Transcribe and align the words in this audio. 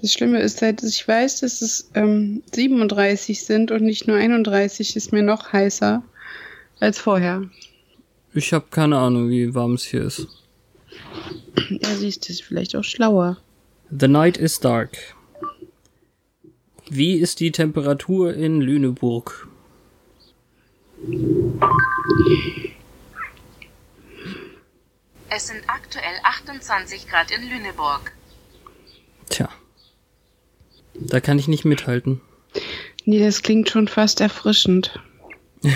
Das 0.00 0.12
Schlimme 0.12 0.40
ist, 0.40 0.58
seit 0.58 0.82
ich 0.84 1.06
weiß, 1.06 1.40
dass 1.40 1.60
es 1.60 1.90
ähm, 1.94 2.42
37 2.54 3.44
sind 3.44 3.72
und 3.72 3.82
nicht 3.82 4.06
nur 4.06 4.16
31, 4.16 4.94
ist 4.94 5.12
mir 5.12 5.22
noch 5.22 5.52
heißer 5.52 6.02
als 6.78 6.98
vorher. 7.00 7.42
Ich 8.32 8.52
habe 8.52 8.66
keine 8.70 8.96
Ahnung, 8.96 9.28
wie 9.28 9.54
warm 9.54 9.74
es 9.74 9.82
hier 9.82 10.04
ist. 10.04 10.28
Ja, 11.68 11.88
siehst 11.96 12.28
du, 12.28 12.32
ist 12.32 12.44
vielleicht 12.44 12.76
auch 12.76 12.84
schlauer. 12.84 13.38
The 13.90 14.06
night 14.06 14.36
is 14.36 14.60
dark. 14.60 14.96
Wie 16.88 17.14
ist 17.14 17.40
die 17.40 17.50
Temperatur 17.50 18.34
in 18.34 18.60
Lüneburg? 18.60 19.48
Es 25.30 25.48
sind 25.48 25.62
aktuell 25.66 26.04
28 26.22 27.08
Grad 27.08 27.30
in 27.30 27.48
Lüneburg. 27.48 28.12
Da 31.00 31.20
kann 31.20 31.38
ich 31.38 31.48
nicht 31.48 31.64
mithalten. 31.64 32.20
Nee, 33.04 33.20
das 33.20 33.42
klingt 33.42 33.70
schon 33.70 33.88
fast 33.88 34.20
erfrischend. 34.20 35.00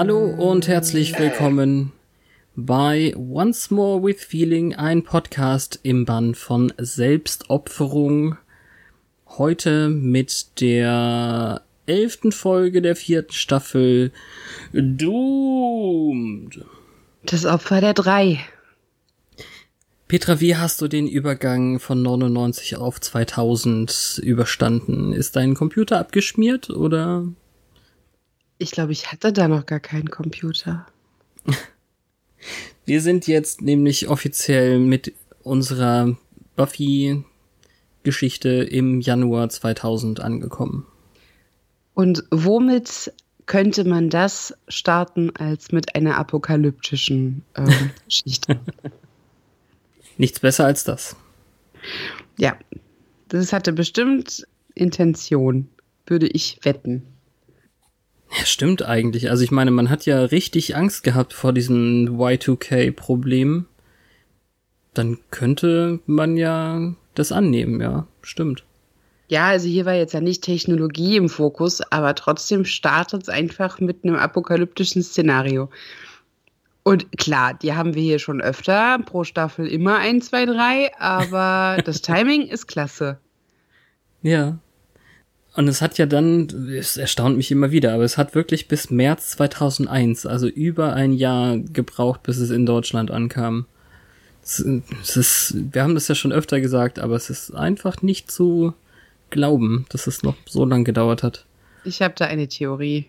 Hallo 0.00 0.26
und 0.26 0.68
herzlich 0.68 1.18
willkommen 1.18 1.90
bei 2.54 3.16
Once 3.16 3.72
More 3.72 4.00
with 4.00 4.24
Feeling, 4.24 4.76
ein 4.76 5.02
Podcast 5.02 5.80
im 5.82 6.04
Bann 6.04 6.36
von 6.36 6.72
Selbstopferung. 6.78 8.36
Heute 9.26 9.88
mit 9.88 10.60
der 10.60 11.62
elften 11.86 12.30
Folge 12.30 12.80
der 12.80 12.94
vierten 12.94 13.32
Staffel 13.32 14.12
Doomed. 14.72 16.64
Das 17.24 17.44
Opfer 17.44 17.80
der 17.80 17.94
drei. 17.94 18.38
Petra, 20.06 20.38
wie 20.38 20.54
hast 20.54 20.80
du 20.80 20.86
den 20.86 21.08
Übergang 21.08 21.80
von 21.80 22.02
99 22.02 22.76
auf 22.76 23.00
2000 23.00 24.20
überstanden? 24.22 25.12
Ist 25.12 25.34
dein 25.34 25.54
Computer 25.54 25.98
abgeschmiert 25.98 26.70
oder 26.70 27.24
ich 28.58 28.70
glaube, 28.72 28.92
ich 28.92 29.10
hatte 29.10 29.32
da 29.32 29.48
noch 29.48 29.66
gar 29.66 29.80
keinen 29.80 30.10
Computer. 30.10 30.86
Wir 32.84 33.00
sind 33.00 33.26
jetzt 33.26 33.62
nämlich 33.62 34.08
offiziell 34.08 34.78
mit 34.78 35.12
unserer 35.42 36.16
Buffy-Geschichte 36.56 38.48
im 38.48 39.00
Januar 39.00 39.48
2000 39.48 40.20
angekommen. 40.20 40.86
Und 41.94 42.24
womit 42.30 43.12
könnte 43.46 43.84
man 43.84 44.10
das 44.10 44.54
starten 44.68 45.34
als 45.36 45.72
mit 45.72 45.94
einer 45.94 46.16
apokalyptischen 46.16 47.42
äh, 47.54 47.70
Geschichte? 48.06 48.60
Nichts 50.16 50.40
besser 50.40 50.64
als 50.64 50.84
das. 50.84 51.16
Ja, 52.38 52.56
das 53.28 53.52
hatte 53.52 53.72
bestimmt 53.72 54.46
Intention, 54.74 55.68
würde 56.06 56.28
ich 56.28 56.60
wetten. 56.62 57.02
Ja, 58.36 58.44
stimmt 58.44 58.82
eigentlich. 58.82 59.30
Also 59.30 59.42
ich 59.44 59.50
meine, 59.50 59.70
man 59.70 59.90
hat 59.90 60.06
ja 60.06 60.20
richtig 60.22 60.76
Angst 60.76 61.02
gehabt 61.02 61.32
vor 61.32 61.52
diesem 61.52 62.18
Y2K-Problem. 62.18 63.66
Dann 64.94 65.18
könnte 65.30 66.00
man 66.06 66.36
ja 66.36 66.94
das 67.14 67.32
annehmen, 67.32 67.80
ja, 67.80 68.06
stimmt. 68.22 68.64
Ja, 69.28 69.48
also 69.48 69.68
hier 69.68 69.84
war 69.84 69.94
jetzt 69.94 70.14
ja 70.14 70.20
nicht 70.20 70.42
Technologie 70.42 71.16
im 71.16 71.28
Fokus, 71.28 71.80
aber 71.92 72.14
trotzdem 72.14 72.64
startet 72.64 73.22
es 73.22 73.28
einfach 73.28 73.78
mit 73.78 74.02
einem 74.02 74.16
apokalyptischen 74.16 75.02
Szenario. 75.02 75.68
Und 76.82 77.18
klar, 77.18 77.52
die 77.52 77.74
haben 77.74 77.94
wir 77.94 78.02
hier 78.02 78.18
schon 78.18 78.40
öfter, 78.40 78.98
pro 79.04 79.24
Staffel 79.24 79.66
immer 79.66 79.98
ein, 79.98 80.22
zwei, 80.22 80.46
drei, 80.46 80.90
aber 80.98 81.82
das 81.84 82.00
Timing 82.00 82.46
ist 82.46 82.66
klasse. 82.66 83.18
Ja, 84.22 84.58
und 85.58 85.66
es 85.66 85.82
hat 85.82 85.98
ja 85.98 86.06
dann, 86.06 86.46
es 86.70 86.96
erstaunt 86.96 87.36
mich 87.36 87.50
immer 87.50 87.72
wieder, 87.72 87.92
aber 87.92 88.04
es 88.04 88.16
hat 88.16 88.36
wirklich 88.36 88.68
bis 88.68 88.90
März 88.90 89.30
2001, 89.30 90.24
also 90.24 90.46
über 90.46 90.92
ein 90.92 91.12
Jahr 91.12 91.58
gebraucht, 91.58 92.22
bis 92.22 92.36
es 92.36 92.50
in 92.50 92.64
Deutschland 92.64 93.10
ankam. 93.10 93.66
Es, 94.40 94.64
es 95.02 95.16
ist, 95.16 95.54
wir 95.72 95.82
haben 95.82 95.96
das 95.96 96.06
ja 96.06 96.14
schon 96.14 96.30
öfter 96.30 96.60
gesagt, 96.60 97.00
aber 97.00 97.16
es 97.16 97.28
ist 97.28 97.50
einfach 97.56 98.02
nicht 98.02 98.30
zu 98.30 98.72
glauben, 99.30 99.84
dass 99.88 100.06
es 100.06 100.22
noch 100.22 100.36
so 100.46 100.64
lange 100.64 100.84
gedauert 100.84 101.24
hat. 101.24 101.44
Ich 101.82 102.02
habe 102.02 102.14
da 102.16 102.26
eine 102.26 102.46
Theorie. 102.46 103.06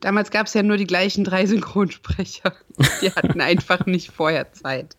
Damals 0.00 0.30
gab 0.30 0.46
es 0.46 0.54
ja 0.54 0.62
nur 0.62 0.76
die 0.76 0.86
gleichen 0.86 1.24
drei 1.24 1.44
Synchronsprecher. 1.44 2.54
Die 3.02 3.10
hatten 3.10 3.40
einfach 3.40 3.84
nicht 3.84 4.12
vorher 4.12 4.52
Zeit. 4.52 4.96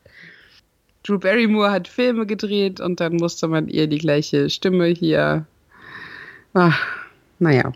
Drew 1.03 1.19
Barrymore 1.19 1.71
hat 1.71 1.87
Filme 1.87 2.25
gedreht 2.25 2.81
und 2.81 2.99
dann 2.99 3.15
musste 3.15 3.47
man 3.47 3.69
ihr 3.69 3.87
die 3.87 3.97
gleiche 3.97 4.49
Stimme 4.49 4.87
hier 4.87 5.45
Ach, 6.53 6.79
naja. 7.39 7.71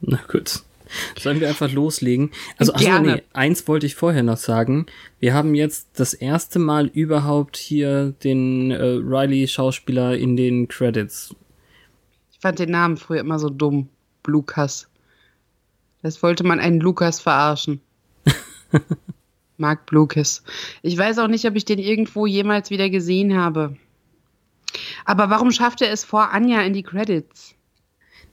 Na 0.00 0.20
gut. 0.30 0.62
Sollen 1.18 1.40
wir 1.40 1.48
einfach 1.48 1.70
loslegen? 1.70 2.30
Also, 2.56 2.72
ach 2.74 3.00
nee, 3.00 3.22
eins 3.32 3.68
wollte 3.68 3.86
ich 3.86 3.94
vorher 3.94 4.22
noch 4.22 4.38
sagen. 4.38 4.86
Wir 5.20 5.34
haben 5.34 5.54
jetzt 5.54 5.88
das 5.96 6.14
erste 6.14 6.58
Mal 6.58 6.86
überhaupt 6.86 7.56
hier 7.56 8.14
den 8.24 8.70
äh, 8.70 8.82
Riley-Schauspieler 8.82 10.16
in 10.16 10.36
den 10.36 10.68
Credits. 10.68 11.34
Ich 12.32 12.40
fand 12.40 12.58
den 12.58 12.70
Namen 12.70 12.96
früher 12.96 13.20
immer 13.20 13.38
so 13.38 13.50
dumm. 13.50 13.88
Lukas. 14.26 14.88
Das 16.02 16.22
wollte 16.22 16.44
man 16.44 16.60
einen 16.60 16.80
Lukas 16.80 17.20
verarschen. 17.20 17.80
Mark 19.56 19.90
Lucas. 19.90 20.42
Ich 20.82 20.96
weiß 20.96 21.18
auch 21.18 21.28
nicht, 21.28 21.44
ob 21.46 21.56
ich 21.56 21.64
den 21.64 21.78
irgendwo 21.78 22.26
jemals 22.26 22.70
wieder 22.70 22.90
gesehen 22.90 23.36
habe. 23.36 23.76
Aber 25.04 25.30
warum 25.30 25.50
schafft 25.50 25.82
er 25.82 25.90
es 25.90 26.04
vor 26.04 26.32
Anja 26.32 26.62
in 26.62 26.72
die 26.72 26.82
Credits? 26.82 27.54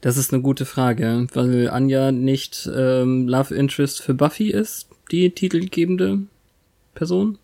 Das 0.02 0.18
ist 0.18 0.34
eine 0.34 0.42
gute 0.42 0.66
Frage, 0.66 1.28
weil 1.34 1.70
Anja 1.70 2.12
nicht 2.12 2.70
ähm, 2.74 3.28
Love 3.28 3.56
Interest 3.56 4.02
für 4.02 4.14
Buffy 4.14 4.52
ist, 4.52 4.90
die 5.12 5.32
titelgebende 5.32 6.20
Person. 6.94 7.38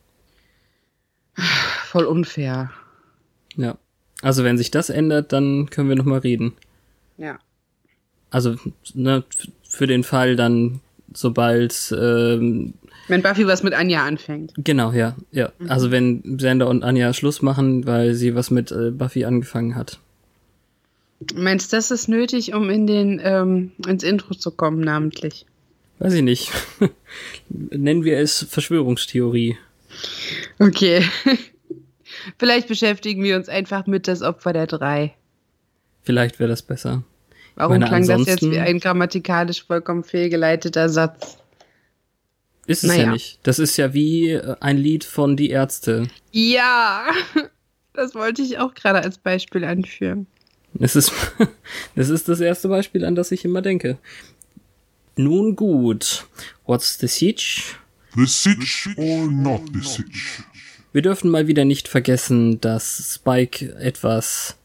Voll 1.85 2.05
unfair. 2.05 2.71
Ja. 3.55 3.77
Also 4.21 4.43
wenn 4.43 4.57
sich 4.57 4.69
das 4.69 4.89
ändert, 4.89 5.33
dann 5.33 5.69
können 5.69 5.89
wir 5.89 5.95
noch 5.95 6.05
mal 6.05 6.19
reden. 6.19 6.53
Ja. 7.17 7.39
Also 8.29 8.55
ne, 8.93 9.23
für 9.67 9.87
den 9.87 10.03
Fall 10.03 10.35
dann, 10.35 10.81
sobald 11.13 11.93
ähm, 11.97 12.75
wenn 13.11 13.21
Buffy 13.21 13.45
was 13.45 13.61
mit 13.61 13.73
Anja 13.73 14.05
anfängt. 14.05 14.53
Genau, 14.57 14.91
ja, 14.91 15.15
ja. 15.31 15.51
Mhm. 15.59 15.69
Also 15.69 15.91
wenn 15.91 16.39
Sander 16.39 16.67
und 16.67 16.83
Anja 16.83 17.13
Schluss 17.13 17.41
machen, 17.41 17.85
weil 17.85 18.15
sie 18.15 18.33
was 18.35 18.49
mit 18.49 18.71
äh, 18.71 18.91
Buffy 18.91 19.25
angefangen 19.25 19.75
hat. 19.75 19.99
Meinst 21.35 21.71
du, 21.71 21.77
das 21.77 21.91
ist 21.91 22.07
nötig, 22.07 22.55
um 22.55 22.69
in 22.69 22.87
den 22.87 23.21
ähm, 23.23 23.73
ins 23.85 24.03
Intro 24.03 24.33
zu 24.33 24.49
kommen, 24.49 24.79
namentlich? 24.79 25.45
Weiß 25.99 26.13
ich 26.13 26.23
nicht. 26.23 26.51
Nennen 27.49 28.03
wir 28.03 28.17
es 28.17 28.47
Verschwörungstheorie. 28.49 29.57
Okay. 30.57 31.03
Vielleicht 32.39 32.67
beschäftigen 32.67 33.23
wir 33.23 33.35
uns 33.35 33.49
einfach 33.49 33.85
mit 33.85 34.07
das 34.07 34.21
Opfer 34.21 34.53
der 34.53 34.67
drei. 34.67 35.13
Vielleicht 36.01 36.39
wäre 36.39 36.49
das 36.49 36.63
besser. 36.63 37.03
Warum 37.55 37.73
meine, 37.73 37.85
klang 37.85 38.07
das 38.07 38.25
jetzt 38.25 38.41
wie 38.49 38.57
ein 38.57 38.79
grammatikalisch 38.79 39.65
vollkommen 39.65 40.03
fehlgeleiteter 40.03 40.89
Satz? 40.89 41.40
Ist 42.71 42.83
es 42.83 42.89
naja. 42.89 43.03
ja 43.03 43.11
nicht. 43.11 43.39
Das 43.43 43.59
ist 43.59 43.77
ja 43.77 43.93
wie 43.93 44.31
äh, 44.31 44.55
ein 44.59 44.77
Lied 44.77 45.03
von 45.03 45.35
Die 45.35 45.49
Ärzte. 45.49 46.07
Ja. 46.31 47.05
Das 47.93 48.15
wollte 48.15 48.41
ich 48.41 48.57
auch 48.57 48.73
gerade 48.73 49.01
als 49.03 49.17
Beispiel 49.17 49.65
anführen. 49.65 50.25
Das 50.73 50.95
ist, 50.95 51.11
das 51.95 52.07
ist 52.07 52.29
das 52.29 52.39
erste 52.39 52.69
Beispiel, 52.69 53.03
an 53.03 53.15
das 53.15 53.33
ich 53.33 53.43
immer 53.43 53.61
denke. 53.61 53.97
Nun 55.17 55.57
gut. 55.57 56.25
What's 56.65 56.97
the 56.99 57.07
siege? 57.07 57.63
The 58.15 58.25
Sitch 58.25 58.89
or 58.95 59.27
not 59.29 59.63
the 59.73 59.81
Sitch? 59.81 60.41
Wir 60.93 61.01
dürfen 61.01 61.29
mal 61.29 61.47
wieder 61.47 61.65
nicht 61.65 61.89
vergessen, 61.89 62.61
dass 62.61 63.15
Spike 63.15 63.75
etwas 63.75 64.57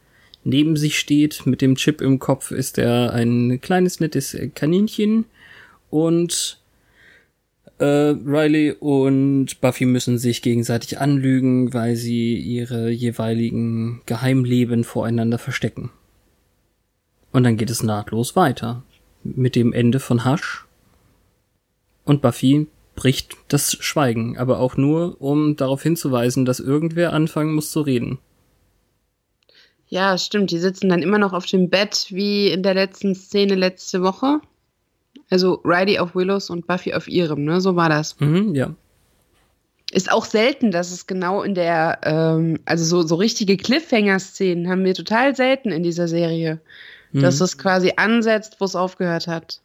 neben 0.43 0.77
sich 0.77 0.97
steht. 0.97 1.45
Mit 1.45 1.61
dem 1.61 1.75
Chip 1.75 2.01
im 2.01 2.19
Kopf 2.19 2.51
ist 2.51 2.77
er 2.77 3.13
ein 3.13 3.59
kleines, 3.61 3.99
nettes 3.99 4.37
Kaninchen. 4.55 5.25
Und 5.89 6.59
äh, 7.79 7.85
Riley 7.85 8.71
und 8.79 9.61
Buffy 9.61 9.85
müssen 9.85 10.17
sich 10.17 10.41
gegenseitig 10.41 10.99
anlügen, 10.99 11.73
weil 11.73 11.95
sie 11.95 12.37
ihre 12.37 12.89
jeweiligen 12.89 14.01
Geheimleben 14.05 14.83
voreinander 14.83 15.37
verstecken. 15.37 15.91
Und 17.31 17.43
dann 17.43 17.57
geht 17.57 17.69
es 17.69 17.83
nahtlos 17.83 18.35
weiter. 18.35 18.83
Mit 19.23 19.55
dem 19.55 19.73
Ende 19.73 19.99
von 19.99 20.25
Hush. 20.25 20.65
Und 22.05 22.21
Buffy 22.21 22.67
bricht 22.95 23.35
das 23.49 23.77
Schweigen, 23.79 24.37
aber 24.37 24.59
auch 24.59 24.77
nur, 24.77 25.21
um 25.21 25.55
darauf 25.55 25.83
hinzuweisen, 25.83 26.45
dass 26.45 26.59
irgendwer 26.59 27.13
anfangen 27.13 27.53
muss 27.53 27.71
zu 27.71 27.81
reden. 27.81 28.19
Ja, 29.89 30.17
stimmt. 30.17 30.51
Die 30.51 30.59
sitzen 30.59 30.89
dann 30.89 31.01
immer 31.01 31.17
noch 31.17 31.33
auf 31.33 31.45
dem 31.45 31.69
Bett 31.69 32.07
wie 32.09 32.49
in 32.49 32.63
der 32.63 32.73
letzten 32.73 33.15
Szene 33.15 33.55
letzte 33.55 34.01
Woche. 34.01 34.41
Also 35.29 35.61
Riley 35.65 35.99
auf 35.99 36.15
Willows 36.15 36.49
und 36.49 36.67
Buffy 36.67 36.93
auf 36.93 37.07
ihrem, 37.07 37.43
ne? 37.43 37.59
So 37.61 37.75
war 37.75 37.89
das. 37.89 38.19
Mhm, 38.19 38.55
ja. 38.55 38.73
Ist 39.91 40.11
auch 40.11 40.25
selten, 40.25 40.71
dass 40.71 40.91
es 40.91 41.07
genau 41.07 41.43
in 41.43 41.55
der, 41.55 41.99
ähm, 42.03 42.59
also 42.65 42.83
so, 42.83 43.07
so 43.07 43.15
richtige 43.15 43.55
Cliffhanger-Szenen 43.57 44.69
haben 44.69 44.83
wir 44.83 44.93
total 44.93 45.35
selten 45.35 45.69
in 45.71 45.83
dieser 45.83 46.07
Serie. 46.07 46.59
Dass 47.13 47.39
es 47.39 47.57
quasi 47.57 47.93
ansetzt, 47.95 48.57
wo 48.59 48.65
es 48.65 48.75
aufgehört 48.75 49.27
hat. 49.27 49.61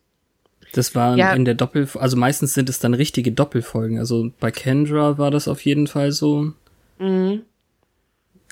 Das 0.75 0.95
war 0.95 1.17
Ja. 1.19 1.33
in 1.35 1.45
der 1.45 1.55
Doppel, 1.55 1.89
also 1.99 2.17
meistens 2.17 2.55
sind 2.55 2.69
es 2.71 2.79
dann 2.79 2.95
richtige 2.95 3.33
Doppelfolgen. 3.33 3.99
Also 3.99 4.31
bei 4.41 4.51
Kendra 4.53 5.19
war 5.19 5.31
das 5.33 5.49
auf 5.49 5.61
jeden 5.65 5.87
Fall 5.89 6.13
so. 6.13 6.53
Mhm. 7.01 7.43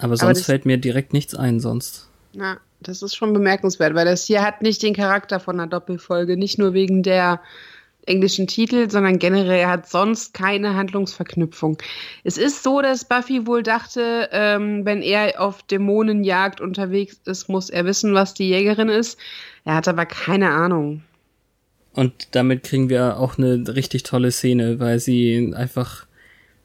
Aber 0.01 0.17
sonst 0.17 0.41
das- 0.41 0.47
fällt 0.47 0.67
mir 0.67 0.77
direkt 0.77 1.13
nichts 1.13 1.35
ein 1.37 1.61
sonst. 1.61 2.09
Na, 2.35 2.59
das 2.81 3.03
ist 3.03 3.15
schon 3.15 3.33
bemerkenswert, 3.33 3.95
weil 3.95 4.07
das 4.07 4.25
hier 4.25 4.43
hat 4.43 4.63
nicht 4.63 4.83
den 4.83 4.95
Charakter 4.95 5.41
von 5.41 5.59
einer 5.59 5.69
Doppelfolge, 5.69 6.37
nicht 6.37 6.59
nur 6.59 6.73
wegen 6.73 7.03
der 7.03 7.41
englischen 8.07 8.47
Titel, 8.47 8.91
sondern 8.91 9.19
generell 9.19 9.67
hat 9.67 9.89
sonst 9.89 10.35
keine 10.35 10.75
Handlungsverknüpfung. 10.75 11.79
Es 12.25 12.39
ist 12.39 12.63
so, 12.63 12.81
dass 12.81 13.05
Buffy 13.05 13.47
wohl 13.47 13.63
dachte, 13.63 14.29
ähm, 14.33 14.85
wenn 14.85 15.03
er 15.03 15.41
auf 15.41 15.63
Dämonenjagd 15.63 16.61
unterwegs 16.61 17.21
ist, 17.27 17.49
muss 17.49 17.71
er 17.71 17.85
wissen, 17.85 18.15
was 18.15 18.35
die 18.35 18.49
Jägerin 18.49 18.89
ist. 18.89 19.19
Er 19.65 19.75
hat 19.75 19.87
aber 19.87 20.07
keine 20.07 20.51
Ahnung. 20.51 21.03
Und 21.93 22.29
damit 22.33 22.63
kriegen 22.63 22.89
wir 22.89 23.19
auch 23.19 23.37
eine 23.37 23.65
richtig 23.75 24.05
tolle 24.05 24.31
Szene, 24.31 24.81
weil 24.81 24.99
sie 24.99 25.53
einfach 25.55 26.07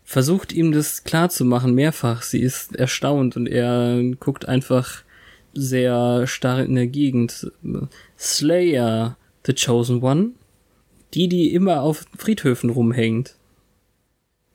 versucht, 0.04 0.54
ihm 0.54 0.72
das 0.72 1.04
klar 1.04 1.30
zu 1.30 1.46
machen, 1.46 1.74
mehrfach. 1.74 2.22
Sie 2.22 2.40
ist 2.40 2.76
erstaunt 2.76 3.36
und 3.36 3.48
er 3.48 4.02
guckt 4.20 4.48
einfach 4.48 5.04
sehr 5.56 6.28
starr 6.28 6.64
in 6.64 6.76
der 6.76 6.88
Gegend. 6.88 7.52
Slayer, 8.20 9.18
the 9.46 9.54
chosen 9.54 10.04
one? 10.04 10.32
Die, 11.14 11.28
die 11.28 11.54
immer 11.54 11.82
auf 11.82 12.06
Friedhöfen 12.18 12.70
rumhängt. 12.70 13.36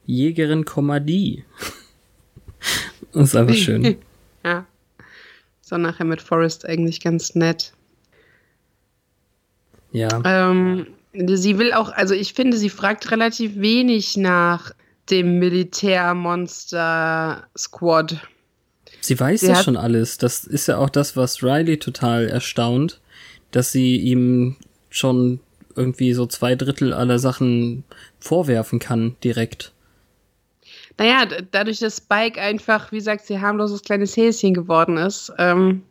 Jägerin, 0.07 0.65
die. 1.07 1.45
Das 3.13 3.31
ist 3.31 3.37
einfach 3.37 3.55
schön. 3.57 3.97
Ja. 4.45 4.67
So 5.63 5.79
nachher 5.79 6.05
mit 6.05 6.21
Forrest 6.21 6.67
eigentlich 6.67 7.01
ganz 7.01 7.35
nett. 7.35 7.73
Ja. 9.93 10.09
Ähm, 10.25 10.87
sie 11.13 11.59
will 11.59 11.73
auch, 11.73 11.93
also 11.93 12.15
ich 12.15 12.35
finde, 12.35 12.57
sie 12.57 12.71
fragt 12.71 13.11
relativ 13.11 13.57
wenig 13.57 14.17
nach 14.17 14.73
dem 15.11 15.39
Militärmonster 15.39 17.45
Squad. 17.57 18.17
Sie 19.01 19.19
weiß 19.19 19.41
Sie 19.41 19.53
hat- 19.55 19.65
schon 19.65 19.77
alles. 19.77 20.19
Das 20.19 20.45
ist 20.45 20.67
ja 20.69 20.77
auch 20.79 20.91
das, 20.91 21.17
was 21.17 21.43
Riley 21.43 21.79
total 21.79 22.29
erstaunt, 22.29 23.01
dass 23.51 23.73
sie 23.73 23.97
ihm 23.97 24.57
schon 24.91 25.41
irgendwie 25.77 26.13
so 26.15 26.27
zwei 26.27 26.55
Drittel 26.57 26.93
aller 26.93 27.19
Sachen 27.19 27.85
vorwerfen 28.19 28.79
kann, 28.79 29.17
direkt. 29.25 29.73
Naja, 30.99 31.25
dadurch, 31.51 31.79
dass 31.79 31.97
Spike 31.99 32.41
einfach, 32.41 32.93
wie 32.93 33.01
sagt 33.01 33.25
sie, 33.27 33.41
harmloses 33.41 33.83
kleines 33.83 34.17
Häschen 34.17 34.53
geworden 34.53 34.97
ist, 34.99 35.33
ähm, 35.39 35.83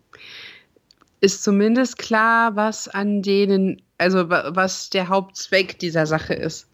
ist 1.22 1.44
zumindest 1.44 1.98
klar, 1.98 2.56
was 2.56 2.88
an 2.88 3.22
denen, 3.24 3.82
also 3.98 4.30
wa- 4.30 4.52
was 4.54 4.90
der 4.90 5.10
Hauptzweck 5.10 5.80
dieser 5.80 6.06
Sache 6.06 6.34
ist. 6.36 6.68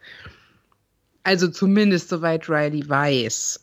Also 1.24 1.48
zumindest 1.48 2.10
soweit 2.10 2.50
Riley 2.50 2.88
weiß. 2.88 3.62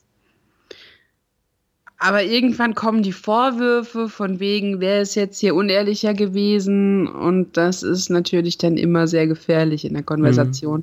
Aber 2.04 2.24
irgendwann 2.24 2.74
kommen 2.74 3.04
die 3.04 3.12
Vorwürfe 3.12 4.08
von 4.08 4.40
wegen, 4.40 4.80
wer 4.80 5.02
ist 5.02 5.14
jetzt 5.14 5.38
hier 5.38 5.54
unehrlicher 5.54 6.14
gewesen 6.14 7.06
und 7.06 7.56
das 7.56 7.84
ist 7.84 8.10
natürlich 8.10 8.58
dann 8.58 8.76
immer 8.76 9.06
sehr 9.06 9.28
gefährlich 9.28 9.84
in 9.84 9.94
der 9.94 10.02
Konversation. 10.02 10.82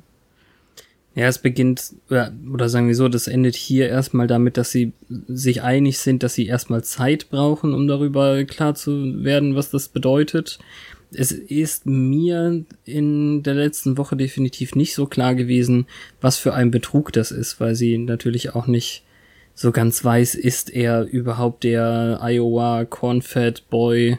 Ja, 1.14 1.26
es 1.26 1.38
beginnt, 1.38 1.92
oder 2.08 2.68
sagen 2.70 2.86
wir 2.86 2.94
so, 2.94 3.08
das 3.08 3.26
endet 3.26 3.54
hier 3.54 3.88
erstmal 3.88 4.28
damit, 4.28 4.56
dass 4.56 4.70
sie 4.70 4.92
sich 5.28 5.62
einig 5.62 5.98
sind, 5.98 6.22
dass 6.22 6.34
sie 6.34 6.46
erstmal 6.46 6.84
Zeit 6.84 7.28
brauchen, 7.28 7.74
um 7.74 7.86
darüber 7.86 8.42
klar 8.44 8.74
zu 8.74 9.22
werden, 9.22 9.56
was 9.56 9.70
das 9.70 9.88
bedeutet. 9.88 10.58
Es 11.12 11.32
ist 11.32 11.84
mir 11.84 12.64
in 12.84 13.42
der 13.42 13.54
letzten 13.54 13.98
Woche 13.98 14.16
definitiv 14.16 14.74
nicht 14.74 14.94
so 14.94 15.04
klar 15.04 15.34
gewesen, 15.34 15.86
was 16.22 16.38
für 16.38 16.54
ein 16.54 16.70
Betrug 16.70 17.12
das 17.12 17.30
ist, 17.30 17.60
weil 17.60 17.74
sie 17.74 17.98
natürlich 17.98 18.54
auch 18.54 18.66
nicht 18.66 19.02
so 19.60 19.72
ganz 19.72 20.02
weiß, 20.02 20.36
ist 20.36 20.70
er 20.70 21.04
überhaupt 21.04 21.64
der 21.64 22.18
Iowa 22.22 22.86
Cornfed 22.86 23.68
Boy, 23.68 24.16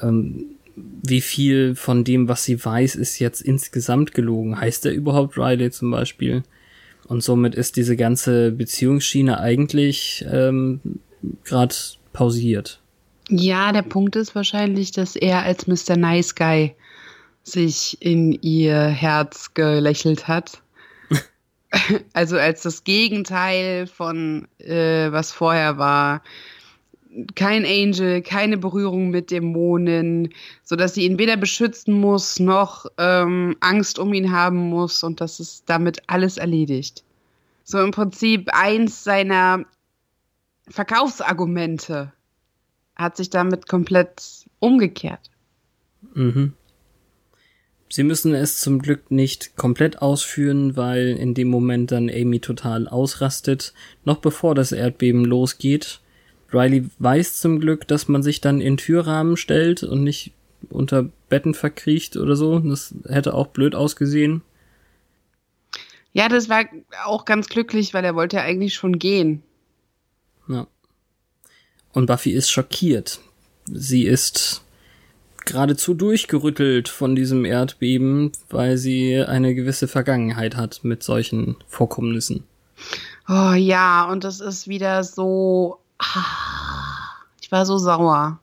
ähm, 0.00 0.46
wie 0.74 1.20
viel 1.20 1.74
von 1.74 2.02
dem, 2.02 2.28
was 2.28 2.44
sie 2.44 2.64
weiß, 2.64 2.94
ist 2.94 3.18
jetzt 3.18 3.42
insgesamt 3.42 4.14
gelogen? 4.14 4.58
Heißt 4.58 4.86
er 4.86 4.92
überhaupt 4.92 5.36
Riley 5.36 5.70
zum 5.70 5.90
Beispiel? 5.90 6.44
Und 7.06 7.22
somit 7.22 7.54
ist 7.54 7.76
diese 7.76 7.94
ganze 7.94 8.52
Beziehungsschiene 8.52 9.38
eigentlich 9.38 10.24
ähm, 10.32 10.80
gerade 11.44 11.74
pausiert. 12.14 12.80
Ja, 13.28 13.72
der 13.72 13.82
Punkt 13.82 14.16
ist 14.16 14.34
wahrscheinlich, 14.34 14.92
dass 14.92 15.14
er 15.14 15.42
als 15.42 15.66
Mr. 15.66 15.98
Nice 15.98 16.34
Guy 16.34 16.74
sich 17.42 17.98
in 18.00 18.32
ihr 18.32 18.86
Herz 18.86 19.52
gelächelt 19.52 20.26
hat. 20.26 20.62
also 22.12 22.36
als 22.36 22.62
das 22.62 22.84
Gegenteil 22.84 23.86
von 23.86 24.48
äh, 24.58 25.10
was 25.12 25.32
vorher 25.32 25.78
war. 25.78 26.22
Kein 27.34 27.64
Angel, 27.64 28.22
keine 28.22 28.56
Berührung 28.56 29.10
mit 29.10 29.32
Dämonen, 29.32 30.32
so 30.62 30.76
dass 30.76 30.94
sie 30.94 31.04
ihn 31.04 31.18
weder 31.18 31.36
beschützen 31.36 31.94
muss 31.94 32.38
noch 32.38 32.86
ähm, 32.98 33.56
Angst 33.58 33.98
um 33.98 34.14
ihn 34.14 34.30
haben 34.30 34.68
muss 34.68 35.02
und 35.02 35.20
das 35.20 35.40
ist 35.40 35.64
damit 35.66 36.02
alles 36.06 36.36
erledigt. 36.36 37.02
So 37.64 37.80
im 37.80 37.90
Prinzip 37.90 38.48
eins 38.52 39.02
seiner 39.02 39.64
Verkaufsargumente 40.68 42.12
hat 42.94 43.16
sich 43.16 43.30
damit 43.30 43.68
komplett 43.68 44.46
umgekehrt. 44.60 45.30
Mhm. 46.14 46.52
Sie 47.92 48.04
müssen 48.04 48.34
es 48.36 48.60
zum 48.60 48.78
Glück 48.78 49.10
nicht 49.10 49.56
komplett 49.56 50.00
ausführen, 50.00 50.76
weil 50.76 51.08
in 51.08 51.34
dem 51.34 51.48
Moment 51.48 51.90
dann 51.90 52.08
Amy 52.08 52.38
total 52.38 52.86
ausrastet, 52.86 53.74
noch 54.04 54.18
bevor 54.18 54.54
das 54.54 54.70
Erdbeben 54.70 55.24
losgeht. 55.24 56.00
Riley 56.52 56.88
weiß 57.00 57.40
zum 57.40 57.58
Glück, 57.58 57.88
dass 57.88 58.06
man 58.06 58.22
sich 58.22 58.40
dann 58.40 58.60
in 58.60 58.76
Türrahmen 58.76 59.36
stellt 59.36 59.82
und 59.82 60.04
nicht 60.04 60.32
unter 60.68 61.08
Betten 61.28 61.52
verkriecht 61.52 62.16
oder 62.16 62.36
so. 62.36 62.60
Das 62.60 62.94
hätte 63.08 63.34
auch 63.34 63.48
blöd 63.48 63.74
ausgesehen. 63.74 64.42
Ja, 66.12 66.28
das 66.28 66.48
war 66.48 66.64
auch 67.06 67.24
ganz 67.24 67.48
glücklich, 67.48 67.92
weil 67.92 68.04
er 68.04 68.14
wollte 68.14 68.36
ja 68.36 68.42
eigentlich 68.42 68.74
schon 68.74 69.00
gehen. 69.00 69.42
Ja. 70.48 70.68
Und 71.92 72.06
Buffy 72.06 72.30
ist 72.30 72.50
schockiert. 72.52 73.20
Sie 73.66 74.04
ist 74.04 74.62
geradezu 75.52 75.94
durchgerüttelt 75.94 76.88
von 76.88 77.14
diesem 77.14 77.44
Erdbeben, 77.44 78.32
weil 78.48 78.76
sie 78.76 79.16
eine 79.22 79.54
gewisse 79.54 79.88
Vergangenheit 79.88 80.56
hat 80.56 80.80
mit 80.82 81.02
solchen 81.02 81.56
Vorkommnissen. 81.66 82.44
Oh 83.28 83.52
ja, 83.52 84.04
und 84.10 84.24
das 84.24 84.40
ist 84.40 84.66
wieder 84.68 85.04
so. 85.04 85.78
Ah, 85.98 86.24
Ich 87.40 87.52
war 87.52 87.66
so 87.66 87.78
sauer. 87.78 88.40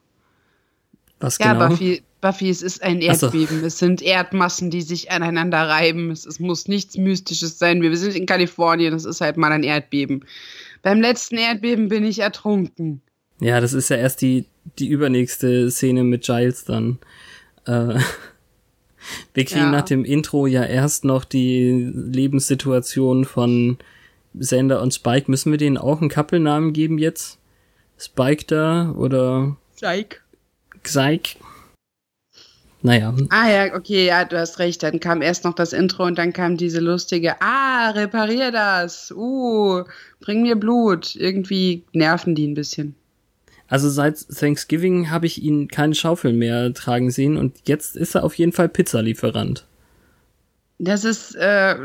Was 1.20 1.38
Ja, 1.40 1.54
genau? 1.54 1.70
Buffy, 1.70 2.04
Buffy, 2.22 2.50
es 2.50 2.62
ist 2.62 2.84
ein 2.84 3.02
Ach 3.10 3.16
so. 3.16 3.26
Erdbeben. 3.28 3.64
Es 3.64 3.80
sind 3.80 4.02
Erdmassen, 4.02 4.70
die 4.70 4.82
sich 4.82 5.12
aneinander 5.12 5.68
reiben. 5.68 6.12
Es, 6.12 6.26
es 6.26 6.40
muss 6.40 6.68
nichts 6.68 6.98
Mystisches 6.98 7.58
sein. 7.60 7.82
Wir 7.82 7.96
sind 7.98 8.16
in 8.16 8.26
Kalifornien, 8.26 8.94
es 8.94 9.06
ist 9.06 9.22
halt 9.22 9.38
mal 9.38 9.52
ein 9.52 9.64
Erdbeben. 9.64 10.26
Beim 10.84 11.02
letzten 11.02 11.38
Erdbeben 11.38 11.90
bin 11.90 12.06
ich 12.06 12.20
ertrunken. 12.20 13.02
Ja, 13.40 13.62
das 13.62 13.74
ist 13.74 13.90
ja 13.90 13.98
erst 13.98 14.22
die, 14.22 14.46
die 14.80 14.88
übernächste 14.88 15.70
Szene 15.70 16.04
mit 16.04 16.24
Giles 16.24 16.66
dann. 16.66 17.00
Äh, 17.66 18.00
wir 19.34 19.46
kriegen 19.46 19.60
Ja. 19.62 19.72
nach 19.72 19.84
dem 19.86 20.04
Intro 20.06 20.48
ja 20.48 20.64
erst 20.64 21.06
noch 21.06 21.24
die 21.24 21.92
Lebenssituation 21.94 23.26
von 23.26 23.78
Sander 24.40 24.82
und 24.82 24.94
Spike. 24.94 25.30
Müssen 25.30 25.52
wir 25.52 25.58
denen 25.58 25.78
auch 25.78 26.02
einen 26.02 26.10
Couple-Namen 26.10 26.74
geben 26.74 26.98
jetzt? 26.98 27.38
Spike 28.00 28.46
da 28.48 28.92
oder 28.96 29.58
Jake. 29.78 30.18
Xike? 30.84 31.38
Naja, 32.84 33.14
Ah 33.30 33.50
ja, 33.50 33.76
okay, 33.76 34.06
ja, 34.06 34.24
du 34.24 34.38
hast 34.38 34.60
recht. 34.60 34.84
Dann 34.84 35.00
kam 35.00 35.22
erst 35.24 35.44
noch 35.44 35.56
das 35.56 35.74
Intro 35.74 36.06
und 36.06 36.18
dann 36.18 36.32
kam 36.32 36.58
diese 36.58 36.80
lustige, 36.80 37.42
ah, 37.42 37.90
reparier 37.90 38.52
das, 38.52 39.12
uh, 39.12 39.84
bring 40.20 40.44
mir 40.44 40.56
Blut. 40.56 41.16
Irgendwie 41.16 41.84
nerven 41.94 42.36
die 42.36 42.48
ein 42.48 42.54
bisschen. 42.54 42.96
Also 43.68 43.90
seit 43.90 44.18
Thanksgiving 44.30 45.10
habe 45.10 45.26
ich 45.26 45.42
ihn 45.42 45.68
keine 45.68 45.96
Schaufel 45.96 46.34
mehr 46.34 46.74
tragen 46.74 47.12
sehen 47.12 47.38
und 47.38 47.56
jetzt 47.66 47.96
ist 47.96 48.16
er 48.16 48.24
auf 48.24 48.36
jeden 48.36 48.54
Fall 48.54 48.70
Pizzalieferant. 48.70 49.66
Das 50.80 51.04
ist 51.04 51.36
äh, 51.36 51.76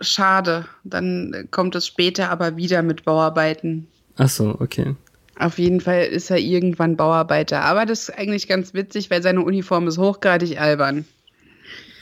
schade. 0.00 0.66
Dann 0.84 1.48
kommt 1.50 1.74
es 1.74 1.86
später 1.86 2.30
aber 2.30 2.56
wieder 2.56 2.82
mit 2.82 3.04
Bauarbeiten. 3.04 3.86
Ach 4.16 4.28
so, 4.28 4.56
okay. 4.58 4.94
Auf 5.38 5.58
jeden 5.58 5.80
Fall 5.80 6.04
ist 6.04 6.30
er 6.30 6.38
irgendwann 6.38 6.96
Bauarbeiter. 6.96 7.62
Aber 7.62 7.86
das 7.86 8.08
ist 8.08 8.18
eigentlich 8.18 8.48
ganz 8.48 8.74
witzig, 8.74 9.10
weil 9.10 9.22
seine 9.22 9.42
Uniform 9.42 9.88
ist 9.88 9.98
hochgradig 9.98 10.60
albern. 10.60 11.04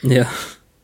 Ja. 0.01 0.27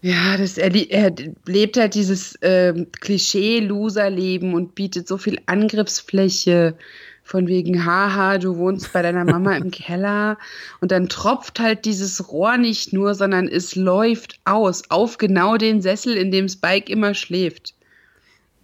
Ja, 0.02 0.38
das, 0.38 0.58
er, 0.58 0.74
er 0.74 1.14
lebt 1.48 1.76
halt 1.78 1.96
dieses 1.96 2.38
ähm, 2.42 2.88
Klischee-Loser-Leben 3.02 4.54
und 4.54 4.76
bietet 4.76 5.08
so 5.08 5.18
viel 5.18 5.40
Angriffsfläche. 5.48 6.76
Von 7.28 7.48
wegen, 7.50 7.84
haha, 7.84 8.38
du 8.38 8.56
wohnst 8.56 8.94
bei 8.94 9.02
deiner 9.02 9.26
Mama 9.26 9.58
im 9.58 9.70
Keller. 9.72 10.38
Und 10.80 10.94
dann 10.94 11.10
tropft 11.10 11.60
halt 11.60 11.84
dieses 11.84 12.32
Rohr 12.32 12.56
nicht 12.58 12.94
nur, 12.94 13.16
sondern 13.16 13.50
es 13.50 13.76
läuft 13.76 14.40
aus 14.46 14.84
auf 14.90 15.18
genau 15.18 15.58
den 15.58 15.82
Sessel, 15.82 16.16
in 16.16 16.32
dem 16.32 16.48
Spike 16.48 16.90
immer 16.90 17.14
schläft. 17.14 17.74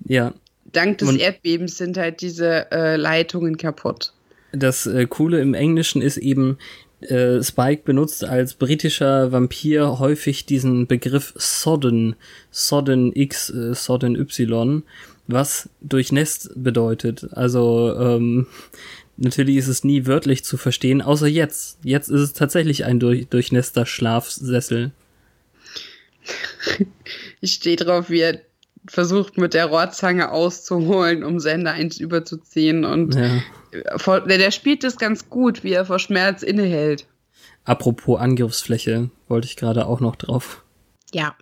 Ja, 0.07 0.33
Dank 0.71 0.99
des 0.99 1.09
Und- 1.09 1.19
Erdbebens 1.19 1.77
sind 1.77 1.97
halt 1.97 2.21
diese 2.21 2.71
äh, 2.71 2.95
Leitungen 2.95 3.57
kaputt. 3.57 4.13
Das 4.53 4.85
äh, 4.85 5.07
Coole 5.07 5.41
im 5.41 5.53
Englischen 5.55 6.01
ist 6.01 6.15
eben, 6.17 6.57
äh, 7.01 7.43
Spike 7.43 7.81
benutzt 7.83 8.23
als 8.23 8.53
britischer 8.53 9.31
Vampir 9.33 9.99
häufig 9.99 10.45
diesen 10.45 10.87
Begriff 10.87 11.33
Sodden, 11.35 12.15
Sodden 12.49 13.11
X, 13.13 13.49
äh, 13.49 13.73
Sodden 13.75 14.15
Y, 14.15 14.83
was 15.27 15.69
durchnässt 15.81 16.51
bedeutet. 16.55 17.27
Also 17.33 17.95
ähm, 17.97 18.47
natürlich 19.17 19.57
ist 19.57 19.67
es 19.67 19.83
nie 19.83 20.05
wörtlich 20.05 20.43
zu 20.43 20.57
verstehen, 20.57 21.01
außer 21.01 21.27
jetzt. 21.27 21.79
Jetzt 21.83 22.09
ist 22.09 22.21
es 22.21 22.33
tatsächlich 22.33 22.85
ein 22.85 22.99
durch, 22.99 23.27
durchnässter 23.27 23.85
Schlafsessel. 23.85 24.91
Ich 27.41 27.53
stehe 27.53 27.75
drauf, 27.75 28.09
wie 28.09 28.21
er 28.21 28.39
versucht, 28.87 29.37
mit 29.37 29.53
der 29.53 29.65
Rohrzange 29.65 30.31
auszuholen, 30.31 31.23
um 31.23 31.39
Sender 31.39 31.71
eins 31.71 31.99
überzuziehen. 31.99 32.85
Und 32.85 33.15
Ja. 33.15 33.41
vor, 33.97 34.21
der, 34.21 34.37
der 34.37 34.51
spielt 34.51 34.83
das 34.83 34.97
ganz 34.97 35.29
gut, 35.29 35.63
wie 35.63 35.73
er 35.73 35.85
vor 35.85 35.99
Schmerz 35.99 36.43
innehält. 36.43 37.05
Apropos 37.65 38.19
Angriffsfläche, 38.19 39.09
wollte 39.27 39.47
ich 39.47 39.55
gerade 39.57 39.85
auch 39.85 39.99
noch 39.99 40.15
drauf. 40.15 40.63
Ja. 41.13 41.35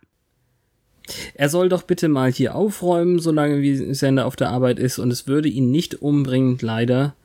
Er 1.33 1.49
soll 1.49 1.69
doch 1.69 1.83
bitte 1.83 2.07
mal 2.07 2.31
hier 2.31 2.55
aufräumen, 2.55 3.19
solange 3.19 3.61
wie 3.61 3.93
Sender 3.93 4.25
auf 4.25 4.35
der 4.35 4.49
Arbeit 4.49 4.79
ist, 4.79 4.99
und 4.99 5.11
es 5.11 5.27
würde 5.27 5.49
ihn 5.49 5.71
nicht 5.71 6.01
umbringen, 6.01 6.57
leider, 6.61 7.15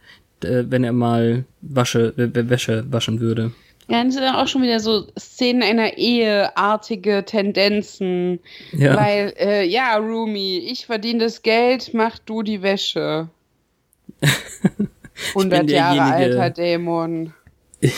äh, 0.42 0.64
wenn 0.68 0.85
er 0.85 0.92
mal 0.92 1.45
Wasche, 1.61 2.12
Wäsche 2.16 2.85
waschen 2.90 3.21
würde. 3.21 3.52
Ja, 3.88 4.02
das 4.02 4.14
sind 4.14 4.25
dann 4.25 4.35
auch 4.35 4.49
schon 4.49 4.62
wieder 4.62 4.80
so 4.80 5.06
Szenen 5.16 5.62
einer 5.62 5.97
Eheartige 5.97 7.25
Tendenzen. 7.25 8.40
Ja. 8.73 8.97
Weil, 8.97 9.33
äh, 9.38 9.64
ja, 9.64 9.97
Rumi, 9.97 10.59
ich 10.59 10.87
verdiene 10.87 11.21
das 11.21 11.42
Geld, 11.42 11.95
mach 11.95 12.18
du 12.18 12.42
die 12.42 12.62
Wäsche. 12.62 13.28
100 15.35 15.71
Jahre 15.71 16.02
alter 16.02 16.50
Dämon. 16.50 17.33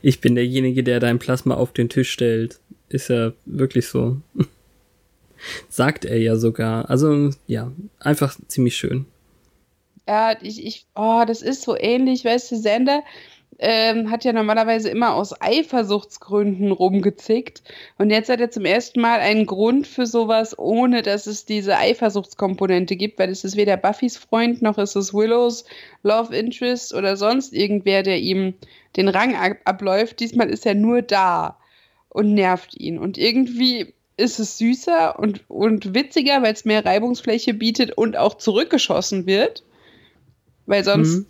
Ich 0.00 0.22
bin 0.22 0.34
derjenige, 0.34 0.82
der 0.82 1.00
dein 1.00 1.18
Plasma 1.18 1.54
auf 1.54 1.72
den 1.72 1.90
Tisch 1.90 2.10
stellt. 2.10 2.58
Ist 2.88 3.10
ja 3.10 3.32
wirklich 3.44 3.86
so. 3.86 4.16
Sagt 5.68 6.04
er 6.04 6.18
ja 6.18 6.36
sogar. 6.36 6.90
Also, 6.90 7.30
ja, 7.46 7.72
einfach 8.00 8.36
ziemlich 8.48 8.76
schön. 8.76 9.06
Ja, 10.08 10.36
ich, 10.40 10.64
ich, 10.64 10.86
oh, 10.94 11.24
das 11.26 11.42
ist 11.42 11.62
so 11.62 11.76
ähnlich, 11.76 12.24
weißt 12.24 12.52
du, 12.52 12.56
Sender 12.56 13.02
ähm, 13.58 14.10
hat 14.10 14.24
ja 14.24 14.32
normalerweise 14.32 14.90
immer 14.90 15.14
aus 15.14 15.40
Eifersuchtsgründen 15.40 16.72
rumgezickt. 16.72 17.62
Und 17.98 18.10
jetzt 18.10 18.28
hat 18.28 18.40
er 18.40 18.50
zum 18.50 18.64
ersten 18.64 19.00
Mal 19.00 19.20
einen 19.20 19.46
Grund 19.46 19.86
für 19.86 20.06
sowas, 20.06 20.58
ohne 20.58 21.02
dass 21.02 21.26
es 21.26 21.44
diese 21.44 21.76
Eifersuchtskomponente 21.78 22.96
gibt, 22.96 23.18
weil 23.18 23.30
es 23.30 23.44
ist 23.44 23.56
weder 23.56 23.76
Buffys 23.76 24.16
Freund, 24.16 24.62
noch 24.62 24.78
ist 24.78 24.96
es 24.96 25.14
Willows 25.14 25.64
Love 26.02 26.36
Interest 26.36 26.94
oder 26.94 27.16
sonst 27.16 27.52
irgendwer, 27.52 28.02
der 28.02 28.18
ihm 28.18 28.54
den 28.96 29.08
Rang 29.08 29.34
ab 29.34 29.56
abläuft. 29.64 30.20
Diesmal 30.20 30.50
ist 30.50 30.66
er 30.66 30.74
nur 30.74 31.02
da 31.02 31.58
und 32.08 32.34
nervt 32.34 32.74
ihn. 32.78 32.98
Und 32.98 33.18
irgendwie 33.18 33.94
ist 34.16 34.38
es 34.38 34.58
süßer 34.58 35.18
und, 35.18 35.42
und 35.48 35.94
witziger, 35.94 36.42
weil 36.42 36.52
es 36.54 36.64
mehr 36.64 36.84
Reibungsfläche 36.84 37.54
bietet 37.54 37.92
und 37.96 38.16
auch 38.16 38.34
zurückgeschossen 38.38 39.26
wird. 39.26 39.62
Weil 40.66 40.84
sonst 40.84 41.18
Mhm. 41.20 41.26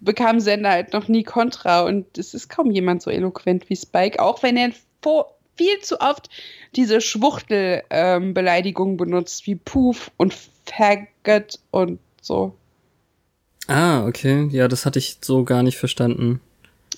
bekam 0.00 0.40
Sender 0.40 0.70
halt 0.70 0.92
noch 0.92 1.08
nie 1.08 1.22
Kontra 1.22 1.82
und 1.82 2.18
es 2.18 2.34
ist 2.34 2.48
kaum 2.48 2.70
jemand 2.70 3.02
so 3.02 3.10
eloquent 3.10 3.70
wie 3.70 3.76
Spike, 3.76 4.20
auch 4.20 4.42
wenn 4.42 4.56
er 4.56 4.72
viel 5.56 5.80
zu 5.80 6.00
oft 6.00 6.28
diese 6.74 7.00
Schwuchtel-Beleidigungen 7.00 8.96
benutzt, 8.96 9.46
wie 9.46 9.54
Poof 9.54 10.10
und 10.16 10.34
Faggot 10.66 11.60
und 11.70 12.00
so. 12.20 12.54
Ah, 13.68 14.06
okay. 14.06 14.48
Ja, 14.50 14.68
das 14.68 14.84
hatte 14.84 14.98
ich 14.98 15.18
so 15.20 15.44
gar 15.44 15.62
nicht 15.62 15.78
verstanden. 15.78 16.40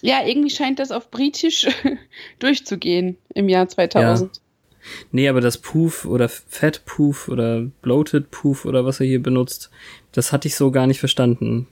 Ja, 0.02 0.24
irgendwie 0.24 0.50
scheint 0.50 0.78
das 0.78 0.90
auf 0.90 1.10
Britisch 1.10 1.66
durchzugehen 2.38 3.16
im 3.34 3.48
Jahr 3.48 3.68
2000. 3.68 4.40
Nee, 5.12 5.28
aber 5.28 5.40
das 5.40 5.58
Poof 5.58 6.04
oder 6.04 6.28
Fat 6.28 6.84
Poof 6.84 7.28
oder 7.28 7.62
Bloated 7.82 8.30
Poof 8.30 8.64
oder 8.64 8.84
was 8.84 9.00
er 9.00 9.06
hier 9.06 9.22
benutzt, 9.22 9.70
das 10.12 10.32
hatte 10.32 10.48
ich 10.48 10.56
so 10.56 10.70
gar 10.70 10.86
nicht 10.86 11.00
verstanden. 11.00 11.66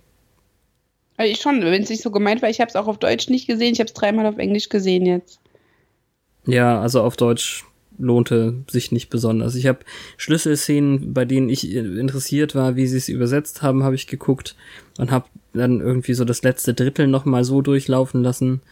Also 1.16 1.32
ich 1.32 1.40
schon, 1.40 1.60
wenn 1.62 1.82
es 1.82 1.90
nicht 1.90 2.02
so 2.02 2.10
gemeint 2.10 2.42
war, 2.42 2.50
ich 2.50 2.60
habe 2.60 2.68
es 2.68 2.76
auch 2.76 2.88
auf 2.88 2.98
Deutsch 2.98 3.28
nicht 3.28 3.46
gesehen, 3.46 3.72
ich 3.72 3.78
habe 3.78 3.88
es 3.88 3.94
dreimal 3.94 4.26
auf 4.26 4.38
Englisch 4.38 4.68
gesehen 4.68 5.06
jetzt. 5.06 5.38
Ja, 6.46 6.80
also 6.80 7.02
auf 7.02 7.16
Deutsch 7.16 7.64
lohnte 7.98 8.54
sich 8.68 8.92
nicht 8.92 9.08
besonders. 9.08 9.54
Ich 9.54 9.66
habe 9.66 9.80
Schlüsselszenen, 10.16 11.14
bei 11.14 11.24
denen 11.24 11.48
ich 11.48 11.72
interessiert 11.72 12.54
war, 12.54 12.76
wie 12.76 12.86
sie 12.86 12.96
es 12.96 13.08
übersetzt 13.08 13.62
haben, 13.62 13.84
habe 13.84 13.94
ich 13.94 14.06
geguckt 14.06 14.56
und 14.98 15.10
habe 15.10 15.26
dann 15.52 15.80
irgendwie 15.80 16.14
so 16.14 16.24
das 16.24 16.42
letzte 16.42 16.74
Drittel 16.74 17.06
noch 17.06 17.24
mal 17.24 17.44
so 17.44 17.62
durchlaufen 17.62 18.22
lassen. 18.22 18.62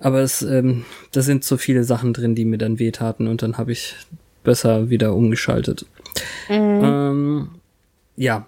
Aber 0.00 0.20
es, 0.20 0.42
ähm, 0.42 0.84
da 1.12 1.22
sind 1.22 1.44
so 1.44 1.56
viele 1.56 1.84
Sachen 1.84 2.12
drin, 2.12 2.34
die 2.34 2.44
mir 2.44 2.58
dann 2.58 2.78
wehtaten 2.78 3.28
und 3.28 3.42
dann 3.42 3.58
habe 3.58 3.72
ich 3.72 3.94
besser 4.42 4.90
wieder 4.90 5.14
umgeschaltet. 5.14 5.86
Ähm, 6.48 7.48
ja, 8.16 8.46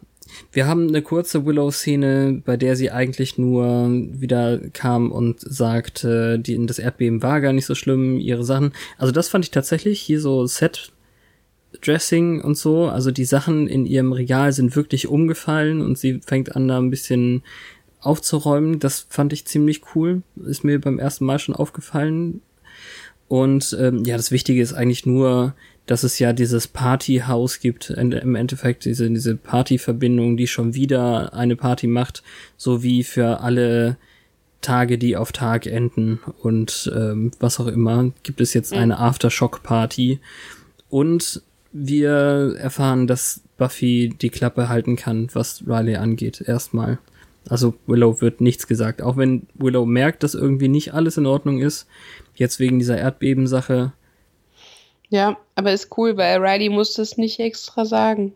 wir 0.52 0.66
haben 0.66 0.88
eine 0.88 1.02
kurze 1.02 1.44
Willow-Szene, 1.44 2.42
bei 2.44 2.56
der 2.56 2.76
sie 2.76 2.90
eigentlich 2.90 3.38
nur 3.38 3.90
wieder 3.90 4.58
kam 4.72 5.10
und 5.10 5.40
sagte, 5.40 6.38
die, 6.38 6.64
das 6.66 6.78
Erdbeben 6.78 7.22
war 7.22 7.40
gar 7.40 7.52
nicht 7.52 7.66
so 7.66 7.74
schlimm, 7.74 8.18
ihre 8.18 8.44
Sachen. 8.44 8.72
Also 8.98 9.12
das 9.12 9.28
fand 9.28 9.44
ich 9.44 9.50
tatsächlich 9.50 10.00
hier 10.00 10.20
so 10.20 10.46
Set-Dressing 10.46 12.40
und 12.40 12.56
so. 12.56 12.86
Also 12.86 13.10
die 13.10 13.24
Sachen 13.24 13.66
in 13.66 13.86
ihrem 13.86 14.12
Regal 14.12 14.52
sind 14.52 14.76
wirklich 14.76 15.08
umgefallen 15.08 15.80
und 15.80 15.98
sie 15.98 16.20
fängt 16.24 16.54
an, 16.54 16.68
da 16.68 16.78
ein 16.78 16.90
bisschen 16.90 17.42
aufzuräumen. 18.06 18.78
Das 18.78 19.06
fand 19.08 19.32
ich 19.32 19.46
ziemlich 19.46 19.82
cool. 19.94 20.22
Ist 20.46 20.64
mir 20.64 20.80
beim 20.80 20.98
ersten 20.98 21.24
Mal 21.24 21.38
schon 21.38 21.54
aufgefallen. 21.54 22.40
Und 23.28 23.76
ähm, 23.80 24.04
ja, 24.04 24.16
das 24.16 24.30
Wichtige 24.30 24.62
ist 24.62 24.72
eigentlich 24.72 25.04
nur, 25.04 25.54
dass 25.86 26.02
es 26.02 26.18
ja 26.18 26.32
dieses 26.32 26.68
Partyhaus 26.68 27.60
gibt, 27.60 27.90
im 27.90 28.34
Endeffekt 28.34 28.84
diese, 28.84 29.08
diese 29.08 29.36
Partyverbindung, 29.36 30.36
die 30.36 30.46
schon 30.46 30.74
wieder 30.74 31.32
eine 31.32 31.56
Party 31.56 31.86
macht, 31.86 32.22
so 32.56 32.82
wie 32.82 33.04
für 33.04 33.40
alle 33.40 33.96
Tage, 34.62 34.98
die 34.98 35.16
auf 35.16 35.30
Tag 35.30 35.66
enden 35.66 36.18
und 36.42 36.90
ähm, 36.94 37.30
was 37.38 37.60
auch 37.60 37.68
immer, 37.68 38.10
gibt 38.24 38.40
es 38.40 38.52
jetzt 38.52 38.72
eine 38.72 38.98
Aftershock-Party. 38.98 40.18
Und 40.88 41.42
wir 41.72 42.56
erfahren, 42.58 43.06
dass 43.06 43.42
Buffy 43.58 44.14
die 44.20 44.30
Klappe 44.30 44.68
halten 44.68 44.96
kann, 44.96 45.28
was 45.34 45.62
Riley 45.66 45.96
angeht, 45.96 46.42
erstmal. 46.44 46.98
Also 47.48 47.74
Willow 47.86 48.20
wird 48.20 48.40
nichts 48.40 48.66
gesagt. 48.66 49.02
Auch 49.02 49.16
wenn 49.16 49.46
Willow 49.54 49.86
merkt, 49.86 50.22
dass 50.22 50.34
irgendwie 50.34 50.68
nicht 50.68 50.94
alles 50.94 51.16
in 51.16 51.26
Ordnung 51.26 51.60
ist, 51.60 51.86
jetzt 52.34 52.58
wegen 52.58 52.78
dieser 52.78 52.98
Erdbebensache, 52.98 53.92
Ja, 55.08 55.36
aber 55.54 55.72
ist 55.72 55.96
cool, 55.96 56.16
weil 56.16 56.44
Riley 56.44 56.68
musste 56.68 57.02
es 57.02 57.16
nicht 57.16 57.38
extra 57.38 57.84
sagen, 57.84 58.32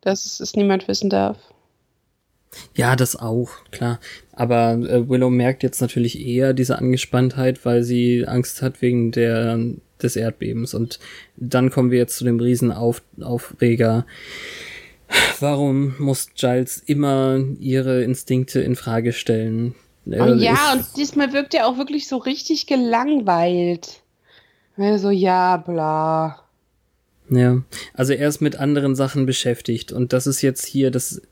dass 0.00 0.40
es, 0.40 0.54
niemand 0.54 0.86
wissen 0.86 1.10
darf. 1.10 1.38
Ja, 2.74 2.96
das 2.96 3.16
auch, 3.16 3.50
klar. 3.70 3.98
Aber 4.32 4.72
äh, 4.72 5.08
Willow 5.08 5.30
merkt 5.30 5.62
jetzt 5.62 5.80
natürlich 5.80 6.20
eher 6.20 6.52
diese 6.52 6.78
Angespanntheit, 6.78 7.64
weil 7.64 7.82
sie 7.82 8.26
Angst 8.26 8.62
hat 8.62 8.82
wegen 8.82 9.10
der 9.10 9.58
des 10.02 10.16
Erdbebens. 10.16 10.74
Und 10.74 10.98
dann 11.36 11.70
kommen 11.70 11.90
wir 11.90 11.98
jetzt 11.98 12.16
zu 12.16 12.24
dem 12.24 12.40
Riesenaufreger. 12.40 14.06
Warum 15.40 15.94
muss 15.98 16.28
Giles 16.34 16.78
immer 16.78 17.40
ihre 17.58 18.02
Instinkte 18.02 18.60
in 18.60 18.76
Frage 18.76 19.12
stellen? 19.12 19.74
Oh 20.06 20.34
ja, 20.34 20.72
und 20.72 20.84
diesmal 20.96 21.32
wirkt 21.32 21.54
er 21.54 21.66
auch 21.66 21.78
wirklich 21.78 22.08
so 22.08 22.16
richtig 22.16 22.66
gelangweilt. 22.66 24.02
Also 24.76 25.10
ja, 25.10 25.58
bla. 25.58 26.42
Ja, 27.30 27.62
also 27.94 28.12
er 28.12 28.28
ist 28.28 28.40
mit 28.40 28.56
anderen 28.56 28.94
Sachen 28.94 29.26
beschäftigt 29.26 29.92
und 29.92 30.12
das 30.12 30.26
ist 30.26 30.42
jetzt 30.42 30.66
hier 30.66 30.90
das 30.90 31.22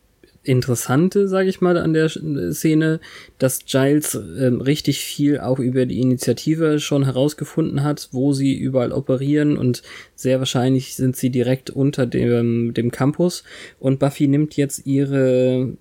Interessante, 0.42 1.28
sage 1.28 1.50
ich 1.50 1.60
mal, 1.60 1.76
an 1.76 1.92
der 1.92 2.08
Szene, 2.08 3.00
dass 3.38 3.66
Giles 3.66 4.14
äh, 4.14 4.46
richtig 4.46 5.00
viel 5.00 5.38
auch 5.38 5.58
über 5.58 5.84
die 5.84 6.00
Initiative 6.00 6.80
schon 6.80 7.04
herausgefunden 7.04 7.82
hat, 7.82 8.08
wo 8.12 8.32
sie 8.32 8.56
überall 8.56 8.92
operieren 8.92 9.58
und 9.58 9.82
sehr 10.14 10.38
wahrscheinlich 10.38 10.94
sind 10.94 11.14
sie 11.16 11.28
direkt 11.28 11.68
unter 11.68 12.06
dem, 12.06 12.72
dem 12.72 12.90
Campus 12.90 13.44
und 13.78 13.98
Buffy 13.98 14.28
nimmt 14.28 14.56
jetzt 14.56 14.86
ihre 14.86 15.76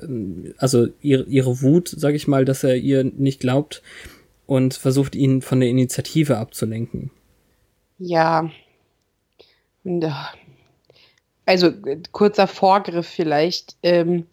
ähm, 0.00 0.54
also 0.56 0.88
ihre, 1.02 1.24
ihre 1.24 1.60
Wut, 1.60 1.88
sage 1.88 2.16
ich 2.16 2.26
mal, 2.26 2.46
dass 2.46 2.64
er 2.64 2.76
ihr 2.76 3.04
nicht 3.04 3.40
glaubt 3.40 3.82
und 4.46 4.74
versucht 4.74 5.14
ihn 5.14 5.42
von 5.42 5.60
der 5.60 5.68
Initiative 5.68 6.38
abzulenken. 6.38 7.10
Ja. 9.84 10.32
Also 11.46 11.72
kurzer 12.12 12.46
Vorgriff 12.46 13.06
vielleicht. 13.06 13.76
Ähm, 13.82 14.26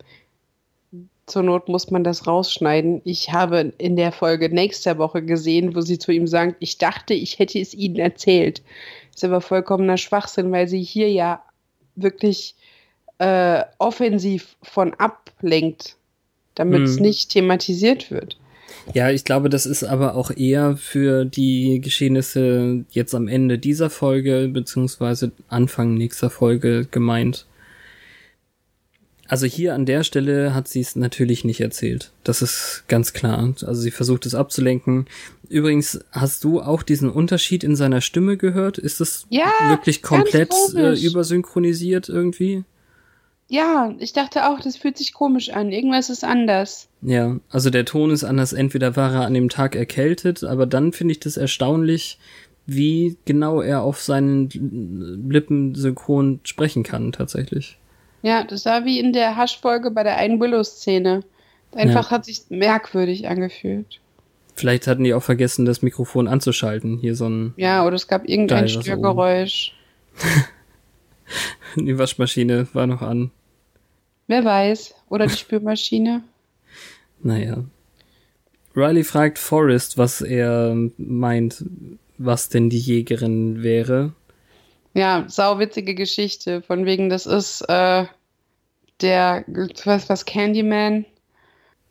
zur 1.25 1.43
Not 1.43 1.69
muss 1.69 1.89
man 1.89 2.03
das 2.03 2.27
rausschneiden. 2.27 3.01
Ich 3.05 3.31
habe 3.31 3.73
in 3.77 3.95
der 3.95 4.11
Folge 4.11 4.49
nächster 4.49 4.97
Woche 4.97 5.23
gesehen, 5.23 5.73
wo 5.75 5.81
sie 5.81 5.97
zu 5.97 6.11
ihm 6.11 6.27
sagt, 6.27 6.57
ich 6.59 6.77
dachte, 6.77 7.13
ich 7.13 7.39
hätte 7.39 7.59
es 7.59 7.73
ihnen 7.73 7.95
erzählt. 7.95 8.61
Das 9.11 9.17
ist 9.17 9.23
aber 9.23 9.39
vollkommener 9.39 9.97
Schwachsinn, 9.97 10.51
weil 10.51 10.67
sie 10.67 10.81
hier 10.81 11.09
ja 11.09 11.41
wirklich 11.95 12.55
äh, 13.19 13.63
offensiv 13.77 14.57
von 14.63 14.93
ablenkt, 14.95 15.95
damit 16.55 16.81
es 16.81 16.95
hm. 16.95 17.03
nicht 17.03 17.29
thematisiert 17.29 18.11
wird. 18.11 18.37
Ja, 18.93 19.09
ich 19.09 19.23
glaube, 19.23 19.49
das 19.49 19.65
ist 19.65 19.83
aber 19.83 20.15
auch 20.15 20.31
eher 20.31 20.77
für 20.77 21.25
die 21.25 21.79
Geschehnisse 21.81 22.85
jetzt 22.91 23.15
am 23.15 23.27
Ende 23.27 23.57
dieser 23.57 23.89
Folge 23.89 24.49
beziehungsweise 24.51 25.31
Anfang 25.47 25.95
nächster 25.95 26.29
Folge 26.29 26.87
gemeint. 26.89 27.45
Also 29.27 29.45
hier 29.47 29.73
an 29.73 29.85
der 29.85 30.03
Stelle 30.03 30.53
hat 30.53 30.67
sie 30.67 30.81
es 30.81 30.95
natürlich 30.95 31.45
nicht 31.45 31.61
erzählt. 31.61 32.11
Das 32.23 32.41
ist 32.41 32.83
ganz 32.87 33.13
klar. 33.13 33.53
Also 33.61 33.81
sie 33.81 33.89
versucht 33.89 34.25
es 34.25 34.35
abzulenken. 34.35 35.07
Übrigens, 35.49 36.01
hast 36.11 36.43
du 36.43 36.61
auch 36.61 36.83
diesen 36.83 37.09
Unterschied 37.09 37.63
in 37.63 37.75
seiner 37.75 38.01
Stimme 38.01 38.37
gehört? 38.37 38.77
Ist 38.77 39.01
es 39.01 39.25
ja, 39.29 39.51
wirklich 39.69 40.03
komplett 40.03 40.53
äh, 40.75 40.93
übersynchronisiert 40.99 42.09
irgendwie? 42.09 42.63
Ja, 43.49 43.93
ich 43.99 44.13
dachte 44.13 44.49
auch, 44.49 44.59
das 44.59 44.77
fühlt 44.77 44.97
sich 44.97 45.13
komisch 45.13 45.49
an. 45.49 45.71
Irgendwas 45.71 46.09
ist 46.09 46.23
anders. 46.23 46.87
Ja, 47.01 47.37
also 47.49 47.69
der 47.69 47.85
Ton 47.85 48.11
ist 48.11 48.23
anders. 48.23 48.53
Entweder 48.53 48.95
war 48.95 49.13
er 49.13 49.25
an 49.25 49.33
dem 49.33 49.49
Tag 49.49 49.75
erkältet, 49.75 50.43
aber 50.43 50.65
dann 50.65 50.93
finde 50.93 51.11
ich 51.11 51.19
das 51.19 51.37
erstaunlich, 51.37 52.17
wie 52.65 53.17
genau 53.25 53.61
er 53.61 53.81
auf 53.81 54.01
seinen 54.01 54.49
Lippen 55.29 55.75
synchron 55.75 56.39
sprechen 56.43 56.83
kann, 56.83 57.11
tatsächlich. 57.11 57.77
Ja, 58.21 58.43
das 58.43 58.65
war 58.65 58.85
wie 58.85 58.99
in 58.99 59.11
der 59.11 59.35
Hasch-Folge 59.35 59.91
bei 59.91 60.03
der 60.03 60.17
einen 60.17 60.39
Willow-Szene. 60.39 61.23
Einfach 61.73 62.05
ja. 62.05 62.11
hat 62.11 62.25
sich 62.25 62.43
merkwürdig 62.49 63.27
angefühlt. 63.27 63.99
Vielleicht 64.55 64.87
hatten 64.87 65.03
die 65.03 65.13
auch 65.13 65.23
vergessen, 65.23 65.65
das 65.65 65.81
Mikrofon 65.81 66.27
anzuschalten. 66.27 66.99
Hier 66.99 67.15
so 67.15 67.27
ein. 67.27 67.53
Ja, 67.57 67.85
oder 67.85 67.95
es 67.95 68.07
gab 68.07 68.27
irgendein 68.29 68.69
Störgeräusch. 68.69 69.73
die 71.75 71.97
Waschmaschine 71.97 72.67
war 72.73 72.87
noch 72.87 73.01
an. 73.01 73.31
Wer 74.27 74.45
weiß. 74.45 74.95
Oder 75.09 75.27
die 75.27 75.35
Spülmaschine. 75.35 76.23
naja. 77.23 77.63
Riley 78.75 79.03
fragt 79.03 79.37
Forrest, 79.37 79.97
was 79.97 80.21
er 80.21 80.75
meint, 80.97 81.63
was 82.17 82.49
denn 82.49 82.69
die 82.69 82.79
Jägerin 82.79 83.61
wäre. 83.61 84.13
Ja, 84.93 85.25
sauwitzige 85.27 85.95
Geschichte. 85.95 86.61
Von 86.61 86.85
wegen, 86.85 87.09
das 87.09 87.25
ist 87.25 87.61
äh, 87.67 88.05
der, 89.01 89.45
was, 89.85 90.09
was, 90.09 90.25
Candyman? 90.25 91.05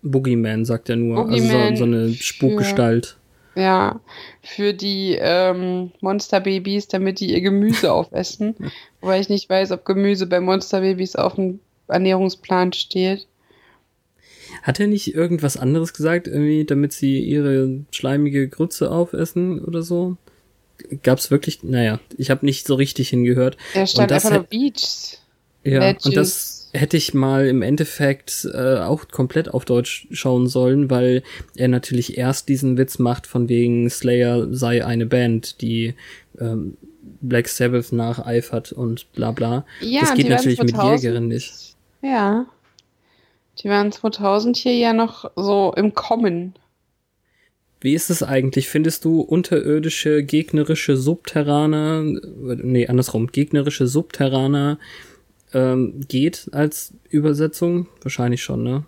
Boogeyman, 0.02 0.64
sagt 0.64 0.88
er 0.88 0.96
nur. 0.96 1.24
Boogeyman 1.24 1.56
also 1.56 1.76
so, 1.76 1.76
so 1.78 1.84
eine 1.84 2.14
Spukgestalt. 2.14 3.16
Ja, 3.54 4.00
für 4.42 4.72
die 4.72 5.16
ähm, 5.20 5.92
Monsterbabys, 6.00 6.88
damit 6.88 7.20
die 7.20 7.32
ihr 7.32 7.40
Gemüse 7.40 7.92
aufessen. 7.92 8.54
Wobei 9.00 9.20
ich 9.20 9.28
nicht 9.28 9.48
weiß, 9.48 9.72
ob 9.72 9.84
Gemüse 9.84 10.26
bei 10.26 10.40
Monsterbabys 10.40 11.16
auf 11.16 11.34
dem 11.34 11.60
Ernährungsplan 11.88 12.72
steht. 12.72 13.26
Hat 14.62 14.80
er 14.80 14.86
nicht 14.86 15.14
irgendwas 15.14 15.56
anderes 15.56 15.92
gesagt, 15.92 16.26
irgendwie, 16.28 16.64
damit 16.64 16.92
sie 16.92 17.20
ihre 17.20 17.80
schleimige 17.90 18.48
Grütze 18.48 18.90
aufessen 18.90 19.62
oder 19.62 19.82
so? 19.82 20.16
Gab's 21.02 21.30
wirklich, 21.30 21.62
naja, 21.62 22.00
ich 22.16 22.30
habe 22.30 22.44
nicht 22.44 22.66
so 22.66 22.74
richtig 22.74 23.10
hingehört. 23.10 23.56
Er 23.74 23.86
stand 23.86 24.12
einfach 24.12 24.30
nur 24.30 24.42
Beach. 24.44 25.18
Ja, 25.64 25.80
Veggies. 25.80 26.06
und 26.06 26.16
das 26.16 26.51
hätte 26.72 26.96
ich 26.96 27.12
mal 27.12 27.46
im 27.46 27.62
Endeffekt 27.62 28.48
äh, 28.52 28.78
auch 28.78 29.08
komplett 29.08 29.52
auf 29.52 29.64
Deutsch 29.64 30.08
schauen 30.10 30.46
sollen, 30.46 30.90
weil 30.90 31.22
er 31.54 31.68
natürlich 31.68 32.16
erst 32.16 32.48
diesen 32.48 32.78
Witz 32.78 32.98
macht, 32.98 33.26
von 33.26 33.48
wegen 33.48 33.90
Slayer 33.90 34.48
sei 34.54 34.84
eine 34.84 35.06
Band, 35.06 35.60
die 35.60 35.94
ähm, 36.40 36.76
Black 37.20 37.48
Sabbath 37.48 37.92
nacheifert 37.92 38.72
und 38.72 39.12
bla 39.12 39.32
bla. 39.32 39.66
Ja, 39.80 40.00
das 40.00 40.14
geht 40.14 40.28
natürlich 40.28 40.58
2000, 40.58 40.92
mit 40.92 41.02
Jägerin 41.02 41.28
nicht. 41.28 41.76
Ja. 42.02 42.46
Die 43.62 43.68
waren 43.68 43.92
2000 43.92 44.56
hier 44.56 44.74
ja 44.74 44.92
noch 44.92 45.30
so 45.36 45.74
im 45.76 45.94
Kommen. 45.94 46.54
Wie 47.80 47.94
ist 47.94 48.10
es 48.10 48.22
eigentlich? 48.22 48.68
Findest 48.68 49.04
du 49.04 49.20
unterirdische, 49.20 50.22
gegnerische 50.22 50.96
Subterraner, 50.96 52.02
nee, 52.02 52.86
andersrum, 52.86 53.26
gegnerische 53.26 53.88
Subterraner 53.88 54.78
ähm, 55.54 56.00
geht 56.08 56.50
als 56.52 56.94
Übersetzung? 57.08 57.88
Wahrscheinlich 58.02 58.42
schon, 58.42 58.62
ne? 58.62 58.84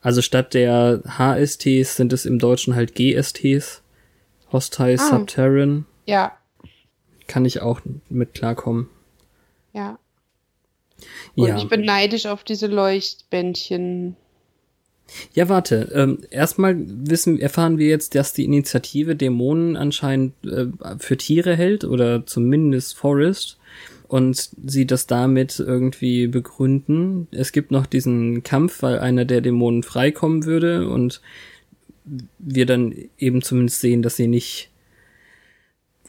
Also 0.00 0.20
statt 0.20 0.54
der 0.54 1.02
HSTs 1.06 1.96
sind 1.96 2.12
es 2.12 2.26
im 2.26 2.38
Deutschen 2.38 2.74
halt 2.74 2.94
GSTs. 2.94 3.82
Hostile 4.52 4.98
ah. 4.98 5.08
Subterran. 5.10 5.86
Ja. 6.06 6.32
Kann 7.28 7.44
ich 7.44 7.62
auch 7.62 7.80
mit 8.08 8.34
klarkommen. 8.34 8.88
Ja. 9.72 9.98
Und 11.36 11.48
ja. 11.48 11.56
ich 11.56 11.68
bin 11.68 11.84
neidisch 11.84 12.26
auf 12.26 12.44
diese 12.44 12.66
Leuchtbändchen. 12.66 14.16
Ja, 15.34 15.48
warte. 15.48 15.90
Ähm, 15.94 16.18
erstmal 16.30 16.76
wissen, 16.78 17.38
erfahren 17.38 17.78
wir 17.78 17.88
jetzt, 17.88 18.14
dass 18.14 18.32
die 18.32 18.44
Initiative 18.44 19.16
Dämonen 19.16 19.76
anscheinend 19.76 20.34
äh, 20.44 20.66
für 20.98 21.16
Tiere 21.16 21.56
hält 21.56 21.84
oder 21.84 22.26
zumindest 22.26 22.96
Forest 22.96 23.58
und 24.12 24.50
sie 24.66 24.86
das 24.86 25.06
damit 25.06 25.58
irgendwie 25.58 26.26
begründen. 26.26 27.28
Es 27.30 27.50
gibt 27.50 27.70
noch 27.70 27.86
diesen 27.86 28.42
Kampf, 28.42 28.82
weil 28.82 28.98
einer 28.98 29.24
der 29.24 29.40
Dämonen 29.40 29.82
freikommen 29.82 30.44
würde 30.44 30.86
und 30.86 31.22
wir 32.38 32.66
dann 32.66 32.94
eben 33.16 33.40
zumindest 33.40 33.80
sehen, 33.80 34.02
dass 34.02 34.16
sie 34.16 34.26
nicht 34.28 34.68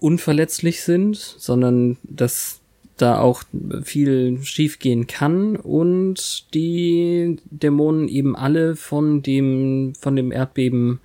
unverletzlich 0.02 0.82
sind, 0.82 1.16
sondern 1.16 1.96
dass 2.04 2.60
da 2.98 3.20
auch 3.20 3.44
viel 3.84 4.38
schiefgehen 4.44 5.08
kann 5.08 5.56
und 5.56 6.54
die 6.54 7.38
Dämonen 7.52 8.10
eben 8.10 8.36
alle 8.36 8.76
von 8.76 9.22
dem 9.22 9.94
von 9.98 10.18
dem 10.18 10.34
Erdbeben 10.34 11.00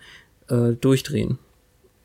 äh, 0.48 0.72
durchdrehen. 0.72 1.38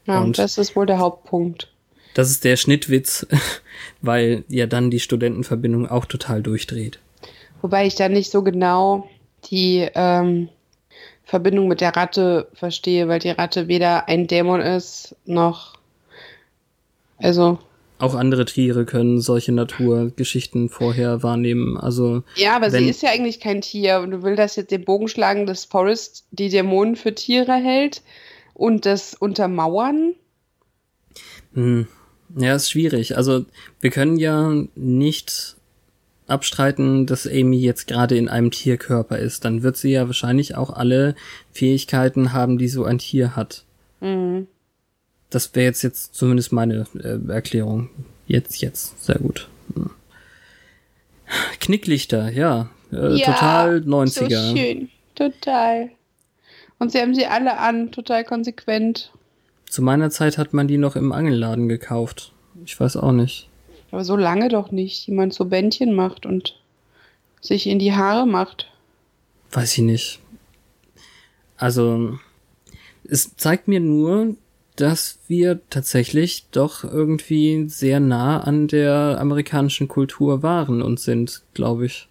Ja, 0.06 0.22
und 0.22 0.38
das 0.38 0.60
ist 0.60 0.76
wohl 0.76 0.86
der 0.86 1.00
Hauptpunkt. 1.00 1.73
Das 2.14 2.30
ist 2.30 2.44
der 2.44 2.58
Schnittwitz, 2.58 3.28
weil 4.02 4.44
ja 4.48 4.68
dann 4.68 4.92
die 4.92 5.00
Studentenverbindung 5.00 5.88
auch 5.88 6.06
total 6.06 6.42
durchdreht. 6.42 7.00
Wobei 7.62 7.88
ich 7.88 7.96
da 7.96 8.10
nicht 8.10 8.30
so 8.30 8.44
genau 8.44 9.10
die 9.50 9.88
ähm, 9.96 10.50
Verbindung 11.24 11.68
mit 11.68 11.82
der 11.82 11.96
Ratte 11.96 12.48
verstehe, 12.54 13.08
weil 13.08 13.20
die 13.20 13.30
Ratte 13.30 13.68
weder 13.68 14.08
ein 14.08 14.28
Dämon 14.28 14.62
ist, 14.62 15.16
noch. 15.26 15.78
Also. 17.18 17.60
Auch 18.00 18.16
andere 18.16 18.44
Tiere 18.44 18.86
können 18.86 19.22
solche 19.22 19.54
Naturgeschichten 19.54 20.68
vorher 20.68 21.24
wahrnehmen. 21.24 21.78
Also. 21.78 22.24
Ja, 22.36 22.56
aber 22.56 22.70
sie 22.70 22.90
ist 22.90 23.02
ja 23.02 23.12
eigentlich 23.12 23.40
kein 23.40 23.62
Tier. 23.62 24.02
Und 24.02 24.12
du 24.12 24.24
willst 24.24 24.40
das 24.40 24.56
jetzt 24.58 24.72
den 24.72 24.84
Bogen 24.84 25.08
schlagen, 25.08 25.46
dass 25.46 25.64
Forrest 25.64 26.26
die 26.32 26.50
Dämonen 26.50 26.98
für 26.98 27.16
Tiere 27.16 27.54
hält 27.54 28.02
und 28.54 28.86
das 28.86 29.14
untermauern? 29.14 30.16
Hm. 31.54 31.88
Ja, 32.36 32.56
ist 32.56 32.72
schwierig. 32.72 33.18
Also 33.18 33.46
wir 33.82 33.92
können 33.92 34.18
ja 34.18 34.52
nicht 34.76 35.56
abstreiten, 36.28 37.06
dass 37.06 37.28
Amy 37.28 37.58
jetzt 37.58 37.88
gerade 37.88 38.18
in 38.18 38.30
einem 38.30 38.52
Tierkörper 38.52 39.18
ist, 39.18 39.46
dann 39.46 39.62
wird 39.62 39.78
sie 39.78 39.92
ja 39.92 40.08
wahrscheinlich 40.08 40.56
auch 40.56 40.72
alle 40.72 41.16
Fähigkeiten 41.52 42.34
haben, 42.34 42.58
die 42.58 42.70
so 42.70 42.86
ein 42.86 42.98
Tier 42.98 43.36
hat. 43.36 43.64
Mhm. 44.00 44.48
Das 45.30 45.54
wäre 45.56 45.66
jetzt 45.66 45.82
jetzt 45.82 46.16
zumindest 46.16 46.52
meine 46.52 46.86
äh, 46.96 47.32
Erklärung. 47.32 47.90
Jetzt, 48.28 48.62
jetzt, 48.62 49.04
sehr 49.04 49.18
gut. 49.18 49.50
Hm. 49.74 49.90
Knicklichter, 51.60 52.30
ja, 52.32 52.70
äh, 52.92 53.16
Ja, 53.16 53.34
total 53.34 53.78
90er. 53.80 54.50
So 54.50 54.58
schön. 54.58 54.90
Total. 55.16 55.90
Und 56.80 56.92
sie 56.92 57.00
haben 57.00 57.16
sie 57.16 57.26
alle 57.26 57.58
an, 57.58 57.92
total 57.92 58.24
konsequent. 58.24 59.12
Zu 59.74 59.82
meiner 59.82 60.12
Zeit 60.12 60.38
hat 60.38 60.54
man 60.54 60.68
die 60.68 60.78
noch 60.78 60.96
im 60.96 61.12
Angelladen 61.12 61.68
gekauft. 61.68 62.32
Ich 62.64 62.80
weiß 62.80 62.96
auch 62.96 63.12
nicht. 63.12 63.50
Aber 63.90 64.04
so 64.06 64.16
lange 64.16 64.48
doch 64.48 64.70
nicht. 64.70 65.08
Jemand 65.08 65.34
so 65.34 65.46
Bändchen 65.46 65.96
macht 65.96 66.28
und 66.28 66.60
sich 67.42 67.66
in 67.66 67.80
die 67.80 67.92
Haare 67.94 68.28
macht. 68.28 68.72
Weiß 69.52 69.74
ich 69.74 69.80
nicht. 69.84 70.20
Also, 71.58 72.20
es 73.04 73.36
zeigt 73.36 73.68
mir 73.68 73.80
nur, 73.80 74.36
dass 74.76 75.18
wir 75.28 75.60
tatsächlich 75.72 76.46
doch 76.52 76.84
irgendwie 76.84 77.68
sehr 77.68 78.00
nah 78.00 78.42
an 78.42 78.68
der 78.68 79.18
amerikanischen 79.20 79.88
Kultur 79.88 80.44
waren 80.44 80.84
und 80.84 81.00
sind, 81.00 81.42
glaube 81.56 81.88
ich. 81.88 82.08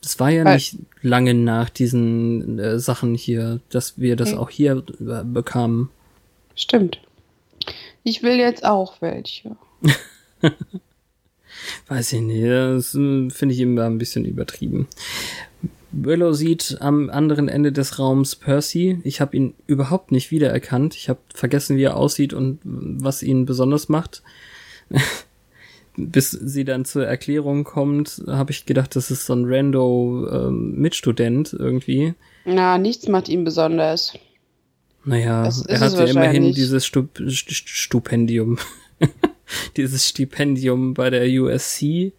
Es 0.00 0.20
war 0.20 0.30
ja 0.30 0.44
Weil- 0.44 0.54
nicht 0.54 0.76
lange 1.02 1.34
nach 1.34 1.70
diesen 1.70 2.60
äh, 2.60 2.78
Sachen 2.78 3.16
hier, 3.16 3.58
dass 3.70 3.98
wir 3.98 4.14
das 4.14 4.30
Nee. 4.30 4.36
auch 4.36 4.50
hier 4.50 4.84
äh, 5.00 5.24
bekamen. 5.24 5.88
Stimmt. 6.60 7.00
Ich 8.02 8.22
will 8.22 8.38
jetzt 8.38 8.64
auch 8.64 9.00
welche. 9.00 9.56
Weiß 11.88 12.12
ich 12.12 12.20
nicht, 12.20 12.44
das 12.44 12.94
äh, 12.94 13.30
finde 13.30 13.54
ich 13.54 13.60
immer 13.60 13.84
ein 13.84 13.98
bisschen 13.98 14.26
übertrieben. 14.26 14.86
Willow 15.92 16.32
sieht 16.32 16.76
am 16.80 17.10
anderen 17.10 17.48
Ende 17.48 17.72
des 17.72 17.98
Raums 17.98 18.36
Percy. 18.36 19.00
Ich 19.04 19.20
habe 19.20 19.36
ihn 19.36 19.54
überhaupt 19.66 20.12
nicht 20.12 20.30
wiedererkannt. 20.30 20.94
Ich 20.94 21.08
habe 21.08 21.18
vergessen, 21.34 21.76
wie 21.78 21.82
er 21.82 21.96
aussieht 21.96 22.32
und 22.32 22.60
was 22.62 23.22
ihn 23.22 23.46
besonders 23.46 23.88
macht. 23.88 24.22
Bis 25.96 26.30
sie 26.30 26.64
dann 26.64 26.84
zur 26.84 27.06
Erklärung 27.06 27.64
kommt, 27.64 28.22
habe 28.26 28.52
ich 28.52 28.64
gedacht, 28.64 28.94
das 28.94 29.10
ist 29.10 29.26
so 29.26 29.34
ein 29.34 29.44
rando 29.46 30.28
ähm, 30.30 30.76
Mitstudent 30.76 31.52
irgendwie. 31.52 32.14
Na, 32.44 32.78
nichts 32.78 33.08
macht 33.08 33.28
ihn 33.28 33.44
besonders. 33.44 34.14
Naja, 35.04 35.48
er 35.66 35.80
hatte 35.80 36.04
immerhin 36.04 36.52
dieses 36.52 36.84
Stup 36.86 37.18
St- 37.18 37.66
Stipendium. 37.66 38.58
dieses 39.76 40.06
Stipendium 40.08 40.94
bei 40.94 41.10
der 41.10 41.26
USC. 41.40 42.12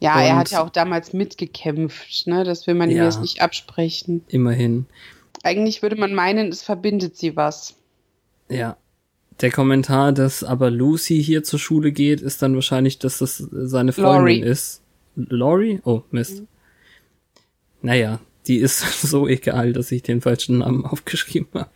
Ja, 0.00 0.20
er 0.20 0.32
Und- 0.32 0.38
hat 0.38 0.50
ja 0.50 0.62
auch 0.62 0.70
damals 0.70 1.12
mitgekämpft, 1.12 2.26
ne? 2.26 2.44
Das 2.44 2.66
will 2.66 2.74
man 2.74 2.90
ihm 2.90 2.98
Ja. 2.98 3.04
jetzt 3.04 3.20
nicht 3.20 3.40
absprechen. 3.42 4.22
Immerhin. 4.28 4.86
Eigentlich 5.42 5.82
würde 5.82 5.96
man 5.96 6.12
meinen, 6.14 6.48
es 6.48 6.62
verbindet 6.62 7.16
sie 7.16 7.36
was. 7.36 7.74
Ja. 8.50 8.76
Der 9.40 9.50
Kommentar, 9.50 10.12
dass 10.12 10.44
aber 10.44 10.70
Lucy 10.70 11.22
hier 11.22 11.42
zur 11.42 11.58
Schule 11.58 11.92
geht, 11.92 12.20
ist 12.20 12.42
dann 12.42 12.54
wahrscheinlich, 12.54 12.98
dass 12.98 13.18
das 13.18 13.38
seine 13.50 13.92
Freundin 13.94 14.12
Laurie. 14.12 14.40
ist. 14.42 14.82
Laurie? 15.16 15.80
Oh, 15.84 16.02
Mist. 16.10 16.42
Naja, 17.82 18.20
die 18.46 18.56
ist 18.58 18.80
so 19.02 19.26
egal, 19.26 19.72
dass 19.72 19.90
ich 19.92 20.02
den 20.02 20.20
falschen 20.20 20.58
Namen 20.58 20.84
aufgeschrieben 20.84 21.48
habe. 21.54 21.70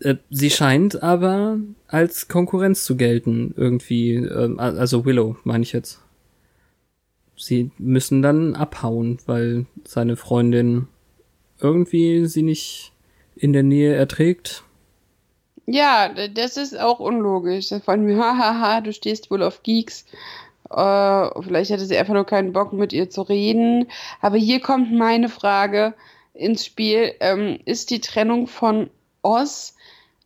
Äh, 0.00 0.16
Sie 0.30 0.50
scheint 0.50 1.02
aber 1.02 1.58
als 1.86 2.28
Konkurrenz 2.28 2.84
zu 2.84 2.96
gelten, 2.96 3.54
irgendwie. 3.56 4.14
ähm, 4.14 4.58
Also 4.58 5.04
Willow, 5.04 5.36
meine 5.44 5.62
ich 5.62 5.72
jetzt. 5.72 6.00
Sie 7.36 7.70
müssen 7.78 8.20
dann 8.22 8.54
abhauen, 8.54 9.18
weil 9.26 9.66
seine 9.84 10.16
Freundin 10.16 10.88
irgendwie 11.60 12.26
sie 12.26 12.42
nicht 12.42 12.92
in 13.36 13.52
der 13.52 13.62
Nähe 13.62 13.94
erträgt. 13.94 14.64
Ja, 15.66 16.08
das 16.28 16.56
ist 16.56 16.78
auch 16.78 16.98
unlogisch. 16.98 17.68
Von 17.84 18.04
mir, 18.04 18.18
hahaha, 18.18 18.80
du 18.80 18.92
stehst 18.92 19.30
wohl 19.30 19.42
auf 19.42 19.62
Geeks. 19.62 20.04
Äh, 20.70 21.42
vielleicht 21.42 21.70
hatte 21.70 21.86
sie 21.86 21.96
einfach 21.96 22.14
nur 22.14 22.26
keinen 22.26 22.52
Bock, 22.52 22.72
mit 22.72 22.92
ihr 22.92 23.10
zu 23.10 23.22
reden. 23.22 23.86
Aber 24.20 24.36
hier 24.36 24.60
kommt 24.60 24.92
meine 24.92 25.28
Frage 25.28 25.94
ins 26.34 26.64
Spiel. 26.64 27.12
Ähm, 27.20 27.60
ist 27.64 27.90
die 27.90 28.00
Trennung 28.00 28.46
von 28.46 28.90
Oz 29.22 29.74